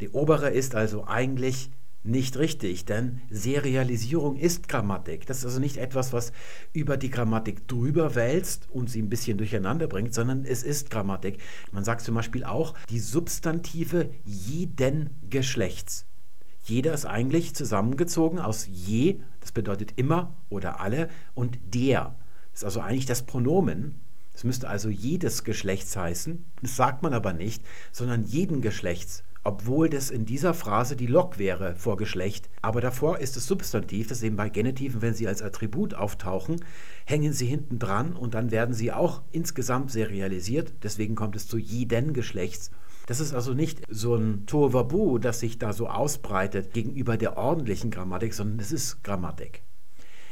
Die 0.00 0.10
obere 0.10 0.50
ist 0.50 0.74
also 0.74 1.06
eigentlich 1.06 1.70
nicht 2.04 2.36
richtig, 2.36 2.84
denn 2.84 3.22
Serialisierung 3.30 4.36
ist 4.36 4.68
Grammatik. 4.68 5.26
Das 5.26 5.38
ist 5.38 5.46
also 5.46 5.58
nicht 5.58 5.78
etwas, 5.78 6.12
was 6.12 6.32
über 6.74 6.98
die 6.98 7.10
Grammatik 7.10 7.66
drüber 7.66 8.14
wälzt 8.14 8.68
und 8.70 8.90
sie 8.90 9.00
ein 9.00 9.08
bisschen 9.08 9.38
durcheinander 9.38 9.86
bringt, 9.86 10.12
sondern 10.12 10.44
es 10.44 10.62
ist 10.62 10.90
Grammatik. 10.90 11.38
Man 11.72 11.82
sagt 11.82 12.02
zum 12.02 12.14
Beispiel 12.14 12.44
auch 12.44 12.74
die 12.90 12.98
Substantive 12.98 14.10
jeden 14.24 15.10
Geschlechts. 15.30 16.04
Jeder 16.64 16.92
ist 16.92 17.06
eigentlich 17.06 17.54
zusammengezogen 17.54 18.38
aus 18.38 18.66
je, 18.70 19.20
das 19.40 19.52
bedeutet 19.52 19.94
immer 19.96 20.34
oder 20.50 20.80
alle, 20.80 21.08
und 21.34 21.58
der. 21.72 22.16
Das 22.52 22.60
ist 22.60 22.64
also 22.64 22.80
eigentlich 22.80 23.06
das 23.06 23.22
Pronomen. 23.22 24.00
Es 24.34 24.44
müsste 24.44 24.68
also 24.68 24.88
jedes 24.90 25.44
Geschlechts 25.44 25.96
heißen. 25.96 26.44
Das 26.60 26.76
sagt 26.76 27.02
man 27.02 27.14
aber 27.14 27.32
nicht, 27.32 27.62
sondern 27.92 28.24
jeden 28.24 28.60
Geschlechts 28.60 29.24
obwohl 29.44 29.88
das 29.88 30.10
in 30.10 30.24
dieser 30.24 30.54
Phrase 30.54 30.96
die 30.96 31.06
Lok 31.06 31.38
wäre 31.38 31.76
vor 31.76 31.96
Geschlecht. 31.96 32.48
Aber 32.62 32.80
davor 32.80 33.18
ist 33.18 33.36
es 33.36 33.46
Substantiv, 33.46 34.08
das 34.08 34.22
eben 34.22 34.36
bei 34.36 34.48
Genitiven, 34.48 35.02
wenn 35.02 35.14
sie 35.14 35.28
als 35.28 35.42
Attribut 35.42 35.94
auftauchen, 35.94 36.56
hängen 37.04 37.32
sie 37.32 37.46
hinten 37.46 37.78
dran 37.78 38.14
und 38.14 38.34
dann 38.34 38.50
werden 38.50 38.74
sie 38.74 38.92
auch 38.92 39.22
insgesamt 39.30 39.90
serialisiert. 39.90 40.72
Deswegen 40.82 41.14
kommt 41.14 41.36
es 41.36 41.46
zu 41.46 41.58
jeden 41.58 42.14
Geschlechts. 42.14 42.70
Das 43.06 43.20
ist 43.20 43.34
also 43.34 43.52
nicht 43.52 43.82
so 43.88 44.14
ein 44.14 44.46
Tohuwabu, 44.46 45.18
das 45.18 45.40
sich 45.40 45.58
da 45.58 45.74
so 45.74 45.88
ausbreitet 45.88 46.72
gegenüber 46.72 47.18
der 47.18 47.36
ordentlichen 47.36 47.90
Grammatik, 47.90 48.32
sondern 48.32 48.58
es 48.60 48.72
ist 48.72 49.04
Grammatik. 49.04 49.62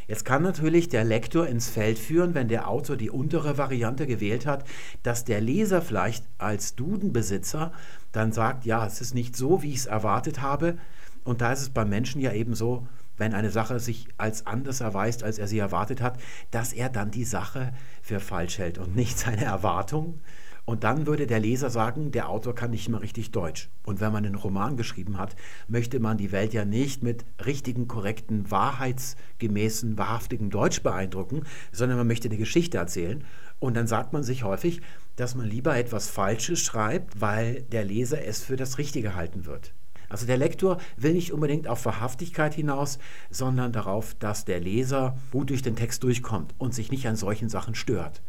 Jetzt 0.08 0.24
kann 0.24 0.42
natürlich 0.42 0.88
der 0.88 1.04
Lektor 1.04 1.46
ins 1.46 1.68
Feld 1.68 1.98
führen, 1.98 2.34
wenn 2.34 2.48
der 2.48 2.68
Autor 2.68 2.96
die 2.96 3.10
untere 3.10 3.58
Variante 3.58 4.06
gewählt 4.06 4.46
hat, 4.46 4.64
dass 5.02 5.24
der 5.24 5.40
Leser 5.40 5.82
vielleicht 5.82 6.24
als 6.38 6.74
Dudenbesitzer 6.74 7.72
dann 8.10 8.32
sagt, 8.32 8.64
ja, 8.64 8.86
es 8.86 9.00
ist 9.00 9.14
nicht 9.14 9.36
so, 9.36 9.62
wie 9.62 9.70
ich 9.70 9.78
es 9.78 9.86
erwartet 9.86 10.42
habe. 10.42 10.76
Und 11.24 11.40
da 11.40 11.52
ist 11.52 11.62
es 11.62 11.70
beim 11.70 11.88
Menschen 11.88 12.20
ja 12.20 12.32
eben 12.32 12.54
so, 12.54 12.86
wenn 13.16 13.34
eine 13.34 13.50
Sache 13.50 13.78
sich 13.78 14.08
als 14.16 14.46
anders 14.46 14.80
erweist, 14.80 15.22
als 15.22 15.38
er 15.38 15.46
sie 15.46 15.58
erwartet 15.58 16.00
hat, 16.00 16.18
dass 16.50 16.72
er 16.72 16.88
dann 16.88 17.10
die 17.10 17.24
Sache 17.24 17.72
für 18.00 18.20
falsch 18.20 18.58
hält 18.58 18.78
und 18.78 18.96
nicht 18.96 19.18
seine 19.18 19.44
Erwartung. 19.44 20.20
Und 20.64 20.84
dann 20.84 21.06
würde 21.06 21.26
der 21.26 21.40
Leser 21.40 21.70
sagen, 21.70 22.12
der 22.12 22.28
Autor 22.28 22.54
kann 22.54 22.70
nicht 22.70 22.88
mehr 22.88 23.02
richtig 23.02 23.32
Deutsch. 23.32 23.68
Und 23.84 24.00
wenn 24.00 24.12
man 24.12 24.24
einen 24.24 24.36
Roman 24.36 24.76
geschrieben 24.76 25.18
hat, 25.18 25.34
möchte 25.66 25.98
man 25.98 26.18
die 26.18 26.30
Welt 26.30 26.52
ja 26.54 26.64
nicht 26.64 27.02
mit 27.02 27.24
richtigen, 27.44 27.88
korrekten, 27.88 28.48
wahrheitsgemäßen, 28.50 29.98
wahrhaftigen 29.98 30.50
Deutsch 30.50 30.82
beeindrucken, 30.82 31.42
sondern 31.72 31.98
man 31.98 32.06
möchte 32.06 32.28
eine 32.28 32.38
Geschichte 32.38 32.78
erzählen. 32.78 33.24
Und 33.58 33.74
dann 33.74 33.88
sagt 33.88 34.12
man 34.12 34.22
sich 34.22 34.44
häufig, 34.44 34.82
dass 35.16 35.34
man 35.34 35.48
lieber 35.48 35.76
etwas 35.76 36.08
Falsches 36.08 36.60
schreibt, 36.60 37.20
weil 37.20 37.62
der 37.62 37.84
Leser 37.84 38.24
es 38.24 38.42
für 38.42 38.56
das 38.56 38.78
Richtige 38.78 39.16
halten 39.16 39.46
wird. 39.46 39.74
Also 40.08 40.26
der 40.26 40.36
Lektor 40.36 40.78
will 40.96 41.14
nicht 41.14 41.32
unbedingt 41.32 41.66
auf 41.66 41.86
Wahrhaftigkeit 41.86 42.54
hinaus, 42.54 42.98
sondern 43.30 43.72
darauf, 43.72 44.14
dass 44.14 44.44
der 44.44 44.60
Leser 44.60 45.16
gut 45.30 45.50
durch 45.50 45.62
den 45.62 45.74
Text 45.74 46.02
durchkommt 46.02 46.54
und 46.58 46.74
sich 46.74 46.90
nicht 46.92 47.08
an 47.08 47.16
solchen 47.16 47.48
Sachen 47.48 47.74
stört. 47.74 48.20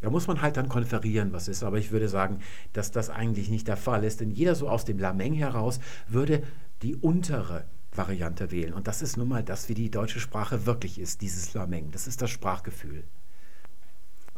Da 0.00 0.10
muss 0.10 0.26
man 0.26 0.42
halt 0.42 0.56
dann 0.56 0.68
konferieren, 0.68 1.32
was 1.32 1.48
ist. 1.48 1.62
Aber 1.62 1.78
ich 1.78 1.90
würde 1.90 2.08
sagen, 2.08 2.40
dass 2.72 2.90
das 2.90 3.10
eigentlich 3.10 3.50
nicht 3.50 3.66
der 3.68 3.76
Fall 3.76 4.04
ist. 4.04 4.20
Denn 4.20 4.30
jeder 4.30 4.54
so 4.54 4.68
aus 4.68 4.84
dem 4.84 4.98
Lameng 4.98 5.34
heraus 5.34 5.80
würde 6.06 6.42
die 6.82 6.94
untere 6.96 7.64
Variante 7.92 8.50
wählen. 8.50 8.72
Und 8.72 8.86
das 8.86 9.02
ist 9.02 9.16
nun 9.16 9.28
mal 9.28 9.42
das, 9.42 9.68
wie 9.68 9.74
die 9.74 9.90
deutsche 9.90 10.20
Sprache 10.20 10.66
wirklich 10.66 11.00
ist, 11.00 11.20
dieses 11.20 11.54
Lameng. 11.54 11.90
Das 11.90 12.06
ist 12.06 12.22
das 12.22 12.30
Sprachgefühl. 12.30 13.04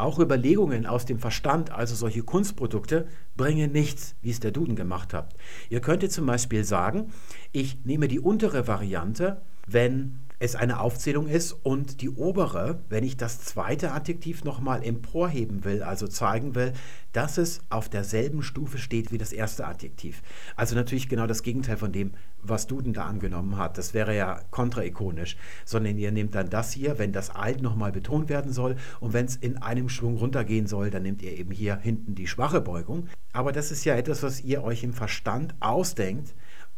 Auch 0.01 0.19
Überlegungen 0.19 0.87
aus 0.87 1.05
dem 1.05 1.19
Verstand, 1.19 1.71
also 1.73 1.95
solche 1.95 2.23
Kunstprodukte, 2.23 3.07
bringen 3.37 3.71
nichts, 3.71 4.15
wie 4.23 4.31
es 4.31 4.41
der 4.41 4.51
Duden 4.51 4.75
gemacht 4.75 5.13
hat. 5.13 5.35
Ihr 5.69 5.83
könntet 5.83 6.11
zum 6.11 6.25
Beispiel 6.25 6.65
sagen, 6.65 7.13
ich 7.53 7.85
nehme 7.85 8.09
die 8.09 8.19
untere 8.19 8.67
Variante, 8.67 9.43
wenn 9.67 10.21
es 10.41 10.57
eine 10.57 10.81
Aufzählung 10.81 11.29
ist 11.29 11.53
und 11.53 12.01
die 12.01 12.09
obere, 12.09 12.81
wenn 12.89 13.05
ich 13.05 13.19
das 13.19 13.43
zweite 13.43 13.93
Adjektiv 13.93 14.43
nochmal 14.43 14.83
emporheben 14.83 15.65
will, 15.65 15.83
also 15.83 16.09
zeigen 16.09 16.55
will, 16.55 16.73
dass 17.13 17.37
es 17.37 17.61
auf 17.69 17.91
derselben 17.91 18.43
Stufe 18.43 18.79
steht 18.79 19.13
wie 19.13 19.19
das 19.19 19.35
erste 19.35 19.67
Adjektiv. 19.67 20.23
Also 20.57 20.75
natürlich 20.75 21.11
genau 21.11 21.27
das 21.27 21.43
Gegenteil 21.43 21.77
von 21.77 21.93
dem, 21.93 22.13
was 22.43 22.67
Duden 22.67 22.95
da 22.95 23.05
angenommen 23.05 23.59
hat. 23.59 23.77
Das 23.77 23.93
wäre 23.93 24.17
ja 24.17 24.41
kontraikonisch, 24.51 25.37
sondern 25.67 25.99
ihr 25.99 26.11
nehmt 26.11 26.35
dann 26.35 26.49
das 26.49 26.73
hier, 26.73 26.99
wenn 26.99 27.13
das 27.13 27.29
alt 27.29 27.61
nochmal 27.61 27.93
betont 27.93 28.31
werden 28.31 28.55
soll 28.55 28.77
und 28.99 29.13
wenn 29.13 29.27
es 29.27 29.37
in 29.37 29.59
einem 29.59 29.91
Schwung 29.91 30.17
runtergehen 30.17 30.67
soll, 30.67 30.89
dann 30.89 31.03
nehmt 31.03 31.21
ihr 31.21 31.37
eben 31.37 31.51
hier 31.51 31.77
hinten 31.77 32.15
die 32.15 32.27
schwache 32.27 32.63
Beugung. 32.63 33.09
Aber 33.35 33.53
das 33.53 33.71
ist 33.71 33.85
ja 33.85 33.95
etwas, 33.95 34.23
was 34.23 34.41
ihr 34.41 34.65
euch 34.65 34.83
im 34.85 34.95
Verstand 34.95 35.55
ausdenkt 35.61 36.35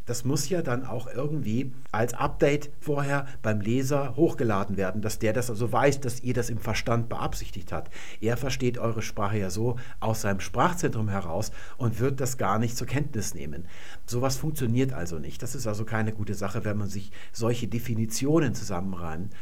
das 0.06 0.24
muss 0.24 0.48
ja 0.48 0.62
dann 0.62 0.84
auch 0.84 1.06
irgendwie 1.06 1.72
als 1.92 2.14
Update 2.14 2.70
vorher 2.80 3.26
beim 3.42 3.60
Leser 3.60 4.16
hochgeladen 4.16 4.76
werden, 4.76 5.02
dass 5.02 5.18
der 5.18 5.32
das 5.32 5.50
also 5.50 5.70
weiß, 5.70 6.00
dass 6.00 6.20
ihr 6.20 6.34
das 6.34 6.50
im 6.50 6.58
Verstand 6.58 7.08
beabsichtigt 7.08 7.72
habt. 7.72 7.92
Er 8.20 8.36
versteht 8.36 8.78
eure 8.78 9.02
Sprache 9.02 9.38
ja 9.38 9.50
so 9.50 9.76
aus 10.00 10.22
seinem 10.22 10.40
Sprachzentrum 10.40 11.08
heraus 11.08 11.52
und 11.76 12.00
wird 12.00 12.20
das 12.20 12.38
gar 12.38 12.58
nicht 12.58 12.76
zur 12.76 12.86
Kenntnis 12.86 13.34
nehmen. 13.34 13.66
Sowas 14.06 14.36
funktioniert 14.36 14.92
also 14.92 15.18
nicht. 15.18 15.42
Das 15.42 15.54
ist 15.54 15.66
also 15.66 15.84
keine 15.84 16.12
gute 16.12 16.34
Sache, 16.34 16.64
wenn 16.64 16.78
man 16.78 16.88
sich 16.88 17.12
solche 17.32 17.68
Definitionen 17.68 18.54
zusammenreimt, 18.54 19.32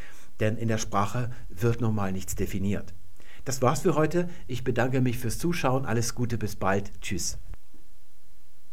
denn 0.40 0.56
in 0.56 0.68
der 0.68 0.78
Sprache 0.78 1.30
wird 1.48 1.80
normal 1.80 2.12
nichts 2.12 2.34
definiert. 2.34 2.94
Das 3.44 3.62
war's 3.62 3.80
für 3.80 3.94
heute. 3.94 4.28
Ich 4.46 4.64
bedanke 4.64 5.00
mich 5.00 5.18
fürs 5.18 5.38
Zuschauen. 5.38 5.86
Alles 5.86 6.14
Gute, 6.14 6.36
bis 6.36 6.56
bald. 6.56 6.92
Tschüss. 7.00 7.38